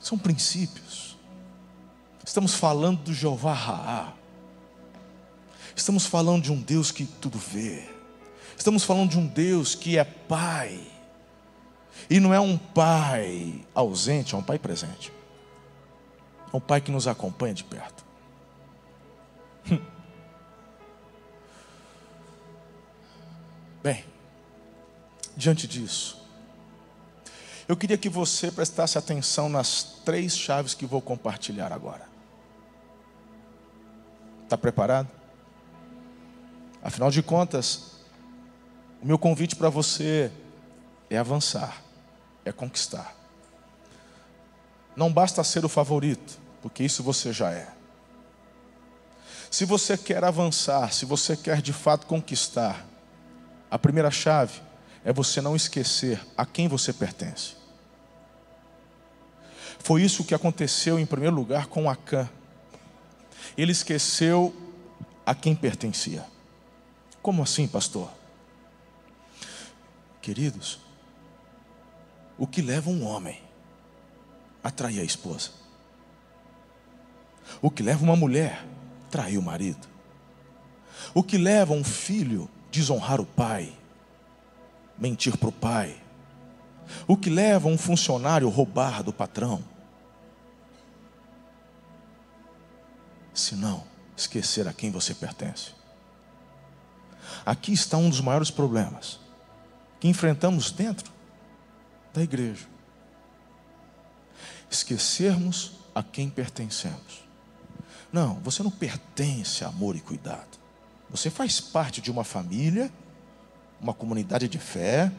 São 0.00 0.16
princípios. 0.16 1.16
Estamos 2.24 2.54
falando 2.54 3.02
do 3.02 3.14
Jeová 3.14 3.52
Raá. 3.52 4.12
Estamos 5.74 6.06
falando 6.06 6.42
de 6.42 6.52
um 6.52 6.60
Deus 6.60 6.90
que 6.90 7.04
tudo 7.04 7.38
vê. 7.38 7.88
Estamos 8.56 8.84
falando 8.84 9.10
de 9.10 9.18
um 9.18 9.26
Deus 9.26 9.74
que 9.74 9.98
é 9.98 10.04
Pai 10.04 10.95
e 12.08 12.20
não 12.20 12.32
é 12.32 12.38
um 12.38 12.56
pai 12.56 13.64
ausente, 13.74 14.34
é 14.34 14.38
um 14.38 14.42
pai 14.42 14.58
presente. 14.58 15.12
É 16.52 16.56
um 16.56 16.60
pai 16.60 16.80
que 16.80 16.90
nos 16.90 17.08
acompanha 17.08 17.54
de 17.54 17.64
perto. 17.64 18.04
Hum. 19.70 19.80
Bem, 23.82 24.04
diante 25.36 25.66
disso, 25.66 26.24
eu 27.66 27.76
queria 27.76 27.98
que 27.98 28.08
você 28.08 28.50
prestasse 28.50 28.96
atenção 28.96 29.48
nas 29.48 29.82
três 30.04 30.36
chaves 30.36 30.74
que 30.74 30.86
vou 30.86 31.00
compartilhar 31.00 31.72
agora. 31.72 32.06
Está 34.44 34.56
preparado? 34.56 35.08
Afinal 36.80 37.10
de 37.10 37.20
contas, 37.20 37.96
o 39.02 39.06
meu 39.06 39.18
convite 39.18 39.56
para 39.56 39.68
você 39.68 40.30
é 41.10 41.18
avançar 41.18 41.85
é 42.48 42.52
conquistar. 42.52 43.14
Não 44.94 45.12
basta 45.12 45.44
ser 45.44 45.64
o 45.64 45.68
favorito, 45.68 46.38
porque 46.62 46.82
isso 46.82 47.02
você 47.02 47.32
já 47.32 47.50
é. 47.52 47.68
Se 49.50 49.64
você 49.64 49.98
quer 49.98 50.24
avançar, 50.24 50.92
se 50.92 51.04
você 51.04 51.36
quer 51.36 51.60
de 51.60 51.72
fato 51.72 52.06
conquistar, 52.06 52.86
a 53.70 53.78
primeira 53.78 54.10
chave 54.10 54.60
é 55.04 55.12
você 55.12 55.40
não 55.40 55.54
esquecer 55.54 56.20
a 56.36 56.46
quem 56.46 56.68
você 56.68 56.92
pertence. 56.92 57.56
Foi 59.78 60.02
isso 60.02 60.24
que 60.24 60.34
aconteceu 60.34 60.98
em 60.98 61.06
primeiro 61.06 61.34
lugar 61.34 61.66
com 61.66 61.88
Acã. 61.88 62.28
Ele 63.56 63.72
esqueceu 63.72 64.54
a 65.24 65.34
quem 65.34 65.54
pertencia. 65.54 66.24
Como 67.22 67.42
assim, 67.42 67.68
pastor? 67.68 68.10
Queridos, 70.20 70.85
o 72.38 72.46
que 72.46 72.60
leva 72.60 72.90
um 72.90 73.04
homem 73.04 73.40
a 74.62 74.70
trair 74.70 75.00
a 75.00 75.04
esposa? 75.04 75.50
O 77.62 77.70
que 77.70 77.82
leva 77.82 78.02
uma 78.02 78.16
mulher 78.16 78.64
a 79.06 79.10
trair 79.10 79.38
o 79.38 79.42
marido? 79.42 79.86
O 81.14 81.22
que 81.22 81.38
leva 81.38 81.72
um 81.72 81.84
filho 81.84 82.48
a 82.68 82.70
desonrar 82.70 83.20
o 83.20 83.26
pai? 83.26 83.72
Mentir 84.98 85.36
para 85.36 85.48
o 85.48 85.52
pai? 85.52 85.96
O 87.06 87.16
que 87.16 87.30
leva 87.30 87.68
um 87.68 87.78
funcionário 87.78 88.48
a 88.48 88.50
roubar 88.50 89.02
do 89.02 89.12
patrão? 89.12 89.62
Se 93.32 93.54
não, 93.54 93.84
esquecer 94.16 94.66
a 94.66 94.72
quem 94.72 94.90
você 94.90 95.14
pertence. 95.14 95.72
Aqui 97.44 97.72
está 97.72 97.96
um 97.96 98.08
dos 98.08 98.20
maiores 98.20 98.50
problemas 98.50 99.20
que 100.00 100.08
enfrentamos 100.08 100.70
dentro 100.70 101.15
da 102.16 102.22
igreja. 102.22 102.66
Esquecermos 104.70 105.72
a 105.94 106.02
quem 106.02 106.30
pertencemos. 106.30 107.24
Não, 108.10 108.36
você 108.36 108.62
não 108.62 108.70
pertence 108.70 109.64
a 109.64 109.68
amor 109.68 109.94
e 109.96 110.00
cuidado. 110.00 110.58
Você 111.10 111.28
faz 111.28 111.60
parte 111.60 112.00
de 112.00 112.10
uma 112.10 112.24
família, 112.24 112.90
uma 113.80 113.92
comunidade 113.92 114.48
de 114.48 114.58
fé, 114.58 115.12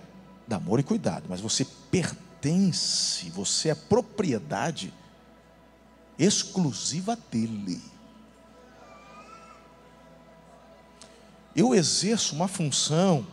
de 0.48 0.56
amor 0.56 0.80
e 0.80 0.84
cuidado, 0.84 1.26
mas 1.30 1.40
você 1.40 1.66
pertence, 1.92 3.30
você 3.30 3.70
é 3.70 3.76
propriedade 3.76 4.92
exclusiva 6.18 7.16
dele. 7.32 7.82
Eu 11.56 11.76
exerço 11.76 12.36
uma 12.36 12.48
função 12.48 13.26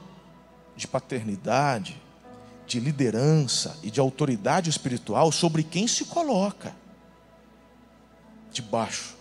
de 0.77 0.87
paternidade, 0.87 2.01
de 2.75 2.81
liderança 2.81 3.79
e 3.85 3.91
de 3.91 4.01
autoridade 4.01 4.69
espiritual 4.69 5.31
sobre 5.31 5.63
quem 5.63 5.87
se 5.87 6.07
coloca 6.07 6.75
debaixo. 8.51 9.15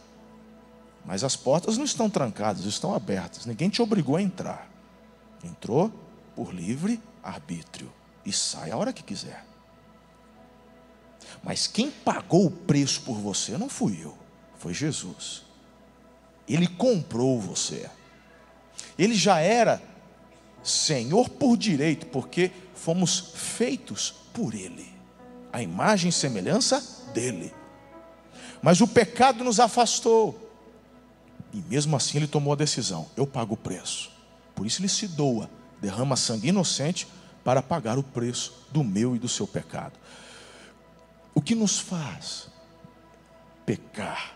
Mas 1.06 1.24
as 1.24 1.36
portas 1.36 1.78
não 1.78 1.86
estão 1.86 2.10
trancadas, 2.10 2.66
estão 2.66 2.96
abertas. 2.96 3.46
Ninguém 3.46 3.70
te 3.70 3.80
obrigou 3.80 4.16
a 4.16 4.22
entrar. 4.24 4.68
Entrou 5.44 5.94
por 6.36 6.52
livre 6.52 7.00
arbítrio 7.22 7.94
e 8.26 8.34
sai 8.34 8.72
a 8.72 8.78
hora 8.78 8.92
que 8.92 9.04
quiser. 9.04 9.46
Mas 11.44 11.68
quem 11.68 11.92
pagou 11.92 12.48
o 12.48 12.52
preço 12.52 13.02
por 13.02 13.20
você 13.20 13.56
não 13.56 13.70
fui 13.70 14.00
eu, 14.02 14.18
foi 14.58 14.74
Jesus. 14.74 15.44
Ele 16.48 16.68
comprou 16.68 17.40
você. 17.40 17.88
Ele 18.98 19.14
já 19.14 19.40
era 19.40 19.80
Senhor 20.64 21.30
por 21.30 21.56
direito, 21.56 22.08
porque 22.08 22.52
fomos 22.84 23.32
feitos 23.34 24.14
por 24.34 24.54
Ele, 24.54 24.92
a 25.54 25.62
imagem 25.62 26.10
e 26.10 26.12
semelhança 26.12 26.84
dEle. 27.14 27.54
Mas 28.62 28.82
o 28.82 28.88
pecado 28.88 29.42
nos 29.42 29.58
afastou, 29.58 30.52
e 31.54 31.58
mesmo 31.58 31.96
assim 31.96 32.18
Ele 32.18 32.28
tomou 32.28 32.52
a 32.52 32.58
decisão: 32.58 33.08
eu 33.16 33.26
pago 33.26 33.54
o 33.54 33.58
preço. 33.58 34.12
Por 34.54 34.66
isso 34.66 34.82
Ele 34.82 34.90
se 34.90 35.08
doa, 35.08 35.50
derrama 35.82 36.18
sangue 36.18 36.50
inocente 36.50 37.08
para 37.42 37.62
pagar 37.62 37.98
o 37.98 38.04
preço 38.04 38.54
do 38.72 38.84
meu 38.84 39.16
e 39.16 39.20
do 39.20 39.30
seu 39.30 39.48
pecado. 39.48 39.94
O 41.34 41.42
que 41.42 41.56
nos 41.56 41.80
faz 41.80 42.50
pecar 43.66 44.36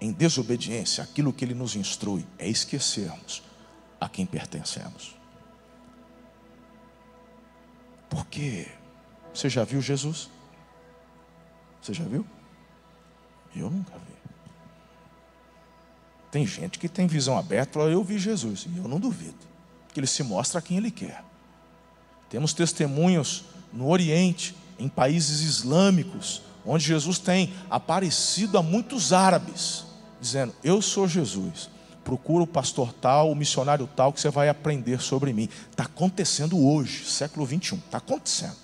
em 0.00 0.12
desobediência, 0.12 1.04
aquilo 1.04 1.32
que 1.32 1.44
Ele 1.44 1.54
nos 1.54 1.76
instrui, 1.76 2.26
é 2.38 2.48
esquecermos 2.48 3.42
a 4.00 4.08
quem 4.08 4.24
pertencemos. 4.24 5.21
Porque 8.12 8.68
você 9.32 9.48
já 9.48 9.64
viu 9.64 9.80
Jesus? 9.80 10.28
Você 11.80 11.94
já 11.94 12.04
viu? 12.04 12.26
Eu 13.56 13.70
nunca 13.70 13.94
vi. 13.94 14.12
Tem 16.30 16.46
gente 16.46 16.78
que 16.78 16.90
tem 16.90 17.06
visão 17.06 17.38
aberta, 17.38 17.72
fala, 17.72 17.90
eu 17.90 18.04
vi 18.04 18.18
Jesus, 18.18 18.66
e 18.68 18.76
eu 18.76 18.86
não 18.86 19.00
duvido, 19.00 19.38
que 19.94 20.00
ele 20.00 20.06
se 20.06 20.22
mostra 20.22 20.58
a 20.58 20.62
quem 20.62 20.76
ele 20.76 20.90
quer. 20.90 21.24
Temos 22.28 22.52
testemunhos 22.52 23.46
no 23.72 23.88
Oriente, 23.88 24.54
em 24.78 24.90
países 24.90 25.40
islâmicos, 25.40 26.42
onde 26.66 26.84
Jesus 26.84 27.18
tem 27.18 27.54
aparecido 27.70 28.58
a 28.58 28.62
muitos 28.62 29.14
árabes, 29.14 29.86
dizendo: 30.20 30.54
Eu 30.62 30.82
sou 30.82 31.08
Jesus 31.08 31.70
procura 32.04 32.44
o 32.44 32.46
pastor 32.46 32.92
tal, 32.92 33.30
o 33.30 33.34
missionário 33.34 33.88
tal, 33.94 34.12
que 34.12 34.20
você 34.20 34.30
vai 34.30 34.48
aprender 34.48 35.00
sobre 35.00 35.32
mim. 35.32 35.48
Está 35.70 35.84
acontecendo 35.84 36.58
hoje, 36.58 37.04
século 37.04 37.46
21, 37.46 37.78
está 37.78 37.98
acontecendo. 37.98 38.56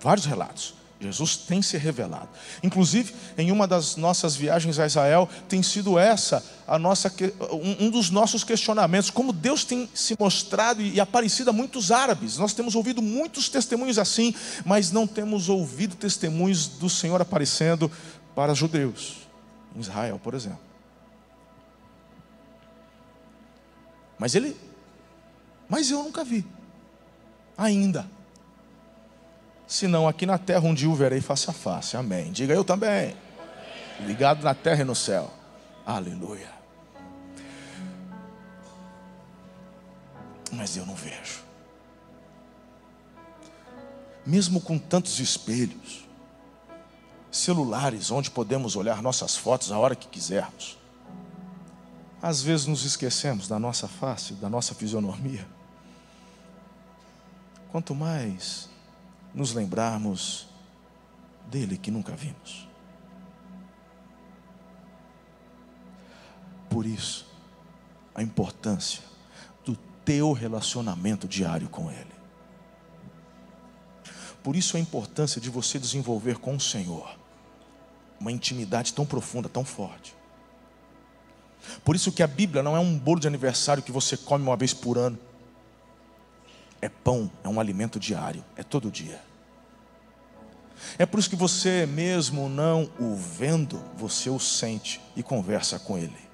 Vários 0.00 0.26
relatos. 0.26 0.74
Jesus 0.98 1.36
tem 1.36 1.60
se 1.60 1.76
revelado. 1.76 2.28
Inclusive, 2.62 3.14
em 3.36 3.52
uma 3.52 3.66
das 3.66 3.96
nossas 3.96 4.34
viagens 4.34 4.78
a 4.78 4.86
Israel, 4.86 5.28
tem 5.48 5.62
sido 5.62 5.98
essa 5.98 6.42
a 6.66 6.78
nossa, 6.78 7.12
um 7.78 7.90
dos 7.90 8.08
nossos 8.10 8.42
questionamentos. 8.42 9.10
Como 9.10 9.32
Deus 9.32 9.64
tem 9.64 9.88
se 9.92 10.16
mostrado 10.18 10.80
e 10.80 10.98
aparecido 10.98 11.50
a 11.50 11.52
muitos 11.52 11.90
árabes. 11.90 12.38
Nós 12.38 12.54
temos 12.54 12.74
ouvido 12.74 13.02
muitos 13.02 13.48
testemunhos 13.48 13.98
assim, 13.98 14.34
mas 14.64 14.90
não 14.90 15.06
temos 15.06 15.50
ouvido 15.50 15.94
testemunhos 15.96 16.66
do 16.66 16.88
Senhor 16.88 17.20
aparecendo 17.20 17.90
para 18.34 18.54
judeus. 18.54 19.18
Em 19.76 19.80
Israel, 19.80 20.18
por 20.22 20.32
exemplo. 20.32 20.65
Mas 24.18 24.34
ele, 24.34 24.56
mas 25.68 25.90
eu 25.90 26.02
nunca 26.02 26.24
vi, 26.24 26.46
ainda. 27.56 28.06
Senão 29.66 30.06
aqui 30.06 30.24
na 30.24 30.38
terra 30.38 30.62
um 30.62 30.74
dia 30.74 30.88
o 30.88 30.94
verei 30.94 31.20
face 31.20 31.50
a 31.50 31.52
face, 31.52 31.96
amém. 31.96 32.30
Diga 32.30 32.54
eu 32.54 32.64
também, 32.64 33.16
ligado 34.00 34.42
na 34.42 34.54
terra 34.54 34.82
e 34.82 34.84
no 34.84 34.94
céu, 34.94 35.30
aleluia. 35.84 36.54
Mas 40.52 40.76
eu 40.76 40.86
não 40.86 40.94
vejo, 40.94 41.42
mesmo 44.24 44.60
com 44.60 44.78
tantos 44.78 45.18
espelhos, 45.18 46.06
celulares 47.30 48.10
onde 48.10 48.30
podemos 48.30 48.76
olhar 48.76 49.02
nossas 49.02 49.36
fotos 49.36 49.70
a 49.72 49.78
hora 49.78 49.96
que 49.96 50.06
quisermos, 50.06 50.75
às 52.26 52.42
vezes 52.42 52.66
nos 52.66 52.84
esquecemos 52.84 53.46
da 53.46 53.56
nossa 53.56 53.86
face, 53.86 54.34
da 54.34 54.50
nossa 54.50 54.74
fisionomia. 54.74 55.46
Quanto 57.70 57.94
mais 57.94 58.68
nos 59.32 59.52
lembrarmos 59.52 60.48
dele 61.48 61.78
que 61.78 61.88
nunca 61.88 62.16
vimos. 62.16 62.66
Por 66.68 66.84
isso, 66.84 67.30
a 68.12 68.24
importância 68.24 69.04
do 69.64 69.76
teu 70.04 70.32
relacionamento 70.32 71.28
diário 71.28 71.68
com 71.68 71.92
ele. 71.92 72.16
Por 74.42 74.56
isso 74.56 74.76
a 74.76 74.80
importância 74.80 75.40
de 75.40 75.48
você 75.48 75.78
desenvolver 75.78 76.38
com 76.38 76.56
o 76.56 76.60
Senhor 76.60 77.16
uma 78.18 78.32
intimidade 78.32 78.92
tão 78.92 79.06
profunda, 79.06 79.48
tão 79.48 79.64
forte. 79.64 80.16
Por 81.84 81.94
isso 81.94 82.12
que 82.12 82.22
a 82.22 82.26
Bíblia 82.26 82.62
não 82.62 82.76
é 82.76 82.80
um 82.80 82.98
bolo 82.98 83.20
de 83.20 83.26
aniversário 83.26 83.82
que 83.82 83.92
você 83.92 84.16
come 84.16 84.44
uma 84.44 84.56
vez 84.56 84.72
por 84.72 84.98
ano. 84.98 85.18
É 86.80 86.88
pão, 86.88 87.30
é 87.42 87.48
um 87.48 87.58
alimento 87.58 87.98
diário, 87.98 88.44
é 88.56 88.62
todo 88.62 88.90
dia. 88.90 89.20
É 90.98 91.06
por 91.06 91.18
isso 91.18 91.30
que 91.30 91.36
você 91.36 91.86
mesmo 91.86 92.48
não 92.48 92.90
o 92.98 93.14
vendo, 93.14 93.82
você 93.96 94.28
o 94.28 94.38
sente 94.38 95.00
e 95.16 95.22
conversa 95.22 95.78
com 95.78 95.96
ele. 95.96 96.26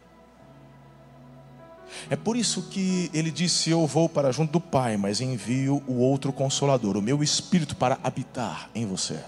É 2.11 2.17
por 2.17 2.37
isso 2.37 2.63
que 2.63 3.11
ele 3.15 3.31
disse: 3.31 3.71
Eu 3.71 3.87
vou 3.87 4.09
para 4.09 4.33
junto 4.33 4.53
do 4.53 4.61
Pai, 4.61 4.97
mas 4.97 5.21
envio 5.21 5.83
o 5.87 5.99
outro 5.99 6.33
consolador, 6.33 6.97
o 6.97 7.03
meu 7.03 7.23
espírito, 7.23 7.77
para 7.77 7.99
habitar 8.03 8.69
em 8.75 8.85
você, 8.85 9.23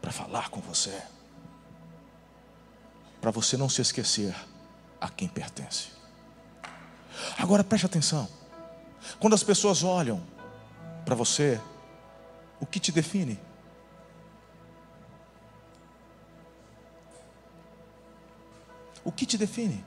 para 0.00 0.10
falar 0.10 0.48
com 0.48 0.60
você 0.60 0.94
para 3.20 3.30
você 3.30 3.56
não 3.56 3.68
se 3.68 3.80
esquecer 3.82 4.34
a 5.00 5.08
quem 5.08 5.28
pertence. 5.28 5.88
Agora 7.38 7.64
preste 7.64 7.86
atenção. 7.86 8.28
Quando 9.18 9.34
as 9.34 9.42
pessoas 9.42 9.82
olham 9.82 10.22
para 11.04 11.14
você, 11.14 11.60
o 12.60 12.66
que 12.66 12.78
te 12.78 12.92
define? 12.92 13.38
O 19.04 19.12
que 19.12 19.24
te 19.24 19.38
define? 19.38 19.84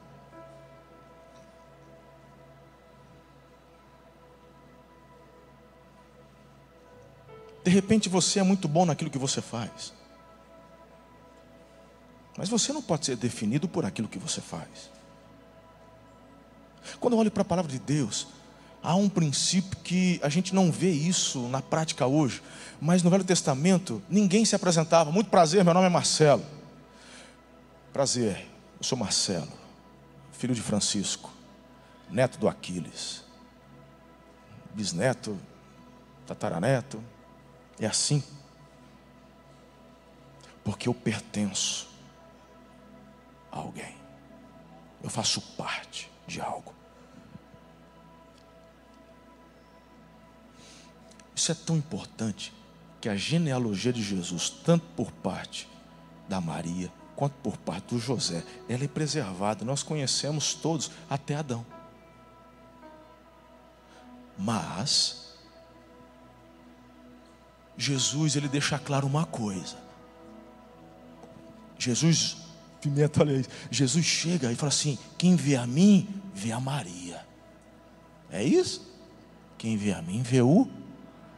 De 7.64 7.70
repente 7.70 8.10
você 8.10 8.40
é 8.40 8.44
muito 8.44 8.68
bom 8.68 8.86
naquilo 8.86 9.12
que 9.12 9.20
você 9.20 9.42
faz. 9.42 9.94
Mas 12.36 12.50
você 12.50 12.74
não 12.74 12.82
pode 12.82 13.06
ser 13.06 13.16
definido 13.16 13.68
por 13.68 13.86
aquilo 13.86 14.08
que 14.08 14.18
você 14.18 14.42
faz. 14.42 14.90
Quando 17.00 17.14
eu 17.14 17.20
olho 17.20 17.32
para 17.32 17.42
a 17.42 17.46
palavra 17.46 17.72
de 17.72 17.80
Deus, 17.80 18.28
há 18.82 18.96
um 18.96 19.10
princípio 19.10 19.78
que 19.80 20.20
a 20.24 20.30
gente 20.30 20.54
não 20.54 20.72
vê 20.72 20.90
isso 20.90 21.48
na 21.48 21.62
prática 21.62 22.06
hoje, 22.06 22.42
mas 22.80 23.04
no 23.04 23.10
Velho 23.10 23.24
Testamento 23.24 24.02
ninguém 24.10 24.44
se 24.46 24.56
apresentava. 24.56 25.12
Muito 25.12 25.30
prazer, 25.30 25.64
meu 25.64 25.74
nome 25.74 25.86
é 25.86 25.90
Marcelo. 25.90 26.44
Prazer, 27.94 28.48
eu 28.80 28.84
sou 28.84 28.98
Marcelo, 28.98 29.52
filho 30.32 30.56
de 30.56 30.62
Francisco, 30.62 31.32
neto 32.10 32.38
do 32.38 32.48
Aquiles, 32.48 33.24
bisneto, 34.74 35.38
tataraneto. 36.26 37.04
É 37.80 37.88
assim. 37.88 38.24
Porque 40.64 40.88
eu 40.88 40.94
pertenço 40.94 41.90
a 43.52 43.58
alguém. 43.58 43.96
Eu 45.04 45.10
faço 45.10 45.42
parte 45.58 46.11
de 46.32 46.42
algo. 46.42 46.74
Isso 51.36 51.52
é 51.52 51.56
tão 51.56 51.76
importante 51.76 52.54
que 53.00 53.10
a 53.10 53.16
genealogia 53.16 53.92
de 53.92 54.02
Jesus, 54.02 54.50
tanto 54.50 54.86
por 54.96 55.12
parte 55.12 55.68
da 56.30 56.40
Maria, 56.40 56.92
quanto 57.16 57.34
por 57.44 57.58
parte 57.58 57.96
do 57.96 58.00
José, 58.00 58.44
ela 58.70 58.84
é 58.84 58.88
preservada. 58.88 59.66
Nós 59.66 59.84
conhecemos 59.84 60.54
todos, 60.54 60.92
até 61.10 61.36
Adão. 61.36 61.66
Mas, 64.38 65.36
Jesus, 67.78 68.36
ele 68.36 68.48
deixa 68.48 68.78
claro 68.78 69.08
uma 69.08 69.26
coisa. 69.26 69.78
Jesus, 71.78 72.38
pimenta, 72.82 73.22
olha 73.22 73.34
isso. 73.34 73.50
Jesus 73.70 74.06
chega 74.06 74.52
e 74.52 74.56
fala 74.56 74.70
assim: 74.70 74.98
quem 75.18 75.36
vê 75.36 75.56
a 75.56 75.68
mim, 75.68 76.08
vê 76.34 76.52
a 76.52 76.60
Maria. 76.60 77.26
É 78.32 78.44
isso? 78.44 78.90
Quem 79.58 79.78
vê 79.78 79.94
a 79.94 80.02
mim, 80.02 80.22
vê 80.22 80.42
o 80.42 80.68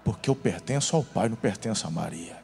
porque 0.04 0.30
eu 0.30 0.36
pertenço 0.36 0.96
ao 0.96 1.04
Pai, 1.04 1.30
não 1.30 1.36
pertenço 1.36 1.88
a 1.88 1.90
Maria. 1.90 2.42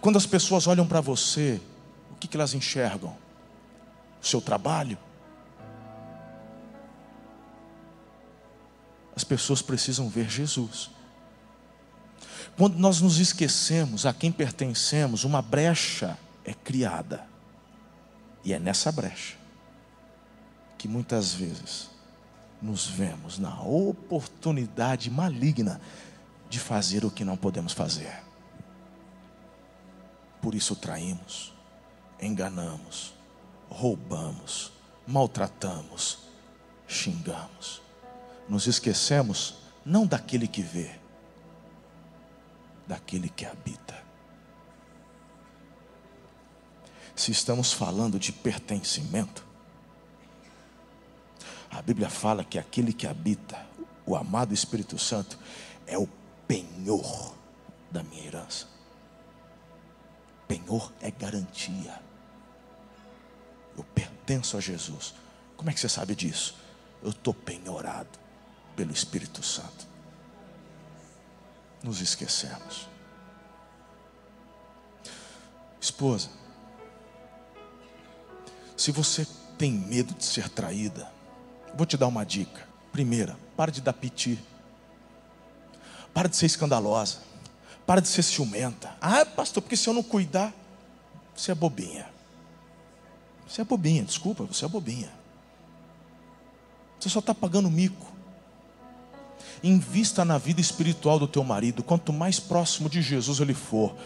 Quando 0.00 0.16
as 0.16 0.26
pessoas 0.26 0.66
olham 0.66 0.86
para 0.86 1.00
você, 1.00 1.60
o 2.12 2.14
que, 2.14 2.28
que 2.28 2.36
elas 2.36 2.54
enxergam? 2.54 3.16
O 4.22 4.26
seu 4.26 4.40
trabalho? 4.40 4.96
As 9.16 9.24
pessoas 9.24 9.60
precisam 9.60 10.08
ver 10.08 10.30
Jesus. 10.30 10.90
Quando 12.56 12.78
nós 12.78 13.00
nos 13.00 13.18
esquecemos 13.18 14.06
a 14.06 14.12
quem 14.12 14.30
pertencemos, 14.30 15.24
uma 15.24 15.42
brecha 15.42 16.16
é 16.50 16.54
criada. 16.54 17.26
E 18.44 18.52
é 18.52 18.58
nessa 18.58 18.90
brecha 18.90 19.36
que 20.76 20.88
muitas 20.88 21.32
vezes 21.32 21.90
nos 22.60 22.86
vemos 22.86 23.38
na 23.38 23.62
oportunidade 23.62 25.10
maligna 25.10 25.80
de 26.48 26.58
fazer 26.58 27.04
o 27.04 27.10
que 27.10 27.24
não 27.24 27.36
podemos 27.36 27.72
fazer. 27.72 28.22
Por 30.40 30.54
isso 30.54 30.74
traímos, 30.74 31.54
enganamos, 32.20 33.14
roubamos, 33.68 34.72
maltratamos, 35.06 36.20
xingamos. 36.88 37.82
Nos 38.48 38.66
esquecemos 38.66 39.56
não 39.84 40.06
daquele 40.06 40.48
que 40.48 40.62
vê, 40.62 40.98
daquele 42.86 43.28
que 43.28 43.44
habita. 43.44 43.99
Se 47.14 47.30
estamos 47.30 47.72
falando 47.72 48.18
de 48.18 48.32
pertencimento, 48.32 49.44
a 51.70 51.80
Bíblia 51.82 52.10
fala 52.10 52.44
que 52.44 52.58
aquele 52.58 52.92
que 52.92 53.06
habita, 53.06 53.64
o 54.04 54.16
amado 54.16 54.52
Espírito 54.52 54.98
Santo, 54.98 55.38
é 55.86 55.96
o 55.96 56.08
penhor 56.46 57.34
da 57.90 58.02
minha 58.02 58.24
herança. 58.24 58.66
Penhor 60.48 60.92
é 61.00 61.10
garantia. 61.10 62.00
Eu 63.76 63.84
pertenço 63.84 64.56
a 64.56 64.60
Jesus. 64.60 65.14
Como 65.56 65.70
é 65.70 65.72
que 65.72 65.78
você 65.78 65.88
sabe 65.88 66.14
disso? 66.14 66.56
Eu 67.02 67.10
estou 67.10 67.32
penhorado 67.32 68.18
pelo 68.74 68.92
Espírito 68.92 69.42
Santo. 69.42 69.86
Nos 71.82 72.00
esquecemos. 72.00 72.88
Esposa, 75.80 76.30
se 78.80 78.92
você 78.92 79.26
tem 79.58 79.72
medo 79.72 80.14
de 80.14 80.24
ser 80.24 80.48
traída, 80.48 81.06
Vou 81.74 81.86
te 81.86 81.96
dar 81.96 82.06
uma 82.06 82.24
dica. 82.24 82.68
Primeira, 82.92 83.36
para 83.56 83.70
de 83.70 83.80
dar 83.80 83.92
piti. 83.92 84.38
Para 86.12 86.28
de 86.28 86.36
ser 86.36 86.46
escandalosa. 86.46 87.18
Para 87.86 88.00
de 88.00 88.08
ser 88.08 88.22
ciumenta. 88.22 88.96
Ah, 89.00 89.24
pastor, 89.24 89.62
porque 89.62 89.76
se 89.76 89.88
eu 89.88 89.94
não 89.94 90.02
cuidar, 90.02 90.52
você 91.34 91.52
é 91.52 91.54
bobinha. 91.54 92.08
Você 93.46 93.62
é 93.62 93.64
bobinha, 93.64 94.04
desculpa, 94.04 94.44
você 94.44 94.64
é 94.64 94.68
bobinha. 94.68 95.10
Você 96.98 97.08
só 97.08 97.20
está 97.20 97.34
pagando 97.34 97.70
mico. 97.70 98.12
Invista 99.62 100.24
na 100.24 100.38
vida 100.38 100.60
espiritual 100.60 101.18
do 101.18 101.26
teu 101.26 101.42
marido. 101.42 101.82
Quanto 101.82 102.12
mais 102.12 102.38
próximo 102.38 102.88
de 102.88 103.02
Jesus 103.02 103.40
ele 103.40 103.54
for, 103.54 103.96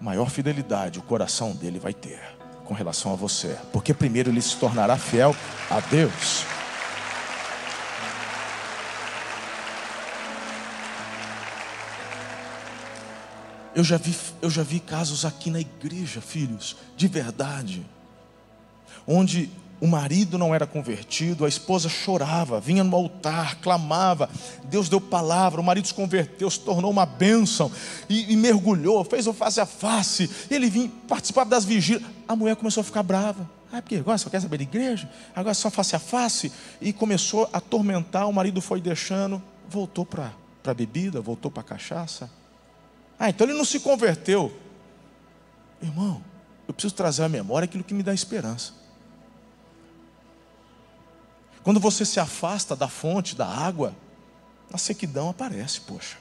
maior 0.00 0.28
fidelidade 0.28 0.98
o 0.98 1.02
coração 1.02 1.52
dele 1.52 1.78
vai 1.78 1.94
ter 1.94 2.33
com 2.64 2.74
relação 2.74 3.12
a 3.12 3.16
você. 3.16 3.56
Porque 3.72 3.92
primeiro 3.92 4.30
ele 4.30 4.42
se 4.42 4.56
tornará 4.56 4.96
fiel 4.96 5.34
a 5.70 5.80
Deus. 5.80 6.44
Eu 13.74 13.82
já 13.82 13.96
vi, 13.96 14.16
eu 14.40 14.48
já 14.48 14.62
vi 14.62 14.78
casos 14.78 15.24
aqui 15.24 15.50
na 15.50 15.60
igreja, 15.60 16.20
filhos, 16.20 16.76
de 16.96 17.08
verdade, 17.08 17.84
onde 19.04 19.50
o 19.84 19.86
marido 19.86 20.38
não 20.38 20.54
era 20.54 20.66
convertido, 20.66 21.44
a 21.44 21.48
esposa 21.48 21.90
chorava, 21.90 22.58
vinha 22.58 22.82
no 22.82 22.96
altar, 22.96 23.56
clamava, 23.56 24.30
Deus 24.64 24.88
deu 24.88 24.98
palavra, 24.98 25.60
o 25.60 25.64
marido 25.64 25.86
se 25.86 25.92
converteu, 25.92 26.48
se 26.48 26.58
tornou 26.60 26.90
uma 26.90 27.04
bênção 27.04 27.70
e, 28.08 28.32
e 28.32 28.34
mergulhou, 28.34 29.04
fez 29.04 29.26
o 29.26 29.34
face 29.34 29.60
a 29.60 29.66
face, 29.66 30.30
ele 30.50 30.70
vinha 30.70 30.90
participar 31.06 31.44
das 31.44 31.66
vigílias. 31.66 32.10
A 32.26 32.34
mulher 32.34 32.56
começou 32.56 32.80
a 32.80 32.84
ficar 32.84 33.02
brava. 33.02 33.46
Ah, 33.70 33.82
porque 33.82 33.96
agora 33.96 34.16
só 34.16 34.30
quer 34.30 34.40
saber 34.40 34.56
de 34.56 34.62
igreja, 34.62 35.06
agora 35.36 35.52
só 35.52 35.68
face 35.68 35.94
a 35.94 35.98
face, 35.98 36.50
e 36.80 36.90
começou 36.90 37.46
a 37.52 37.58
atormentar. 37.58 38.26
O 38.26 38.32
marido 38.32 38.62
foi 38.62 38.80
deixando, 38.80 39.42
voltou 39.68 40.06
para 40.06 40.32
a 40.64 40.72
bebida, 40.72 41.20
voltou 41.20 41.50
para 41.50 41.60
a 41.60 41.64
cachaça. 41.64 42.30
Ah, 43.18 43.28
então 43.28 43.46
ele 43.46 43.52
não 43.52 43.66
se 43.66 43.80
converteu. 43.80 44.50
Irmão, 45.82 46.22
eu 46.66 46.72
preciso 46.72 46.94
trazer 46.94 47.22
à 47.22 47.28
memória 47.28 47.66
aquilo 47.66 47.84
que 47.84 47.92
me 47.92 48.02
dá 48.02 48.14
esperança. 48.14 48.83
Quando 51.64 51.80
você 51.80 52.04
se 52.04 52.20
afasta 52.20 52.76
da 52.76 52.86
fonte, 52.86 53.34
da 53.34 53.48
água, 53.48 53.96
a 54.70 54.76
sequidão 54.76 55.30
aparece, 55.30 55.80
poxa. 55.80 56.18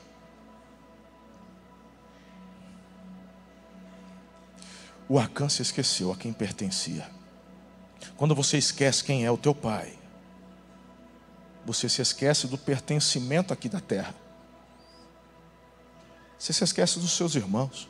O 5.09 5.19
Acã 5.19 5.49
se 5.49 5.61
esqueceu 5.61 6.13
a 6.13 6.15
quem 6.15 6.31
pertencia. 6.31 7.07
Quando 8.15 8.33
você 8.33 8.57
esquece 8.57 9.03
quem 9.03 9.25
é 9.25 9.29
o 9.31 9.37
teu 9.37 9.53
pai, 9.53 9.99
você 11.65 11.89
se 11.89 12.01
esquece 12.01 12.47
do 12.47 12.57
pertencimento 12.57 13.51
aqui 13.51 13.67
da 13.67 13.81
terra. 13.81 14.15
Você 16.39 16.53
se 16.53 16.63
esquece 16.63 16.99
dos 16.99 17.11
seus 17.11 17.35
irmãos. 17.35 17.89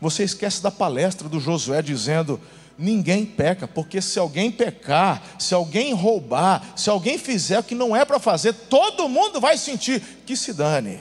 Você 0.00 0.24
esquece 0.24 0.60
da 0.60 0.72
palestra 0.72 1.28
do 1.28 1.38
Josué 1.38 1.82
dizendo: 1.82 2.40
ninguém 2.76 3.24
peca, 3.24 3.68
porque 3.68 4.00
se 4.00 4.18
alguém 4.18 4.50
pecar, 4.50 5.22
se 5.38 5.54
alguém 5.54 5.92
roubar, 5.92 6.72
se 6.76 6.90
alguém 6.90 7.18
fizer 7.18 7.58
o 7.58 7.62
que 7.62 7.74
não 7.74 7.94
é 7.94 8.04
para 8.04 8.18
fazer, 8.18 8.52
todo 8.52 9.08
mundo 9.08 9.40
vai 9.40 9.56
sentir 9.56 10.00
que 10.26 10.36
se 10.36 10.52
dane. 10.52 11.00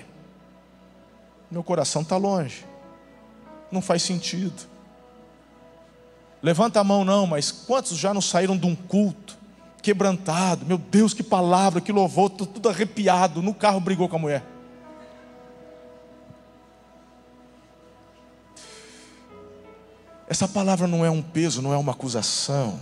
Meu 1.50 1.64
coração 1.64 2.02
está 2.02 2.18
longe, 2.18 2.66
não 3.72 3.82
faz 3.82 4.04
sentido. 4.04 4.72
Levanta 6.42 6.80
a 6.80 6.84
mão, 6.84 7.06
não, 7.06 7.26
mas 7.26 7.52
quantos 7.52 7.98
já 7.98 8.14
não 8.14 8.22
saíram 8.22 8.58
de 8.58 8.66
um 8.66 8.76
culto, 8.76 9.38
quebrantado? 9.82 10.66
Meu 10.66 10.78
Deus, 10.78 11.14
que 11.14 11.24
palavra, 11.24 11.80
que 11.80 11.92
louvor, 11.92 12.30
tudo 12.30 12.70
arrepiado, 12.70 13.42
no 13.42 13.54
carro 13.54 13.80
brigou 13.80 14.10
com 14.10 14.18
a 14.18 14.20
mulher. 14.20 14.53
Essa 20.34 20.48
palavra 20.48 20.88
não 20.88 21.06
é 21.06 21.12
um 21.12 21.22
peso, 21.22 21.62
não 21.62 21.72
é 21.72 21.78
uma 21.78 21.92
acusação. 21.92 22.80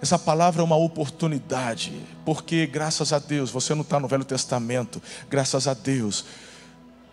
Essa 0.00 0.16
palavra 0.16 0.62
é 0.62 0.64
uma 0.64 0.76
oportunidade, 0.76 2.06
porque 2.24 2.68
graças 2.68 3.12
a 3.12 3.18
Deus 3.18 3.50
você 3.50 3.74
não 3.74 3.82
está 3.82 3.98
no 3.98 4.06
Velho 4.06 4.24
Testamento, 4.24 5.02
graças 5.28 5.66
a 5.66 5.74
Deus 5.74 6.24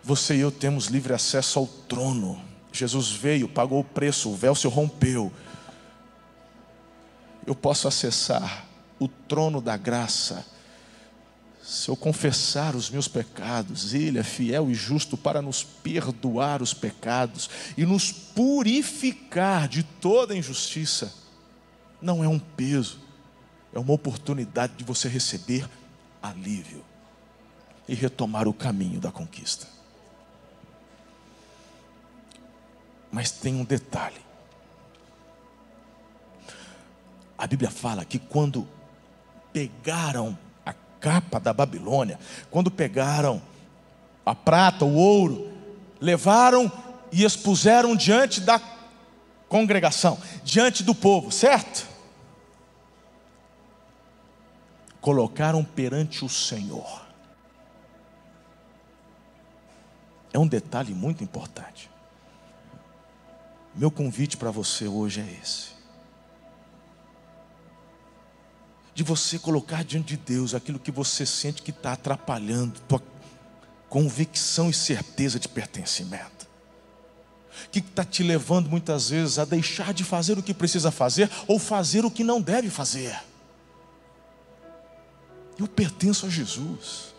Você 0.04 0.36
e 0.36 0.42
eu 0.42 0.52
temos 0.52 0.86
livre 0.86 1.16
acesso 1.16 1.58
ao 1.58 1.66
trono. 1.66 2.40
Jesus 2.72 3.10
veio, 3.10 3.50
pagou 3.50 3.80
o 3.80 3.84
preço, 3.84 4.30
o 4.30 4.36
véu 4.36 4.54
se 4.54 4.68
rompeu. 4.68 5.34
Eu 7.44 7.56
posso 7.56 7.88
acessar 7.88 8.68
o 9.00 9.08
trono 9.08 9.60
da 9.60 9.76
graça. 9.78 10.46
Se 11.68 11.90
eu 11.90 11.98
confessar 11.98 12.78
os 12.78 12.90
meus 12.90 13.10
pecados, 13.10 13.94
Ele 13.94 14.18
é 14.18 14.24
fiel 14.24 14.72
e 14.72 14.74
justo 14.74 15.18
para 15.18 15.42
nos 15.42 15.66
perdoar 15.66 16.62
os 16.62 16.74
pecados 16.74 17.50
e 17.78 17.86
nos 17.86 18.10
purificar 18.10 19.68
de 19.68 19.84
toda 19.84 20.34
injustiça. 20.34 21.14
Não 22.02 22.24
é 22.24 22.28
um 22.28 22.40
peso, 22.40 23.02
é 23.74 23.80
uma 23.80 23.92
oportunidade 23.92 24.76
de 24.78 24.86
você 24.86 25.10
receber 25.10 25.70
alívio 26.24 26.86
e 27.86 27.94
retomar 27.94 28.48
o 28.48 28.54
caminho 28.54 29.02
da 29.02 29.12
conquista. 29.12 29.68
Mas 33.12 33.30
tem 33.30 33.54
um 33.54 33.66
detalhe. 33.66 34.22
A 37.38 37.46
Bíblia 37.46 37.70
fala 37.70 38.06
que 38.06 38.20
quando 38.20 38.66
pegaram 39.52 40.47
capa 41.00 41.40
da 41.40 41.54
Babilônia, 41.54 42.20
quando 42.50 42.72
pegaram 42.72 43.42
a 44.26 44.36
prata, 44.36 44.84
o 44.84 44.96
ouro, 44.96 45.52
levaram 46.02 46.72
e 47.12 47.24
expuseram 47.24 47.96
diante 47.96 48.42
da 48.42 48.60
congregação, 49.48 50.20
diante 50.44 50.84
do 50.84 50.94
povo, 50.94 51.32
certo? 51.32 51.88
Colocaram 55.00 55.64
perante 55.64 56.26
o 56.26 56.30
Senhor. 56.30 57.06
É 60.34 60.40
um 60.40 60.48
detalhe 60.48 60.94
muito 60.94 61.24
importante. 61.24 61.90
Meu 63.74 63.90
convite 63.90 64.36
para 64.36 64.52
você 64.52 64.88
hoje 64.88 65.22
é 65.22 65.42
esse. 65.42 65.77
De 68.98 69.04
você 69.04 69.38
colocar 69.38 69.84
diante 69.84 70.08
de 70.08 70.18
Deus 70.18 70.56
aquilo 70.56 70.80
que 70.80 70.90
você 70.90 71.24
sente 71.24 71.62
que 71.62 71.70
está 71.70 71.92
atrapalhando 71.92 72.80
tua 72.88 73.00
convicção 73.88 74.72
e 74.72 74.74
certeza 74.74 75.40
de 75.40 75.48
pertencimento. 75.48 76.48
Que 77.72 77.78
está 77.78 78.04
te 78.04 78.24
levando 78.24 78.72
muitas 78.72 79.12
vezes 79.12 79.38
a 79.38 79.46
deixar 79.46 79.94
de 79.94 80.04
fazer 80.04 80.40
o 80.40 80.42
que 80.42 80.52
precisa 80.52 80.90
fazer 80.90 81.30
ou 81.48 81.60
fazer 81.60 82.06
o 82.06 82.10
que 82.10 82.24
não 82.24 82.42
deve 82.42 82.72
fazer. 82.72 83.16
Eu 85.60 85.68
pertenço 85.68 86.26
a 86.26 86.30
Jesus. 86.30 87.14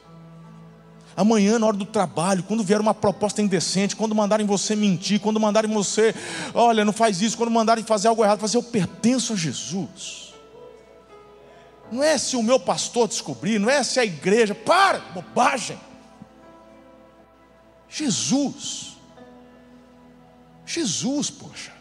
Amanhã, 1.16 1.60
na 1.60 1.66
hora 1.68 1.76
do 1.76 1.86
trabalho, 1.86 2.42
quando 2.42 2.64
vier 2.64 2.80
uma 2.80 2.92
proposta 2.92 3.40
indecente, 3.40 3.94
quando 3.94 4.16
mandarem 4.16 4.44
você 4.44 4.74
mentir, 4.74 5.20
quando 5.20 5.38
mandarem 5.38 5.72
você, 5.72 6.12
olha, 6.52 6.84
não 6.84 6.92
faz 6.92 7.22
isso, 7.22 7.36
quando 7.36 7.52
mandarem 7.52 7.84
fazer 7.84 8.08
algo 8.08 8.24
errado, 8.24 8.40
fazer, 8.40 8.56
eu 8.56 8.64
pertenço 8.64 9.32
a 9.32 9.36
Jesus. 9.36 10.27
Não 11.90 12.02
é 12.02 12.18
se 12.18 12.36
o 12.36 12.42
meu 12.42 12.60
pastor 12.60 13.08
descobrir, 13.08 13.58
não 13.58 13.70
é 13.70 13.82
se 13.82 13.98
a 13.98 14.04
igreja, 14.04 14.54
para, 14.54 14.98
bobagem. 14.98 15.78
Jesus. 17.88 18.96
Jesus, 20.66 21.30
poxa. 21.30 21.72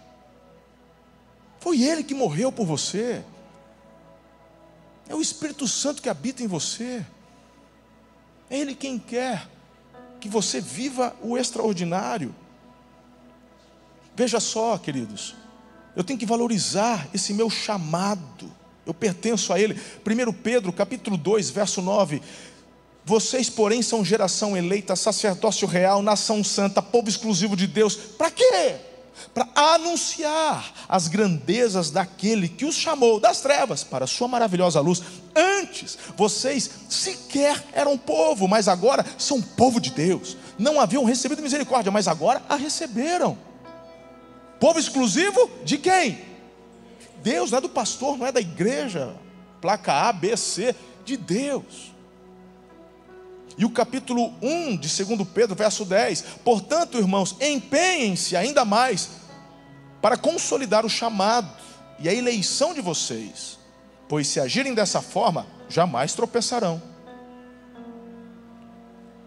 Foi 1.59 1.81
Ele 1.81 2.03
que 2.03 2.13
morreu 2.13 2.51
por 2.51 2.65
você. 2.65 3.23
É 5.09 5.15
o 5.15 5.21
Espírito 5.21 5.67
Santo 5.67 6.01
que 6.01 6.09
habita 6.09 6.41
em 6.41 6.47
você. 6.47 7.05
É 8.49 8.57
Ele 8.57 8.73
quem 8.73 8.97
quer 8.97 9.47
que 10.19 10.29
você 10.29 10.61
viva 10.61 11.15
o 11.21 11.37
extraordinário. 11.37 12.33
Veja 14.15 14.39
só, 14.39 14.77
queridos, 14.77 15.35
eu 15.95 16.03
tenho 16.03 16.17
que 16.17 16.25
valorizar 16.25 17.07
esse 17.13 17.33
meu 17.33 17.49
chamado. 17.49 18.51
Eu 18.87 18.93
pertenço 18.93 19.53
a 19.53 19.59
Ele. 19.59 19.73
1 19.75 20.33
Pedro, 20.33 20.71
capítulo 20.71 21.17
2, 21.17 21.49
verso 21.51 21.81
9. 21.81 22.21
Vocês, 23.05 23.49
porém, 23.49 23.81
são 23.81 24.03
geração 24.03 24.57
eleita, 24.57 24.95
sacerdócio 24.95 25.67
real, 25.67 26.01
nação 26.01 26.43
santa, 26.43 26.81
povo 26.81 27.07
exclusivo 27.07 27.55
de 27.55 27.67
Deus. 27.67 27.95
Para 27.95 28.31
quê? 28.31 28.75
para 29.33 29.47
anunciar 29.55 30.73
as 30.87 31.07
grandezas 31.07 31.89
daquele 31.89 32.47
que 32.47 32.65
os 32.65 32.75
chamou 32.75 33.19
das 33.19 33.41
trevas 33.41 33.83
para 33.83 34.05
a 34.05 34.07
sua 34.07 34.27
maravilhosa 34.27 34.79
luz. 34.79 35.01
Antes, 35.35 35.97
vocês 36.15 36.69
sequer 36.89 37.63
eram 37.73 37.97
povo, 37.97 38.47
mas 38.47 38.67
agora 38.67 39.05
são 39.17 39.41
povo 39.41 39.79
de 39.79 39.91
Deus. 39.91 40.37
Não 40.57 40.79
haviam 40.79 41.03
recebido 41.03 41.41
misericórdia, 41.41 41.91
mas 41.91 42.07
agora 42.07 42.41
a 42.47 42.55
receberam. 42.55 43.37
Povo 44.59 44.79
exclusivo 44.79 45.49
de 45.63 45.77
quem? 45.77 46.26
Deus, 47.27 47.51
não 47.51 47.57
é 47.57 47.61
do 47.61 47.67
pastor, 47.67 48.17
não 48.17 48.25
é 48.25 48.31
da 48.31 48.39
igreja. 48.39 49.13
Placa 49.59 49.91
A, 49.91 50.13
B, 50.13 50.37
C, 50.37 50.73
de 51.03 51.17
Deus. 51.17 51.91
E 53.57 53.65
o 53.65 53.69
capítulo 53.69 54.33
1 54.41 54.77
de 54.77 55.03
2 55.03 55.27
Pedro, 55.33 55.53
verso 55.53 55.83
10: 55.83 56.21
Portanto, 56.45 56.97
irmãos, 56.97 57.35
empenhem-se 57.41 58.37
ainda 58.37 58.63
mais 58.63 59.09
para 60.01 60.15
consolidar 60.15 60.85
o 60.85 60.89
chamado 60.89 61.49
e 61.99 62.07
a 62.07 62.13
eleição 62.13 62.73
de 62.73 62.79
vocês, 62.79 63.59
pois 64.07 64.25
se 64.27 64.39
agirem 64.39 64.73
dessa 64.73 65.01
forma, 65.01 65.45
jamais 65.67 66.13
tropeçarão. 66.13 66.81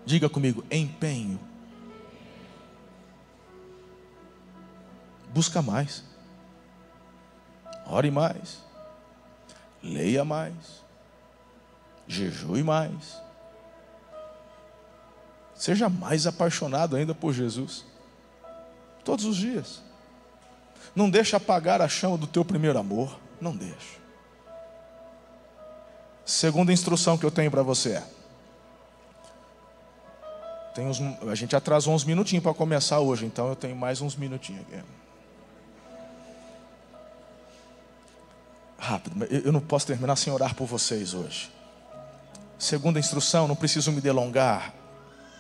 Diga 0.07 0.31
comigo, 0.31 0.65
empenho. 0.71 1.39
Busca 5.35 5.61
mais. 5.61 6.10
Ore 7.91 8.11
mais. 8.11 8.59
Leia 9.83 10.25
mais. 10.25 10.55
Jejue 12.07 12.63
mais 12.63 13.21
Seja 15.61 15.91
mais 15.91 16.27
apaixonado 16.27 16.97
ainda 16.97 17.15
por 17.15 17.35
Jesus. 17.35 17.85
Todos 19.05 19.27
os 19.27 19.37
dias. 19.37 19.83
Não 20.97 21.11
deixa 21.11 21.37
apagar 21.37 21.83
a 21.83 21.89
chama 21.89 22.17
do 22.17 22.27
teu 22.27 22.43
primeiro 22.43 22.79
amor. 22.79 23.21
Não 23.39 23.55
deixa. 23.55 24.01
Segunda 26.25 26.73
instrução 26.73 27.19
que 27.19 27.27
eu 27.27 27.31
tenho 27.31 27.51
para 27.51 27.63
você 27.63 27.91
é. 27.93 28.21
Uns, 30.81 30.99
a 31.29 31.35
gente 31.35 31.55
atrasou 31.55 31.93
uns 31.93 32.05
minutinhos 32.05 32.43
para 32.43 32.55
começar 32.55 33.01
hoje, 33.01 33.27
então 33.27 33.47
eu 33.49 33.55
tenho 33.55 33.77
mais 33.77 34.01
uns 34.01 34.17
minutinhos 34.17 34.63
aqui. 34.63 34.83
Rápido, 38.81 39.27
eu 39.27 39.53
não 39.53 39.61
posso 39.61 39.87
terminar 39.87 40.17
sem 40.17 40.33
orar 40.33 40.55
por 40.55 40.67
vocês 40.67 41.13
hoje. 41.13 41.53
Segunda 42.59 42.99
instrução, 42.99 43.47
não 43.47 43.55
preciso 43.55 43.93
me 43.93 44.01
delongar. 44.01 44.75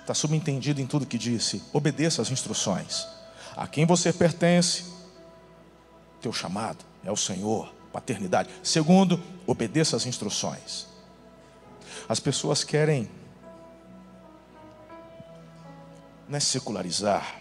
Está 0.02 0.12
subentendido 0.12 0.78
em 0.78 0.86
tudo 0.86 1.06
que 1.06 1.16
disse. 1.16 1.62
Obedeça 1.72 2.20
às 2.20 2.30
instruções. 2.30 3.08
A 3.56 3.66
quem 3.66 3.86
você 3.86 4.12
pertence, 4.12 4.84
teu 6.20 6.34
chamado 6.34 6.84
é 7.02 7.10
o 7.10 7.16
Senhor, 7.16 7.72
paternidade. 7.90 8.50
Segundo, 8.62 9.18
obedeça 9.46 9.96
às 9.96 10.04
instruções. 10.04 10.86
As 12.06 12.20
pessoas 12.20 12.62
querem 12.62 13.08
não 16.28 16.36
é 16.36 16.40
secularizar. 16.40 17.40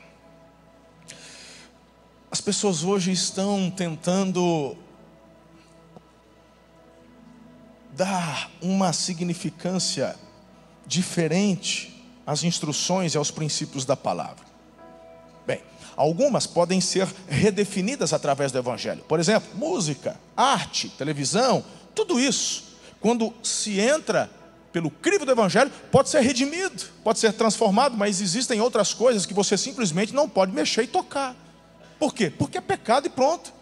As 2.32 2.40
pessoas 2.40 2.84
hoje 2.84 3.12
estão 3.12 3.70
tentando 3.70 4.78
dar 8.00 8.50
uma 8.62 8.94
significância 8.94 10.16
diferente 10.88 12.02
às 12.26 12.46
instruções 12.46 13.14
e 13.14 13.18
aos 13.18 13.30
princípios 13.30 13.84
da 13.84 13.98
palavra. 13.98 14.46
Bem, 15.46 15.62
algumas 15.98 16.48
podem 16.48 16.80
ser 16.80 17.06
redefinidas 17.28 18.14
através 18.14 18.54
do 18.54 18.58
Evangelho. 18.58 19.04
Por 19.04 19.20
exemplo, 19.20 19.50
música, 19.54 20.18
arte, 20.38 20.88
televisão, 20.88 21.62
tudo 21.94 22.18
isso, 22.18 22.78
quando 23.02 23.34
se 23.44 23.82
entra 23.82 24.30
pelo 24.72 24.90
crivo 24.90 25.26
do 25.26 25.34
Evangelho, 25.34 25.70
pode 25.92 26.08
ser 26.08 26.22
redimido, 26.22 26.86
pode 27.04 27.20
ser 27.20 27.34
transformado, 27.34 27.98
mas 27.98 28.22
existem 28.22 28.62
outras 28.62 28.94
coisas 28.94 29.26
que 29.26 29.34
você 29.34 29.58
simplesmente 29.58 30.14
não 30.14 30.30
pode 30.30 30.54
mexer 30.54 30.84
e 30.84 30.88
tocar. 30.88 31.36
Por 32.00 32.14
quê? 32.14 32.30
Porque 32.30 32.60
é 32.60 32.62
pecado 32.62 33.08
e 33.08 33.10
pronto. 33.10 33.59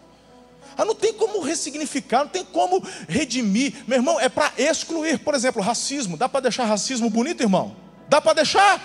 Ah, 0.78 0.84
não 0.84 0.94
tem 0.94 1.12
como 1.12 1.40
ressignificar, 1.40 2.20
não 2.20 2.28
tem 2.28 2.44
como 2.44 2.80
redimir. 3.08 3.82
Meu 3.84 3.98
irmão, 3.98 4.20
é 4.20 4.28
para 4.28 4.52
excluir. 4.56 5.18
Por 5.18 5.34
exemplo, 5.34 5.60
racismo. 5.60 6.16
Dá 6.16 6.28
para 6.28 6.42
deixar 6.42 6.66
racismo 6.66 7.10
bonito, 7.10 7.42
irmão? 7.42 7.74
Dá 8.08 8.20
para 8.20 8.34
deixar? 8.34 8.80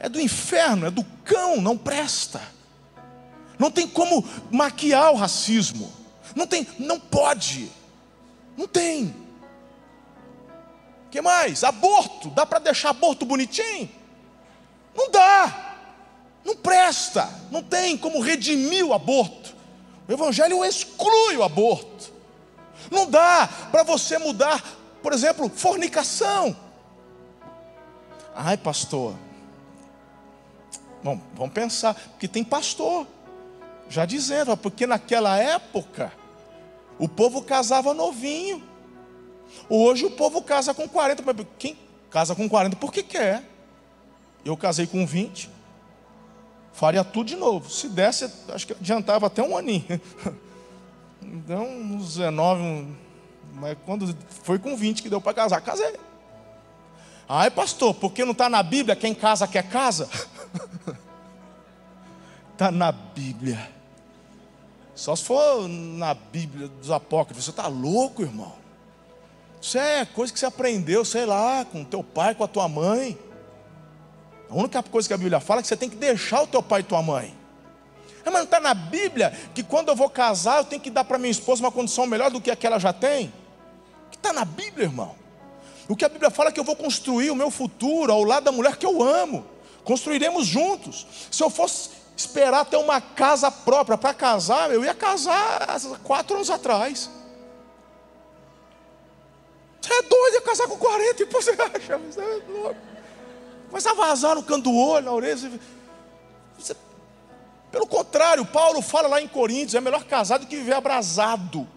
É 0.00 0.08
do 0.08 0.20
inferno, 0.20 0.86
é 0.86 0.90
do 0.90 1.04
cão, 1.24 1.60
não 1.60 1.78
presta. 1.78 2.42
Não 3.56 3.70
tem 3.70 3.86
como 3.86 4.28
maquiar 4.50 5.12
o 5.12 5.16
racismo. 5.16 5.92
Não 6.34 6.44
tem, 6.44 6.66
não 6.76 6.98
pode. 6.98 7.70
Não 8.56 8.66
tem. 8.66 9.14
Que 11.08 11.20
mais? 11.20 11.62
Aborto. 11.62 12.30
Dá 12.30 12.44
para 12.44 12.58
deixar 12.58 12.90
aborto 12.90 13.24
bonitinho? 13.24 13.88
Não 14.92 15.08
dá. 15.08 15.76
Não 16.44 16.56
presta, 16.56 17.28
não 17.50 17.62
tem 17.62 17.96
como 17.96 18.20
redimir 18.20 18.84
o 18.84 18.94
aborto. 18.94 19.47
O 20.08 20.12
Evangelho 20.12 20.64
exclui 20.64 21.36
o 21.36 21.42
aborto. 21.42 22.10
Não 22.90 23.08
dá 23.08 23.46
para 23.70 23.82
você 23.82 24.16
mudar, 24.16 24.64
por 25.02 25.12
exemplo, 25.12 25.50
fornicação. 25.50 26.56
Ai, 28.34 28.56
pastor. 28.56 29.14
Bom, 31.02 31.20
vamos 31.34 31.52
pensar, 31.52 31.94
porque 31.94 32.26
tem 32.26 32.42
pastor 32.42 33.06
já 33.88 34.04
dizendo, 34.04 34.56
porque 34.56 34.86
naquela 34.86 35.38
época 35.38 36.12
o 36.98 37.08
povo 37.08 37.42
casava 37.42 37.92
novinho. 37.92 38.62
Hoje 39.68 40.06
o 40.06 40.10
povo 40.10 40.42
casa 40.42 40.72
com 40.72 40.88
40. 40.88 41.22
Mas 41.22 41.46
quem 41.58 41.78
casa 42.10 42.34
com 42.34 42.48
40 42.48 42.76
porque 42.76 43.02
quer? 43.02 43.42
Eu 44.44 44.56
casei 44.56 44.86
com 44.86 45.06
20. 45.06 45.57
Faria 46.78 47.02
tudo 47.02 47.26
de 47.26 47.34
novo. 47.34 47.68
Se 47.68 47.88
desse, 47.88 48.32
acho 48.54 48.68
que 48.68 48.72
adiantava 48.72 49.26
até 49.26 49.42
um 49.42 49.56
aninho. 49.56 50.00
Então, 51.20 51.66
uns 51.66 52.14
19, 52.14 52.94
mas 53.54 53.76
quando 53.84 54.16
foi 54.44 54.58
com 54.58 54.74
20 54.74 55.02
que 55.02 55.10
deu 55.10 55.20
para 55.20 55.34
casar, 55.34 55.60
casei. 55.60 55.94
Ai, 57.28 57.50
pastor, 57.50 57.92
porque 57.92 58.24
não 58.24 58.32
está 58.32 58.48
na 58.48 58.62
Bíblia 58.62 58.96
quem 58.96 59.14
casa 59.14 59.46
quer 59.46 59.68
casa? 59.68 60.08
Está 62.52 62.70
na 62.72 62.92
Bíblia. 62.92 63.70
Só 64.94 65.14
se 65.14 65.24
for 65.24 65.68
na 65.68 66.14
Bíblia 66.14 66.68
dos 66.68 66.90
Apócrifos. 66.90 67.44
Você 67.44 67.50
está 67.50 67.66
louco, 67.66 68.22
irmão? 68.22 68.54
Isso 69.60 69.76
é 69.76 70.06
coisa 70.06 70.32
que 70.32 70.38
você 70.38 70.46
aprendeu, 70.46 71.04
sei 71.04 71.26
lá, 71.26 71.66
com 71.66 71.84
teu 71.84 72.02
pai, 72.02 72.34
com 72.34 72.44
a 72.44 72.48
tua 72.48 72.68
mãe. 72.68 73.18
A 74.50 74.54
única 74.54 74.82
coisa 74.82 75.06
que 75.06 75.14
a 75.14 75.18
Bíblia 75.18 75.40
fala 75.40 75.60
é 75.60 75.62
que 75.62 75.68
você 75.68 75.76
tem 75.76 75.90
que 75.90 75.96
deixar 75.96 76.42
o 76.42 76.46
teu 76.46 76.62
pai 76.62 76.80
e 76.80 76.84
tua 76.84 77.02
mãe. 77.02 77.36
É, 78.24 78.30
mas 78.30 78.34
não 78.34 78.44
está 78.44 78.60
na 78.60 78.74
Bíblia 78.74 79.32
que 79.54 79.62
quando 79.62 79.88
eu 79.88 79.96
vou 79.96 80.08
casar 80.08 80.58
eu 80.58 80.64
tenho 80.64 80.80
que 80.80 80.90
dar 80.90 81.04
para 81.04 81.18
minha 81.18 81.30
esposa 81.30 81.62
uma 81.62 81.72
condição 81.72 82.06
melhor 82.06 82.30
do 82.30 82.40
que 82.40 82.50
a 82.50 82.56
que 82.56 82.66
ela 82.66 82.78
já 82.78 82.92
tem? 82.92 83.32
Que 84.10 84.16
está 84.16 84.32
na 84.32 84.44
Bíblia, 84.44 84.86
irmão. 84.86 85.14
O 85.88 85.96
que 85.96 86.04
a 86.04 86.08
Bíblia 86.08 86.30
fala 86.30 86.50
é 86.50 86.52
que 86.52 86.60
eu 86.60 86.64
vou 86.64 86.76
construir 86.76 87.30
o 87.30 87.36
meu 87.36 87.50
futuro 87.50 88.12
ao 88.12 88.22
lado 88.22 88.44
da 88.44 88.52
mulher 88.52 88.76
que 88.76 88.84
eu 88.86 89.02
amo. 89.02 89.46
Construiremos 89.84 90.46
juntos. 90.46 91.06
Se 91.30 91.42
eu 91.42 91.48
fosse 91.48 91.90
esperar 92.16 92.64
ter 92.66 92.76
uma 92.76 93.00
casa 93.00 93.50
própria 93.50 93.96
para 93.96 94.12
casar, 94.12 94.70
eu 94.70 94.84
ia 94.84 94.94
casar 94.94 95.62
há 95.62 95.98
quatro 96.02 96.36
anos 96.36 96.50
atrás. 96.50 97.10
Você 99.80 99.94
é 99.94 100.02
doido, 100.02 100.34
ia 100.34 100.42
casar 100.42 100.68
com 100.68 100.76
40, 100.76 101.22
e 101.22 101.26
você 101.26 101.50
acha? 101.50 101.96
Você 102.10 102.20
é 102.20 102.42
louco. 102.48 102.87
Começa 103.68 103.90
a 103.90 103.94
vazar 103.94 104.34
no 104.34 104.42
canto 104.42 104.70
do 104.70 104.76
olho, 104.76 105.04
na 105.04 105.12
orelha. 105.12 105.36
Você... 106.58 106.76
Pelo 107.70 107.86
contrário, 107.86 108.44
Paulo 108.46 108.80
fala 108.80 109.08
lá 109.08 109.20
em 109.20 109.28
Coríntios: 109.28 109.74
é 109.74 109.80
melhor 109.80 110.04
casar 110.04 110.38
do 110.38 110.46
que 110.46 110.56
viver 110.56 110.74
abrasado. 110.74 111.68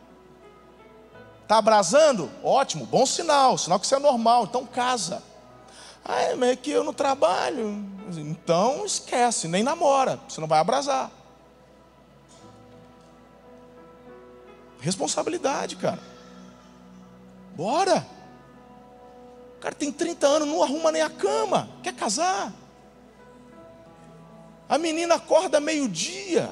Está 1.43 1.57
abrasando? 1.57 2.31
Ótimo, 2.41 2.85
bom 2.85 3.05
sinal, 3.05 3.57
sinal 3.57 3.77
que 3.77 3.85
isso 3.85 3.95
é 3.95 3.99
normal, 3.99 4.45
então 4.45 4.65
casa. 4.65 5.21
Ah, 6.03 6.35
mas 6.37 6.51
é 6.51 6.55
que 6.55 6.71
eu 6.71 6.83
não 6.83 6.93
trabalho. 6.93 7.85
Então 8.09 8.85
esquece, 8.85 9.47
nem 9.47 9.61
namora, 9.61 10.19
você 10.27 10.39
não 10.39 10.47
vai 10.47 10.59
abrasar. 10.59 11.11
Responsabilidade, 14.79 15.75
cara. 15.75 15.99
Bora. 17.55 18.05
O 19.61 19.63
cara 19.63 19.75
tem 19.75 19.91
30 19.91 20.25
anos, 20.25 20.47
não 20.47 20.63
arruma 20.63 20.91
nem 20.91 21.03
a 21.03 21.09
cama, 21.09 21.69
quer 21.83 21.93
casar. 21.93 22.51
A 24.67 24.75
menina 24.79 25.13
acorda 25.13 25.59
meio-dia, 25.59 26.51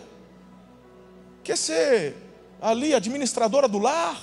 quer 1.43 1.57
ser 1.57 2.16
ali 2.62 2.93
administradora 2.93 3.68
do 3.68 3.80
lar. 3.80 4.22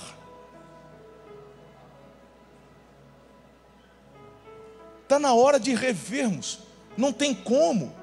Está 5.03 5.19
na 5.19 5.33
hora 5.33 5.59
de 5.59 5.75
revermos. 5.75 6.59
Não 6.95 7.11
tem 7.11 7.35
como, 7.35 7.93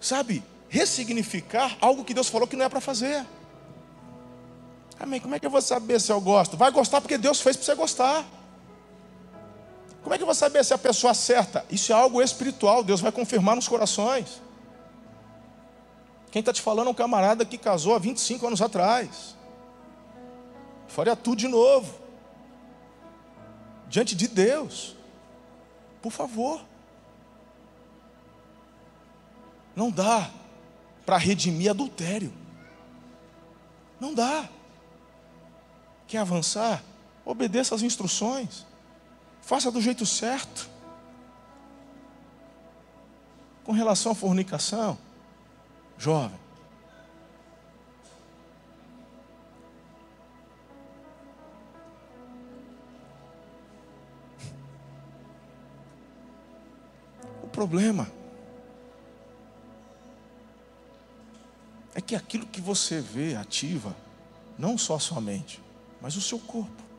sabe, 0.00 0.44
ressignificar 0.68 1.76
algo 1.80 2.04
que 2.04 2.14
Deus 2.14 2.28
falou 2.28 2.46
que 2.46 2.54
não 2.54 2.66
é 2.66 2.68
para 2.68 2.80
fazer. 2.80 3.26
Amém. 5.00 5.18
Como 5.18 5.34
é 5.34 5.40
que 5.40 5.46
eu 5.46 5.50
vou 5.50 5.60
saber 5.60 6.00
se 6.00 6.12
eu 6.12 6.20
gosto? 6.20 6.56
Vai 6.56 6.70
gostar 6.70 7.00
porque 7.00 7.18
Deus 7.18 7.40
fez 7.40 7.56
para 7.56 7.66
você 7.66 7.74
gostar. 7.74 8.39
Como 10.02 10.14
é 10.14 10.16
que 10.16 10.22
eu 10.22 10.26
vou 10.26 10.34
saber 10.34 10.64
se 10.64 10.72
é 10.72 10.76
a 10.76 10.78
pessoa 10.78 11.12
certa? 11.12 11.64
Isso 11.70 11.92
é 11.92 11.94
algo 11.94 12.22
espiritual, 12.22 12.82
Deus 12.82 13.00
vai 13.00 13.12
confirmar 13.12 13.54
nos 13.54 13.68
corações. 13.68 14.40
Quem 16.30 16.40
está 16.40 16.52
te 16.52 16.62
falando 16.62 16.86
é 16.88 16.90
um 16.90 16.94
camarada 16.94 17.44
que 17.44 17.58
casou 17.58 17.94
há 17.94 17.98
25 17.98 18.46
anos 18.46 18.62
atrás. 18.62 19.36
Faria 20.86 21.16
tudo 21.16 21.38
de 21.38 21.48
novo. 21.48 21.98
Diante 23.88 24.14
de 24.14 24.28
Deus. 24.28 24.96
Por 26.00 26.12
favor. 26.12 26.60
Não 29.74 29.90
dá 29.90 30.30
para 31.04 31.16
redimir 31.16 31.70
adultério. 31.70 32.32
Não 33.98 34.14
dá. 34.14 34.48
Quer 36.06 36.18
avançar? 36.18 36.82
Obedeça 37.24 37.74
às 37.74 37.82
instruções. 37.82 38.64
Faça 39.50 39.68
do 39.68 39.80
jeito 39.80 40.06
certo. 40.06 40.70
Com 43.64 43.72
relação 43.72 44.12
à 44.12 44.14
fornicação, 44.14 44.96
jovem, 45.98 46.38
problema 57.50 58.08
é 61.92 62.00
que 62.00 62.14
aquilo 62.14 62.46
que 62.46 62.60
você 62.60 63.00
vê 63.00 63.34
ativa 63.34 63.96
não 64.56 64.78
só 64.78 64.94
a 64.94 65.00
sua 65.00 65.20
mente, 65.20 65.60
mas 66.00 66.14
o 66.14 66.20
seu 66.20 66.38
corpo. 66.38 66.89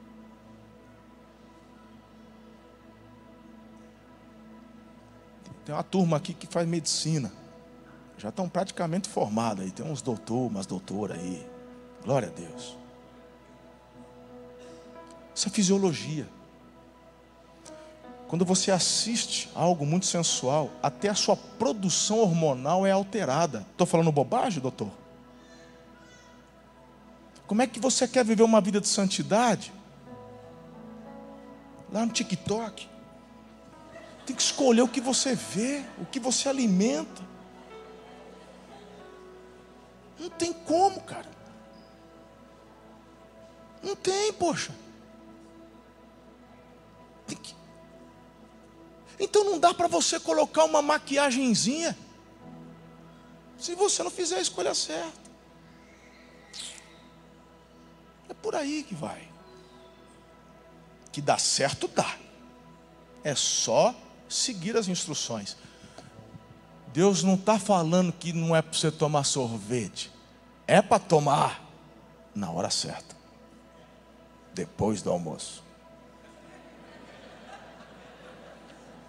Tem 5.66 5.74
uma 5.74 5.84
turma 5.84 6.18
aqui 6.18 6.34
que 6.34 6.48
faz 6.48 6.68
medicina. 6.68 7.32
Já 8.18 8.30
estão 8.30 8.48
praticamente 8.48 9.10
formados 9.10 9.64
aí. 9.64 9.72
Tem 9.72 9.86
uns 9.86 10.02
doutor, 10.02 10.48
umas 10.48 10.66
doutoras 10.66 11.18
aí. 11.18 11.46
Glória 12.04 12.28
a 12.28 12.32
Deus. 12.32 12.78
Isso 15.34 15.48
é 15.48 15.52
fisiologia. 15.52 16.28
Quando 18.28 18.46
você 18.46 18.72
assiste 18.72 19.50
algo 19.54 19.86
muito 19.86 20.06
sensual, 20.06 20.70
até 20.82 21.10
a 21.10 21.16
sua 21.16 21.36
produção 21.36 22.20
hormonal 22.20 22.86
é 22.86 22.92
alterada. 22.92 23.66
Estou 23.72 23.86
falando 23.86 24.12
bobagem, 24.12 24.62
doutor? 24.62 24.90
Como 27.46 27.62
é 27.62 27.68
que 27.68 27.80
você 27.80 28.08
quer 28.08 28.24
viver 28.24 28.44
uma 28.44 28.62
vida 28.62 28.80
de 28.80 28.88
santidade? 28.88 29.74
Lá 31.92 32.06
no 32.06 32.12
TikTok. 32.14 32.88
Tem 34.26 34.36
que 34.36 34.42
escolher 34.42 34.82
o 34.82 34.88
que 34.88 35.02
você 35.02 35.36
vê, 35.36 35.84
o 36.00 36.06
que 36.06 36.20
você 36.20 36.48
alimenta. 36.48 37.22
Não 40.20 40.30
tem 40.30 40.54
como, 40.54 41.02
cara. 41.02 41.30
Não 43.82 43.96
tem, 43.96 44.32
poxa. 44.34 44.74
Tem 47.26 47.38
que 47.38 47.56
então 49.22 49.44
não 49.44 49.60
dá 49.60 49.72
para 49.72 49.88
você 49.88 50.20
colocar 50.20 50.64
uma 50.64 50.82
maquiagemzinha 50.82 51.96
se 53.56 53.76
você 53.76 54.02
não 54.02 54.10
fizer 54.10 54.38
a 54.38 54.42
escolha 54.42 54.74
certa. 54.74 55.22
É 58.28 58.34
por 58.34 58.56
aí 58.56 58.82
que 58.82 58.96
vai. 58.96 59.30
Que 61.12 61.22
dá 61.22 61.38
certo, 61.38 61.88
dá. 61.88 62.18
É 63.24 63.36
só 63.36 63.94
seguir 64.32 64.78
as 64.78 64.88
instruções. 64.88 65.58
Deus 66.94 67.24
não 67.24 67.36
está 67.36 67.60
falando 67.60 68.12
que 68.12 68.34
não 68.34 68.56
é 68.56 68.62
para 68.62 68.78
você 68.78 68.92
tomar 68.92 69.24
sorvete. 69.24 70.12
É 70.68 70.82
para 70.82 71.00
tomar 71.00 71.64
na 72.34 72.50
hora 72.50 72.70
certa. 72.70 73.16
Depois 74.54 75.02
do 75.02 75.12
almoço. 75.12 75.64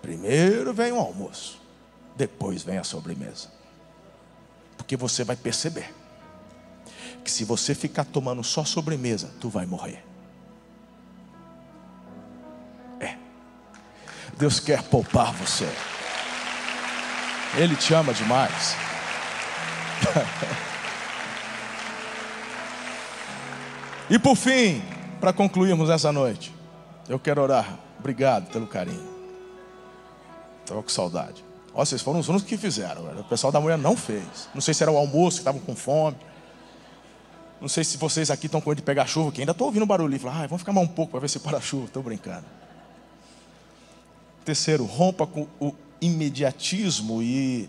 Primeiro 0.00 0.74
vem 0.74 0.90
o 0.90 0.98
almoço, 0.98 1.60
depois 2.16 2.64
vem 2.64 2.76
a 2.76 2.82
sobremesa. 2.84 3.48
Porque 4.76 4.96
você 4.96 5.22
vai 5.22 5.36
perceber 5.36 5.94
que 7.22 7.30
se 7.30 7.44
você 7.44 7.72
ficar 7.72 8.04
tomando 8.04 8.42
só 8.42 8.64
sobremesa, 8.64 9.32
tu 9.40 9.48
vai 9.48 9.64
morrer. 9.64 10.04
Deus 14.38 14.60
quer 14.60 14.82
poupar 14.82 15.32
você. 15.32 15.66
Ele 17.56 17.74
te 17.76 17.94
ama 17.94 18.12
demais. 18.14 18.76
e 24.10 24.18
por 24.18 24.36
fim, 24.36 24.82
para 25.20 25.32
concluirmos 25.32 25.90
essa 25.90 26.10
noite, 26.10 26.52
eu 27.08 27.18
quero 27.18 27.42
orar. 27.42 27.78
Obrigado 27.98 28.50
pelo 28.50 28.66
carinho. 28.66 29.12
Estava 30.62 30.82
com 30.82 30.88
saudade. 30.88 31.44
Ó, 31.74 31.84
vocês 31.84 32.02
foram 32.02 32.20
os 32.20 32.28
únicos 32.28 32.48
que 32.48 32.56
fizeram. 32.56 33.20
O 33.20 33.24
pessoal 33.24 33.52
da 33.52 33.60
mulher 33.60 33.78
não 33.78 33.96
fez. 33.96 34.48
Não 34.54 34.60
sei 34.60 34.74
se 34.74 34.82
era 34.82 34.90
o 34.90 34.96
almoço, 34.96 35.36
que 35.36 35.42
estavam 35.42 35.60
com 35.60 35.76
fome. 35.76 36.16
Não 37.60 37.68
sei 37.68 37.84
se 37.84 37.96
vocês 37.96 38.30
aqui 38.30 38.46
estão 38.46 38.60
com 38.60 38.70
medo 38.70 38.78
de 38.78 38.84
pegar 38.84 39.06
chuva, 39.06 39.30
que 39.30 39.40
ainda 39.40 39.52
estou 39.52 39.68
ouvindo 39.68 39.86
barulho. 39.86 40.18
Falar, 40.18 40.42
ah, 40.42 40.46
vamos 40.46 40.62
ficar 40.62 40.72
mais 40.72 40.88
um 40.88 40.90
pouco 40.90 41.12
para 41.12 41.20
ver 41.20 41.28
se 41.28 41.38
para 41.38 41.60
chuva. 41.60 41.84
Estou 41.84 42.02
brincando. 42.02 42.44
Terceiro, 44.44 44.84
rompa 44.84 45.26
com 45.26 45.46
o 45.60 45.74
imediatismo 46.00 47.22
e 47.22 47.68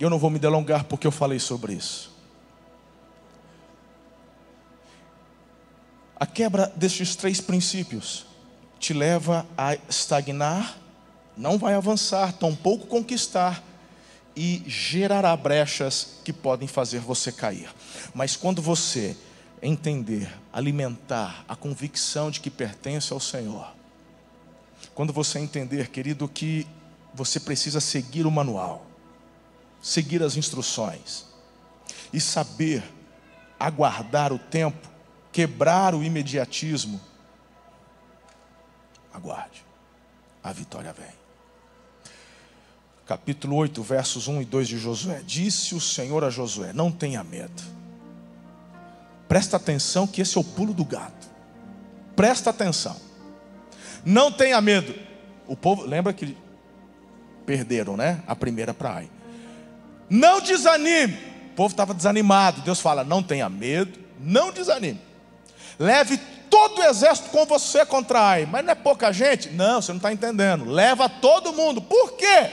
eu 0.00 0.10
não 0.10 0.18
vou 0.18 0.30
me 0.30 0.38
delongar 0.38 0.84
porque 0.84 1.06
eu 1.06 1.12
falei 1.12 1.38
sobre 1.38 1.74
isso. 1.74 2.10
A 6.18 6.26
quebra 6.26 6.72
destes 6.74 7.14
três 7.14 7.40
princípios 7.40 8.26
te 8.80 8.92
leva 8.92 9.46
a 9.56 9.74
estagnar, 9.88 10.76
não 11.36 11.56
vai 11.56 11.74
avançar, 11.74 12.32
tampouco 12.32 12.88
conquistar 12.88 13.62
e 14.34 14.64
gerará 14.66 15.36
brechas 15.36 16.20
que 16.24 16.32
podem 16.32 16.66
fazer 16.66 16.98
você 16.98 17.30
cair. 17.30 17.68
Mas 18.12 18.34
quando 18.34 18.60
você 18.60 19.16
entender, 19.62 20.32
alimentar 20.52 21.44
a 21.48 21.54
convicção 21.54 22.30
de 22.30 22.40
que 22.40 22.50
pertence 22.50 23.12
ao 23.12 23.20
Senhor, 23.20 23.77
quando 24.98 25.12
você 25.12 25.38
entender, 25.38 25.90
querido, 25.90 26.28
que 26.28 26.66
você 27.14 27.38
precisa 27.38 27.78
seguir 27.80 28.26
o 28.26 28.32
manual, 28.32 28.84
seguir 29.80 30.20
as 30.24 30.36
instruções 30.36 31.24
e 32.12 32.20
saber 32.20 32.82
aguardar 33.60 34.32
o 34.32 34.40
tempo, 34.40 34.88
quebrar 35.30 35.94
o 35.94 36.02
imediatismo, 36.02 37.00
aguarde, 39.14 39.64
a 40.42 40.52
vitória 40.52 40.92
vem. 40.92 41.14
Capítulo 43.06 43.54
8, 43.54 43.80
versos 43.84 44.26
1 44.26 44.42
e 44.42 44.44
2 44.46 44.66
de 44.66 44.78
Josué. 44.78 45.22
Disse 45.24 45.76
o 45.76 45.80
Senhor 45.80 46.24
a 46.24 46.28
Josué: 46.28 46.72
Não 46.72 46.90
tenha 46.90 47.22
medo. 47.22 47.62
Presta 49.28 49.58
atenção 49.58 50.08
que 50.08 50.22
esse 50.22 50.36
é 50.36 50.40
o 50.40 50.44
pulo 50.44 50.74
do 50.74 50.84
gato. 50.84 51.28
Presta 52.16 52.50
atenção. 52.50 53.07
Não 54.04 54.30
tenha 54.30 54.60
medo. 54.60 54.94
O 55.46 55.56
povo, 55.56 55.84
lembra 55.84 56.12
que 56.12 56.36
perderam, 57.46 57.96
né? 57.96 58.20
A 58.26 58.36
primeira 58.36 58.74
praia. 58.74 59.08
Não 60.10 60.40
desanime. 60.40 61.14
O 61.52 61.54
povo 61.56 61.72
estava 61.72 61.94
desanimado. 61.94 62.60
Deus 62.62 62.80
fala: 62.80 63.04
não 63.04 63.22
tenha 63.22 63.48
medo, 63.48 63.98
não 64.20 64.52
desanime. 64.52 65.00
Leve 65.78 66.18
todo 66.50 66.80
o 66.80 66.84
exército 66.84 67.30
com 67.30 67.46
você 67.46 67.86
contra 67.86 68.20
Ai. 68.20 68.46
Mas 68.46 68.64
não 68.64 68.72
é 68.72 68.74
pouca 68.74 69.12
gente? 69.12 69.50
Não, 69.50 69.80
você 69.80 69.92
não 69.92 69.98
está 69.98 70.12
entendendo. 70.12 70.64
Leva 70.64 71.08
todo 71.08 71.52
mundo. 71.52 71.80
Por 71.80 72.12
quê? 72.12 72.50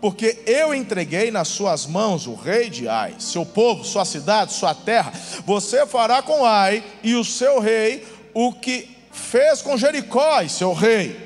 Porque 0.00 0.42
eu 0.46 0.74
entreguei 0.74 1.30
nas 1.30 1.48
suas 1.48 1.86
mãos 1.86 2.26
o 2.26 2.34
rei 2.34 2.68
de 2.68 2.88
Ai, 2.88 3.14
seu 3.18 3.46
povo, 3.46 3.84
sua 3.84 4.04
cidade, 4.04 4.52
sua 4.52 4.74
terra. 4.74 5.12
Você 5.44 5.86
fará 5.86 6.22
com 6.22 6.44
Ai 6.44 6.84
e 7.02 7.14
o 7.14 7.24
seu 7.24 7.60
rei 7.60 8.06
o 8.34 8.52
que 8.52 8.95
fez 9.16 9.62
com 9.62 9.76
Jericó 9.76 10.40
e 10.42 10.48
seu 10.48 10.72
rei. 10.72 11.24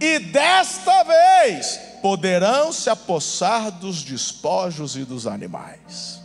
E 0.00 0.18
desta 0.18 1.04
vez 1.04 1.78
poderão 2.00 2.72
se 2.72 2.88
apossar 2.88 3.70
dos 3.70 4.02
despojos 4.02 4.96
e 4.96 5.04
dos 5.04 5.26
animais. 5.26 6.20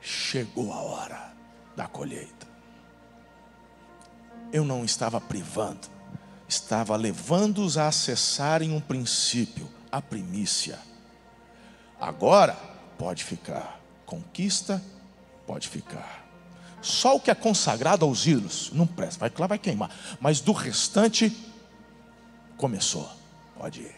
Chegou 0.00 0.72
a 0.72 0.82
hora 0.82 1.32
da 1.76 1.86
colheita. 1.86 2.46
Eu 4.52 4.64
não 4.64 4.84
estava 4.84 5.20
privando, 5.20 5.88
estava 6.48 6.96
levando-os 6.96 7.76
a 7.76 7.88
acessarem 7.88 8.72
um 8.72 8.80
princípio, 8.80 9.68
a 9.90 10.00
primícia. 10.00 10.78
Agora 12.00 12.56
pode 12.98 13.24
ficar, 13.24 13.80
conquista 14.04 14.82
pode 15.46 15.68
ficar. 15.68 16.23
Só 16.84 17.16
o 17.16 17.20
que 17.20 17.30
é 17.30 17.34
consagrado 17.34 18.04
aos 18.04 18.26
ídolos 18.26 18.70
não 18.74 18.86
presta, 18.86 19.18
vai 19.18 19.32
lá 19.38 19.46
vai 19.46 19.58
queimar, 19.58 19.90
mas 20.20 20.42
do 20.42 20.52
restante 20.52 21.34
começou, 22.58 23.10
pode 23.56 23.80
ir. 23.80 23.96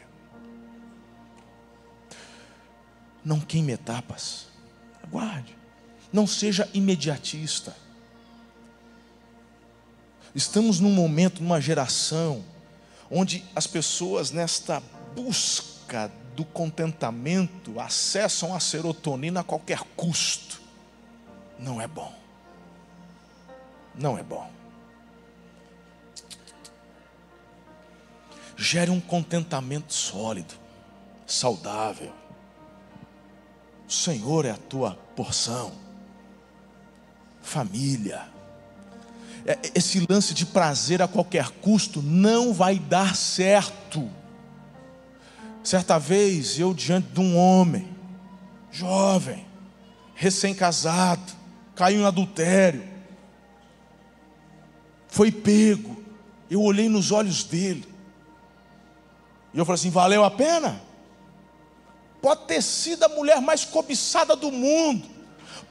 Não 3.25 3.41
queime 3.41 3.73
etapas. 3.73 4.47
Aguarde. 5.03 5.59
Não 6.13 6.29
seja 6.29 6.71
imediatista. 6.73 7.77
Estamos 10.33 10.79
num 10.79 10.93
momento, 10.93 11.43
numa 11.43 11.61
geração, 11.61 12.45
onde 13.11 13.45
as 13.57 13.67
pessoas, 13.67 14.31
nesta 14.31 14.81
busca 15.13 16.09
do 16.37 16.45
contentamento, 16.45 17.81
acessam 17.81 18.55
a 18.55 18.61
serotonina 18.61 19.41
a 19.41 19.45
qualquer 19.45 19.81
custo. 19.97 20.61
Não 21.59 21.81
é 21.81 21.89
bom. 21.89 22.26
Não 23.97 24.19
é 24.19 24.23
bom. 24.23 24.51
Gere 28.57 28.91
um 28.91 29.01
contentamento 29.01 29.93
sólido, 29.93 30.55
saudável 31.27 32.13
o 33.89 33.93
Senhor 33.93 34.45
é 34.45 34.51
a 34.51 34.57
tua 34.57 34.99
porção. 35.15 35.73
Família. 37.41 38.23
É, 39.47 39.59
esse 39.77 40.05
lance 40.11 40.35
de 40.35 40.45
prazer 40.45 41.01
a 41.01 41.07
qualquer 41.07 41.51
custo 41.51 42.03
não 42.03 42.53
vai 42.53 42.79
dar 42.79 43.15
certo. 43.15 44.11
Certa 45.63 45.99
vez 45.99 46.59
eu 46.59 46.75
diante 46.75 47.09
de 47.09 47.21
um 47.21 47.37
homem, 47.37 47.89
jovem, 48.73 49.47
recém-casado, 50.15 51.33
caiu 51.75 52.01
em 52.01 52.05
adultério, 52.05 52.83
foi 55.09 55.31
pego. 55.31 55.97
Eu 56.51 56.63
olhei 56.63 56.89
nos 56.89 57.11
olhos 57.11 57.43
dele, 57.45 57.85
e 59.53 59.59
eu 59.59 59.65
falei 59.65 59.81
assim: 59.81 59.91
valeu 59.91 60.23
a 60.23 60.31
pena? 60.31 60.87
pode 62.27 62.47
ter 62.47 62.61
sido 62.61 63.05
a 63.05 63.09
mulher 63.09 63.41
mais 63.41 63.65
cobiçada 63.65 64.35
do 64.35 64.51
mundo, 64.51 65.09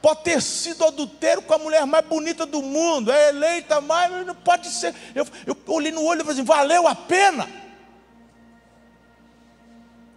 pode 0.00 0.22
ter 0.22 0.40
sido 0.40 0.86
adultério 0.86 1.42
com 1.42 1.52
a 1.52 1.58
mulher 1.58 1.84
mais 1.84 2.06
bonita 2.06 2.46
do 2.46 2.62
mundo, 2.62 3.12
é 3.12 3.28
eleita 3.28 3.78
mais, 3.82 4.26
não 4.26 4.34
pode 4.34 4.68
ser. 4.68 4.94
Eu, 5.14 5.26
eu 5.46 5.54
olhei 5.66 5.92
no 5.92 6.02
olho 6.02 6.20
e 6.20 6.24
falei 6.24 6.32
assim: 6.32 6.44
valeu 6.44 6.88
a 6.88 6.94
pena. 6.94 7.46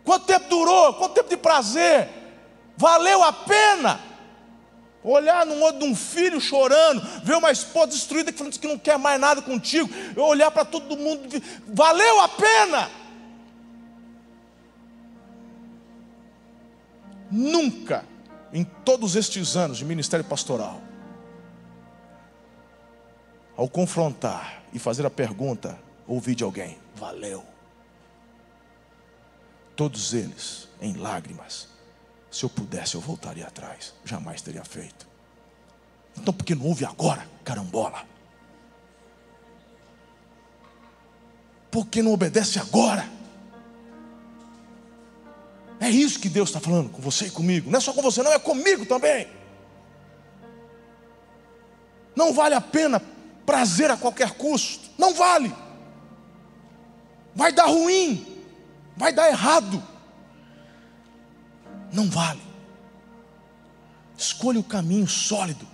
Quanto 0.05 0.28
tempo 0.28 0.47
durou? 0.47 0.93
Quanto 0.93 1.13
tempo 1.13 1.28
de 1.28 1.36
prazer? 1.36 2.07
Valeu 2.78 3.22
a 3.22 3.34
pena. 3.34 3.99
Olhar 5.03 5.45
no 5.45 5.61
olho 5.61 5.79
de 5.79 5.85
um 5.85 5.95
filho 5.95 6.41
chorando, 6.41 7.01
ver 7.23 7.35
uma 7.35 7.51
esposa 7.51 7.87
destruída 7.87 8.33
que 8.33 8.67
não 8.67 8.77
quer 8.77 8.97
mais 8.97 9.19
nada 9.19 9.41
contigo, 9.41 9.89
eu 10.15 10.23
olhar 10.23 10.51
para 10.51 10.65
todo 10.65 10.97
mundo, 10.97 11.41
valeu 11.67 12.19
a 12.19 12.27
pena. 12.27 12.89
Nunca, 17.31 18.03
em 18.51 18.63
todos 18.63 19.15
estes 19.15 19.55
anos 19.55 19.77
de 19.77 19.85
ministério 19.85 20.25
pastoral, 20.25 20.81
ao 23.55 23.69
confrontar 23.69 24.63
e 24.73 24.79
fazer 24.79 25.05
a 25.05 25.09
pergunta, 25.09 25.79
ouvi 26.07 26.35
de 26.35 26.43
alguém, 26.43 26.77
valeu. 26.95 27.43
Todos 29.75 30.13
eles 30.13 30.67
em 30.81 30.93
lágrimas. 30.95 31.68
Se 32.32 32.43
eu 32.43 32.49
pudesse, 32.49 32.95
eu 32.95 33.01
voltaria 33.01 33.47
atrás. 33.47 33.93
Jamais 34.05 34.41
teria 34.41 34.63
feito. 34.63 35.07
Então, 36.17 36.34
por 36.34 36.43
que 36.43 36.53
não 36.53 36.65
ouve 36.65 36.86
agora, 36.86 37.27
carambola? 37.43 38.05
Por 41.71 41.88
que 41.88 42.01
não 42.01 42.13
obedece 42.13 42.59
agora? 42.59 43.07
É 45.80 45.89
isso 45.89 46.19
que 46.19 46.27
Deus 46.27 46.49
está 46.49 46.59
falando 46.59 46.89
com 46.89 47.01
você 47.01 47.27
e 47.27 47.32
comigo. 47.32 47.69
Não 47.71 47.77
é 47.77 47.82
só 47.82 47.93
com 47.93 48.01
você, 48.01 48.21
não, 48.21 48.34
é 48.34 48.39
comigo 48.39 48.86
também. 48.86 49.27
Não 52.15 52.34
vale 52.34 52.53
a 52.53 52.61
pena 52.61 53.01
prazer 53.45 53.89
a 53.89 53.97
qualquer 53.97 54.32
custo. 54.32 54.89
Não 54.97 55.13
vale. 55.13 55.55
Vai 57.34 57.53
dar 57.53 57.67
ruim. 57.67 58.43
Vai 58.97 59.13
dar 59.13 59.30
errado. 59.30 59.82
Não 61.91 62.09
vale. 62.09 62.41
Escolha 64.17 64.59
o 64.59 64.63
caminho 64.63 65.07
sólido. 65.07 65.65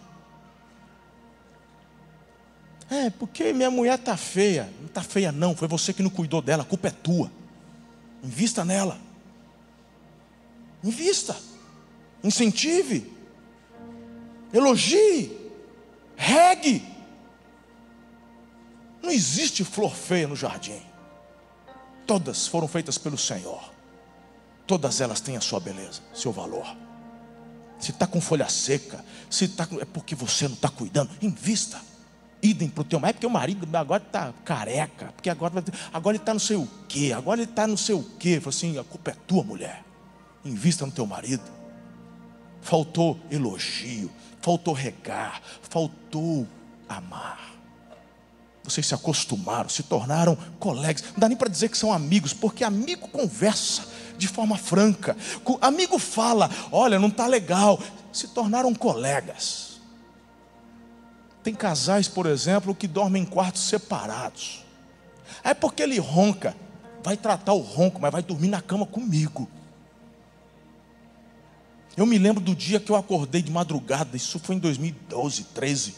É, 2.89 3.09
porque 3.09 3.51
minha 3.51 3.72
mulher 3.72 3.97
está 3.97 4.16
feia. 4.16 4.72
Não 4.80 4.86
está 4.88 5.01
feia, 5.01 5.32
não. 5.32 5.55
Foi 5.55 5.68
você 5.68 5.91
que 5.91 6.03
não 6.03 6.09
cuidou 6.09 6.41
dela. 6.41 6.63
A 6.63 6.66
culpa 6.66 6.88
é 6.88 6.91
tua. 6.91 7.32
Invista 8.24 8.63
nela. 8.63 8.99
Invista, 10.84 11.36
incentive, 12.24 13.11
elogie, 14.53 15.36
regue. 16.16 16.86
Não 19.01 19.09
existe 19.09 19.63
flor 19.63 19.95
feia 19.95 20.28
no 20.28 20.36
jardim. 20.36 20.82
Todas 22.05 22.47
foram 22.47 22.68
feitas 22.68 22.99
pelo 22.99 23.18
Senhor. 23.18 23.74
Todas 24.68 24.99
elas 24.99 25.20
têm 25.20 25.38
a 25.38 25.41
sua 25.41 25.59
beleza, 25.59 26.01
seu 26.13 26.32
valor. 26.32 26.66
Se 27.80 27.91
está 27.91 28.07
com 28.07 28.20
folha 28.20 28.49
seca, 28.49 29.03
se 29.30 29.47
tá, 29.47 29.68
é 29.80 29.86
porque 29.86 30.16
você 30.16 30.47
não 30.47 30.55
está 30.55 30.70
cuidando, 30.70 31.11
invista. 31.22 31.80
Idem 32.41 32.70
para 32.70 32.82
o 32.82 32.84
teu 32.84 32.99
marido, 32.99 33.16
porque 33.16 33.28
o 33.28 33.30
marido 33.30 33.76
agora 33.76 34.03
está 34.03 34.34
careca, 34.43 35.07
porque 35.16 35.30
agora, 35.30 35.63
agora 35.91 36.16
ele 36.16 36.22
está 36.22 36.34
não 36.34 36.39
sei 36.39 36.55
o 36.55 36.68
quê, 36.88 37.11
agora 37.16 37.41
ele 37.41 37.49
está 37.49 37.66
não 37.66 37.78
sei 37.78 37.95
o 37.95 38.03
quê. 38.03 38.39
Falei 38.39 38.57
assim, 38.57 38.78
a 38.78 38.84
culpa 38.84 39.11
é 39.11 39.16
tua, 39.28 39.43
mulher. 39.43 39.84
Invista 40.43 40.86
no 40.86 40.91
teu 40.91 41.05
marido. 41.05 41.43
Faltou 42.61 43.20
elogio, 43.32 44.11
faltou 44.41 44.74
regar, 44.74 45.41
faltou 45.61 46.47
amar. 46.88 47.55
Vocês 48.63 48.86
se 48.88 48.95
acostumaram, 48.95 49.70
se 49.70 49.84
tornaram 49.84 50.36
colegas. 50.59 51.03
Não 51.11 51.20
dá 51.20 51.28
nem 51.28 51.38
para 51.38 51.49
dizer 51.49 51.70
que 51.70 51.78
são 51.78 51.93
amigos, 51.93 52.34
porque 52.34 52.63
amigo 52.63 53.07
conversa 53.07 53.88
de 54.18 54.28
forma 54.28 54.57
franca. 54.57 55.16
Amigo 55.61 55.99
fala, 55.99 56.49
olha, 56.72 56.99
não 56.99 57.07
está 57.07 57.28
legal. 57.28 57.80
Se 58.11 58.30
tornaram 58.30 58.74
colegas. 58.74 59.80
Tem 61.43 61.53
casais, 61.53 62.07
por 62.07 62.26
exemplo, 62.26 62.74
que 62.74 62.88
dormem 62.88 63.22
em 63.24 63.26
quartos 63.26 63.68
separados. 63.68 64.63
É 65.43 65.53
porque 65.53 65.84
ele 65.84 65.99
ronca, 65.99 66.55
vai 67.03 67.16
tratar 67.16 67.53
o 67.53 67.59
ronco, 67.59 68.01
mas 68.01 68.11
vai 68.11 68.24
dormir 68.24 68.47
na 68.47 68.61
cama 68.61 68.86
comigo. 68.86 69.47
Eu 71.95 72.05
me 72.05 72.18
lembro 72.18 72.43
do 72.43 72.55
dia 72.55 72.80
que 72.80 72.91
eu 72.91 72.95
acordei 72.95 73.41
de 73.41 73.51
madrugada, 73.51 74.18
isso 74.18 74.39
foi 74.39 74.55
em 74.55 74.59
2012, 74.59 75.43
13. 75.53 75.95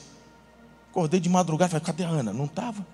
Acordei 0.92 1.20
de 1.20 1.30
madrugada, 1.30 1.72
falei, 1.72 1.86
cadê 1.86 2.04
a 2.04 2.10
Ana? 2.10 2.34
Não 2.34 2.46
estava. 2.46 2.86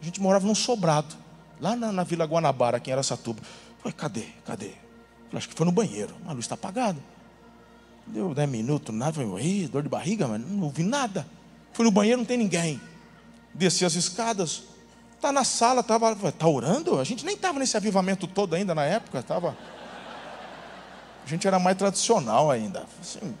A 0.00 0.04
gente 0.04 0.20
morava 0.20 0.46
num 0.46 0.54
sobrado, 0.54 1.14
lá 1.60 1.74
na, 1.74 1.92
na 1.92 2.04
Vila 2.04 2.26
Guanabara, 2.26 2.76
aqui 2.76 2.90
em 2.90 2.92
Aracatuba. 2.92 3.40
Falei, 3.84 3.92
cadê? 3.92 4.26
Cadê? 4.46 4.70
Falei, 5.26 5.34
acho 5.34 5.48
que 5.48 5.54
foi 5.54 5.66
no 5.66 5.72
banheiro. 5.72 6.16
A 6.26 6.32
luz 6.32 6.46
está 6.46 6.54
apagada. 6.54 6.98
Deu 8.06 8.32
10 8.32 8.48
minutos, 8.48 8.94
nada. 8.94 9.12
Falei, 9.12 9.68
dor 9.68 9.82
de 9.82 9.90
barriga, 9.90 10.26
mas 10.26 10.40
não 10.40 10.64
ouvi 10.64 10.82
nada. 10.82 11.26
Fui 11.74 11.84
no 11.84 11.90
banheiro, 11.90 12.18
não 12.18 12.24
tem 12.24 12.38
ninguém. 12.38 12.80
Desci 13.52 13.84
as 13.84 13.94
escadas. 13.94 14.62
Está 15.14 15.30
na 15.30 15.44
sala, 15.44 15.82
estava. 15.82 16.12
Está 16.28 16.48
orando? 16.48 16.98
A 16.98 17.04
gente 17.04 17.26
nem 17.26 17.34
estava 17.34 17.58
nesse 17.58 17.76
avivamento 17.76 18.26
todo 18.26 18.54
ainda 18.54 18.74
na 18.74 18.86
época. 18.86 19.22
Tava... 19.22 19.54
A 21.22 21.28
gente 21.28 21.46
era 21.46 21.58
mais 21.58 21.76
tradicional 21.76 22.50
ainda. 22.50 22.86
Assim, 23.00 23.34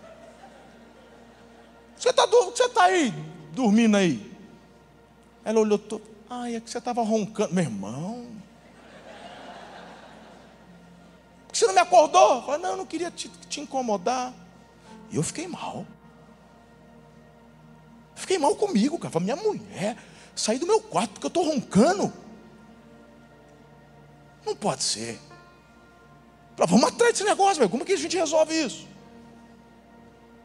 você 1.96 2.10
está 2.10 2.26
você 2.26 2.68
tá 2.68 2.84
aí, 2.84 3.14
dormindo 3.52 3.96
aí? 3.96 4.30
Ela 5.42 5.60
olhou, 5.60 5.78
tô... 5.78 6.00
ai, 6.28 6.56
é 6.56 6.60
que 6.60 6.70
você 6.70 6.78
estava 6.78 7.02
roncando. 7.02 7.54
Meu 7.54 7.64
irmão, 7.64 8.26
que 11.54 11.58
você 11.58 11.66
não 11.68 11.74
me 11.74 11.80
acordou? 11.80 12.36
Eu 12.36 12.42
falei, 12.42 12.60
não, 12.60 12.70
eu 12.70 12.76
não 12.78 12.86
queria 12.86 13.12
te, 13.12 13.28
te 13.28 13.60
incomodar. 13.60 14.34
E 15.08 15.16
eu 15.16 15.22
fiquei 15.22 15.46
mal. 15.46 15.86
Fiquei 18.16 18.38
mal 18.38 18.56
comigo, 18.56 18.98
cara. 18.98 19.12
Falei, 19.12 19.32
minha 19.32 19.36
mulher, 19.36 19.96
saí 20.34 20.58
do 20.58 20.66
meu 20.66 20.80
quarto 20.80 21.12
porque 21.12 21.26
eu 21.26 21.28
estou 21.28 21.44
roncando. 21.44 22.12
Não 24.44 24.56
pode 24.56 24.82
ser. 24.82 25.16
Falei, 26.56 26.70
vamos 26.70 26.88
atrás 26.88 27.12
desse 27.12 27.24
negócio, 27.24 27.58
velho. 27.58 27.70
Como 27.70 27.84
que 27.84 27.92
a 27.92 27.96
gente 27.96 28.16
resolve 28.16 28.52
isso? 28.52 28.88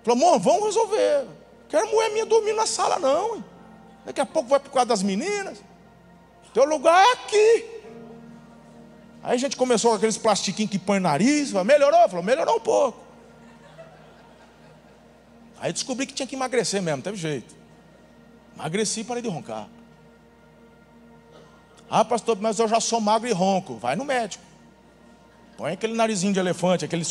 Falei, 0.04 0.22
amor, 0.22 0.40
vamos 0.40 0.66
resolver. 0.66 1.28
Quero 1.68 1.88
mulher 1.88 2.12
minha 2.12 2.26
dormir 2.26 2.54
na 2.54 2.68
sala, 2.68 3.00
não. 3.00 3.44
Daqui 4.06 4.22
a 4.22 4.26
pouco 4.28 4.50
vai 4.50 4.60
por 4.60 4.72
causa 4.72 4.86
das 4.86 5.02
meninas. 5.02 5.60
Teu 6.54 6.66
lugar 6.66 7.04
é 7.04 7.12
aqui. 7.14 7.79
Aí 9.30 9.36
a 9.36 9.38
gente 9.38 9.56
começou 9.56 9.92
com 9.92 9.98
aqueles 9.98 10.18
plastiquinhos 10.18 10.72
que 10.72 10.80
põe 10.80 10.98
no 10.98 11.04
nariz, 11.04 11.52
falou, 11.52 11.64
melhorou? 11.64 12.10
Falou, 12.10 12.24
melhorou 12.24 12.56
um 12.56 12.60
pouco. 12.60 13.00
Aí 15.60 15.72
descobri 15.72 16.08
que 16.08 16.14
tinha 16.16 16.26
que 16.26 16.36
emagrecer 16.36 16.82
mesmo, 16.82 17.04
teve 17.04 17.16
jeito. 17.16 17.56
Emagreci 18.56 19.02
e 19.02 19.04
parei 19.04 19.22
de 19.22 19.30
roncar. 19.30 19.68
Ah, 21.88 22.04
pastor, 22.04 22.40
mas 22.42 22.58
eu 22.58 22.68
já 22.68 22.80
sou 22.80 23.00
magro 23.00 23.30
e 23.30 23.32
ronco. 23.32 23.76
Vai 23.76 23.96
no 23.96 24.04
médico. 24.04 24.44
Põe 25.58 25.74
aquele 25.74 25.94
narizinho 25.94 26.34
de 26.34 26.40
elefante, 26.40 26.84
aquele 26.84 27.06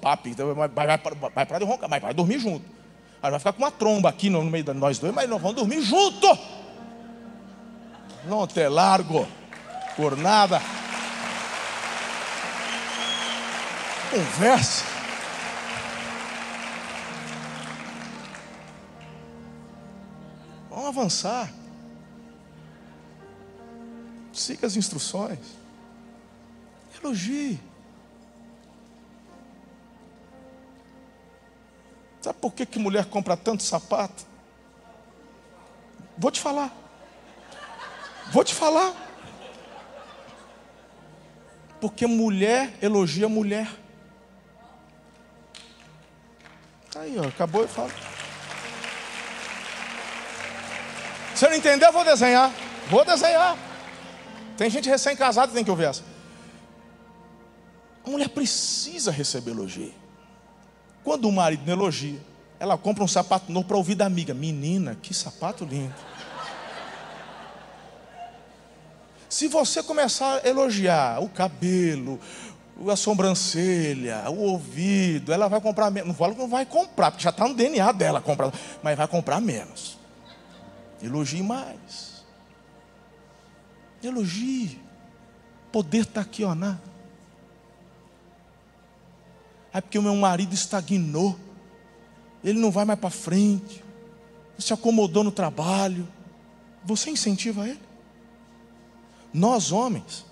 papo, 0.00 0.28
então 0.30 0.54
vai, 0.54 0.66
vai, 0.66 0.86
vai, 0.86 0.98
vai 1.34 1.44
parar 1.44 1.58
de 1.58 1.66
roncar, 1.66 1.90
mas 1.90 2.00
vai 2.00 2.14
dormir 2.14 2.38
junto. 2.38 2.64
Aí 3.22 3.30
vai 3.30 3.38
ficar 3.38 3.52
com 3.52 3.62
uma 3.62 3.70
tromba 3.70 4.08
aqui 4.08 4.30
no 4.30 4.42
meio 4.44 4.64
de 4.64 4.72
nós 4.72 4.98
dois, 4.98 5.12
mas 5.12 5.28
nós 5.28 5.42
vamos 5.42 5.56
dormir 5.56 5.82
junto. 5.82 6.26
Não 8.24 8.46
te 8.46 8.66
largo 8.66 9.28
por 9.94 10.16
nada. 10.16 10.83
Conversa. 14.14 14.84
Vamos 20.70 20.86
avançar. 20.86 21.52
Siga 24.32 24.66
as 24.68 24.76
instruções. 24.76 25.38
Elogie. 26.96 27.60
Sabe 32.20 32.38
por 32.38 32.52
que, 32.52 32.64
que 32.64 32.78
mulher 32.78 33.06
compra 33.06 33.36
tanto 33.36 33.64
sapato? 33.64 34.24
Vou 36.16 36.30
te 36.30 36.40
falar. 36.40 36.72
Vou 38.32 38.44
te 38.44 38.54
falar. 38.54 38.94
Porque 41.80 42.06
mulher 42.06 42.78
elogia 42.80 43.28
mulher. 43.28 43.83
Tá 46.94 47.00
aí, 47.00 47.18
ó, 47.18 47.26
acabou 47.26 47.64
e 47.64 47.66
fala. 47.66 47.90
Eu 51.42 51.50
não 51.50 51.56
entender, 51.56 51.86
eu 51.86 51.92
vou 51.92 52.04
desenhar. 52.04 52.52
Vou 52.88 53.04
desenhar. 53.04 53.58
Tem 54.56 54.70
gente 54.70 54.88
recém-casada 54.88 55.48
que 55.48 55.54
tem 55.54 55.64
que 55.64 55.70
ouvir 55.72 55.86
essa. 55.86 56.04
A 58.06 58.08
mulher 58.08 58.28
precisa 58.28 59.10
receber 59.10 59.50
elogio. 59.50 59.92
Quando 61.02 61.28
o 61.28 61.32
marido 61.32 61.64
não 61.66 61.72
elogia, 61.72 62.20
ela 62.60 62.78
compra 62.78 63.02
um 63.02 63.08
sapato 63.08 63.50
novo 63.50 63.66
para 63.66 63.76
ouvir 63.76 63.96
da 63.96 64.06
amiga. 64.06 64.32
Menina, 64.32 64.96
que 65.02 65.12
sapato 65.12 65.64
lindo. 65.64 65.92
Se 69.28 69.48
você 69.48 69.82
começar 69.82 70.42
a 70.44 70.48
elogiar 70.48 71.20
o 71.20 71.28
cabelo, 71.28 72.20
a 72.90 72.96
sobrancelha, 72.96 74.28
o 74.30 74.38
ouvido, 74.38 75.32
ela 75.32 75.48
vai 75.48 75.60
comprar 75.60 75.90
menos. 75.90 76.08
Não 76.08 76.14
falo 76.14 76.34
que 76.34 76.40
não 76.40 76.48
vai 76.48 76.66
comprar, 76.66 77.10
porque 77.10 77.22
já 77.22 77.30
está 77.30 77.46
no 77.46 77.54
DNA 77.54 77.92
dela 77.92 78.20
comprar, 78.20 78.52
mas 78.82 78.96
vai 78.96 79.06
comprar 79.06 79.40
menos. 79.40 79.98
Elogie 81.02 81.42
mais. 81.42 82.24
Elogie. 84.02 84.80
Poder 85.70 86.02
está 86.02 86.20
aqui, 86.20 86.44
ó, 86.44 86.54
na. 86.54 86.78
É 89.72 89.80
porque 89.80 89.98
o 89.98 90.02
meu 90.02 90.14
marido 90.14 90.52
estagnou. 90.54 91.38
Ele 92.42 92.58
não 92.58 92.70
vai 92.70 92.84
mais 92.84 92.98
para 92.98 93.10
frente. 93.10 93.82
Se 94.58 94.72
acomodou 94.72 95.24
no 95.24 95.32
trabalho. 95.32 96.06
Você 96.84 97.10
incentiva 97.10 97.68
ele? 97.68 97.80
Nós 99.32 99.72
homens 99.72 100.24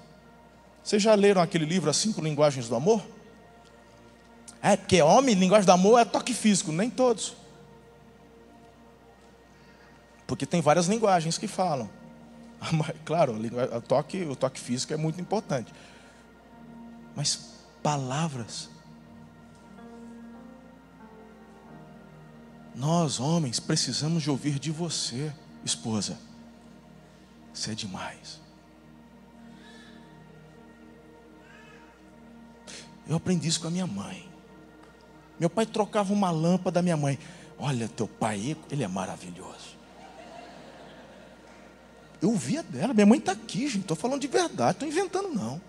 vocês 0.82 1.02
já 1.02 1.14
leram 1.14 1.40
aquele 1.40 1.64
livro 1.64 1.88
As 1.88 1.96
Cinco 1.96 2.20
Linguagens 2.20 2.68
do 2.68 2.74
Amor? 2.74 3.02
É, 4.62 4.76
porque 4.76 5.02
homem, 5.02 5.34
linguagem 5.34 5.66
do 5.66 5.72
amor 5.72 5.98
é 5.98 6.04
toque 6.04 6.32
físico, 6.32 6.70
nem 6.70 6.88
todos. 6.88 7.34
Porque 10.24 10.46
tem 10.46 10.60
várias 10.60 10.86
linguagens 10.86 11.36
que 11.36 11.48
falam. 11.48 11.90
Claro, 13.04 13.34
o 13.34 13.80
toque, 13.80 14.22
o 14.22 14.36
toque 14.36 14.60
físico 14.60 14.94
é 14.94 14.96
muito 14.96 15.20
importante. 15.20 15.72
Mas 17.16 17.56
palavras. 17.82 18.70
Nós, 22.72 23.18
homens, 23.18 23.58
precisamos 23.58 24.22
de 24.22 24.30
ouvir 24.30 24.60
de 24.60 24.70
você, 24.70 25.32
esposa. 25.64 26.16
Você 27.52 27.72
é 27.72 27.74
demais. 27.74 28.41
Eu 33.08 33.16
aprendi 33.16 33.48
isso 33.48 33.60
com 33.60 33.68
a 33.68 33.70
minha 33.70 33.86
mãe. 33.86 34.28
Meu 35.38 35.50
pai 35.50 35.66
trocava 35.66 36.12
uma 36.12 36.30
lâmpada 36.30 36.72
da 36.72 36.82
minha 36.82 36.96
mãe. 36.96 37.18
Olha, 37.58 37.88
teu 37.88 38.06
pai, 38.06 38.56
ele 38.70 38.84
é 38.84 38.88
maravilhoso. 38.88 39.76
Eu 42.20 42.30
ouvia 42.30 42.62
dela. 42.62 42.94
Minha 42.94 43.06
mãe 43.06 43.18
está 43.18 43.32
aqui, 43.32 43.66
gente. 43.66 43.80
Estou 43.80 43.96
falando 43.96 44.20
de 44.20 44.28
verdade, 44.28 44.72
estou 44.72 44.88
inventando 44.88 45.28
não. 45.28 45.60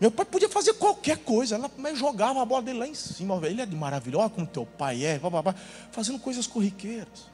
Meu 0.00 0.10
pai 0.10 0.24
podia 0.24 0.48
fazer 0.48 0.74
qualquer 0.74 1.18
coisa, 1.18 1.54
ela, 1.54 1.70
mas 1.76 1.98
jogava 1.98 2.40
a 2.40 2.44
bola 2.44 2.62
dele 2.62 2.78
lá 2.78 2.86
em 2.86 2.94
cima. 2.94 3.40
Ele 3.46 3.60
é 3.60 3.66
de 3.66 3.74
maravilhoso, 3.74 4.22
olha 4.22 4.30
como 4.30 4.46
teu 4.46 4.64
pai 4.66 5.04
é, 5.04 5.20
fazendo 5.90 6.18
coisas 6.18 6.46
corriqueiras. 6.46 7.32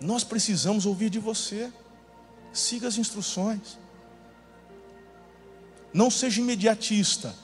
Nós 0.00 0.24
precisamos 0.24 0.84
ouvir 0.84 1.10
de 1.10 1.18
você. 1.18 1.72
Siga 2.52 2.88
as 2.88 2.98
instruções. 2.98 3.78
Não 5.92 6.10
seja 6.10 6.40
imediatista. 6.40 7.34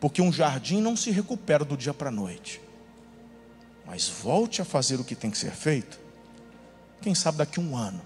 Porque 0.00 0.20
um 0.20 0.32
jardim 0.32 0.80
não 0.80 0.96
se 0.96 1.10
recupera 1.10 1.64
do 1.64 1.76
dia 1.76 1.94
para 1.94 2.08
a 2.08 2.12
noite. 2.12 2.60
Mas 3.86 4.08
volte 4.08 4.62
a 4.62 4.64
fazer 4.64 5.00
o 5.00 5.04
que 5.04 5.14
tem 5.14 5.30
que 5.30 5.38
ser 5.38 5.52
feito. 5.52 5.98
Quem 7.00 7.14
sabe 7.14 7.38
daqui 7.38 7.60
a 7.60 7.62
um 7.62 7.76
ano. 7.76 8.02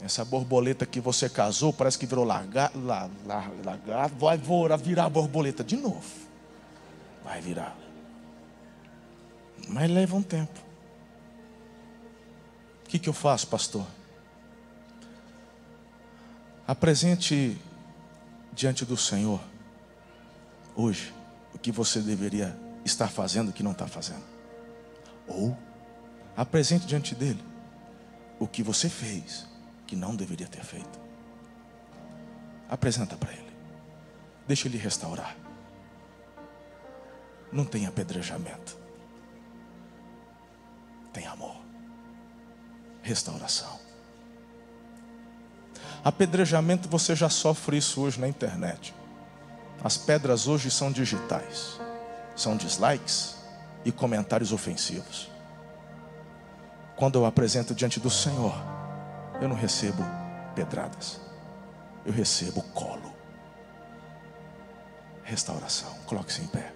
Essa 0.00 0.24
borboleta 0.24 0.84
que 0.84 1.00
você 1.00 1.30
casou 1.30 1.72
parece 1.72 1.98
que 1.98 2.04
virou 2.04 2.24
lagarto, 2.24 2.78
la, 2.78 3.08
la, 3.24 3.50
lagarto, 3.64 4.16
vai 4.16 4.36
virar 4.76 5.08
borboleta 5.08 5.64
de 5.64 5.76
novo. 5.76 6.04
Vai 7.24 7.40
virar. 7.40 7.76
Mas 9.68 9.90
leva 9.90 10.14
um 10.14 10.22
tempo. 10.22 10.60
O 12.84 12.88
que, 12.88 12.98
que 12.98 13.08
eu 13.08 13.14
faço, 13.14 13.46
pastor? 13.46 13.86
Apresente 16.66 17.60
diante 18.52 18.84
do 18.84 18.96
Senhor, 18.96 19.40
hoje, 20.74 21.12
o 21.52 21.58
que 21.58 21.70
você 21.70 22.00
deveria 22.00 22.56
estar 22.84 23.08
fazendo 23.08 23.52
que 23.52 23.62
não 23.62 23.72
está 23.72 23.86
fazendo. 23.86 24.24
Ou 25.26 25.56
apresente 26.36 26.86
diante 26.86 27.14
dele 27.14 27.42
o 28.38 28.46
que 28.46 28.62
você 28.62 28.88
fez 28.88 29.46
que 29.86 29.94
não 29.94 30.16
deveria 30.16 30.46
ter 30.48 30.64
feito. 30.64 31.00
Apresenta 32.68 33.16
para 33.16 33.32
ele. 33.32 33.52
Deixa 34.46 34.66
ele 34.68 34.78
restaurar. 34.78 35.36
Não 37.52 37.64
tem 37.64 37.86
apedrejamento. 37.86 38.78
Tem 41.12 41.26
amor. 41.26 41.56
Restauração. 43.02 43.83
Apedrejamento 46.04 46.88
você 46.88 47.14
já 47.16 47.28
sofre 47.28 47.78
isso 47.78 48.00
hoje 48.02 48.20
na 48.20 48.28
internet. 48.28 48.94
As 49.82 49.96
pedras 49.96 50.46
hoje 50.46 50.70
são 50.70 50.92
digitais. 50.92 51.80
São 52.36 52.56
dislikes 52.56 53.36
e 53.84 53.92
comentários 53.92 54.52
ofensivos. 54.52 55.30
Quando 56.96 57.18
eu 57.18 57.26
apresento 57.26 57.74
diante 57.74 57.98
do 57.98 58.10
Senhor, 58.10 58.54
eu 59.40 59.48
não 59.48 59.56
recebo 59.56 60.04
pedradas. 60.54 61.20
Eu 62.04 62.12
recebo 62.12 62.62
colo. 62.74 63.14
Restauração. 65.22 65.90
Coloque-se 66.06 66.42
em 66.42 66.46
pé. 66.46 66.73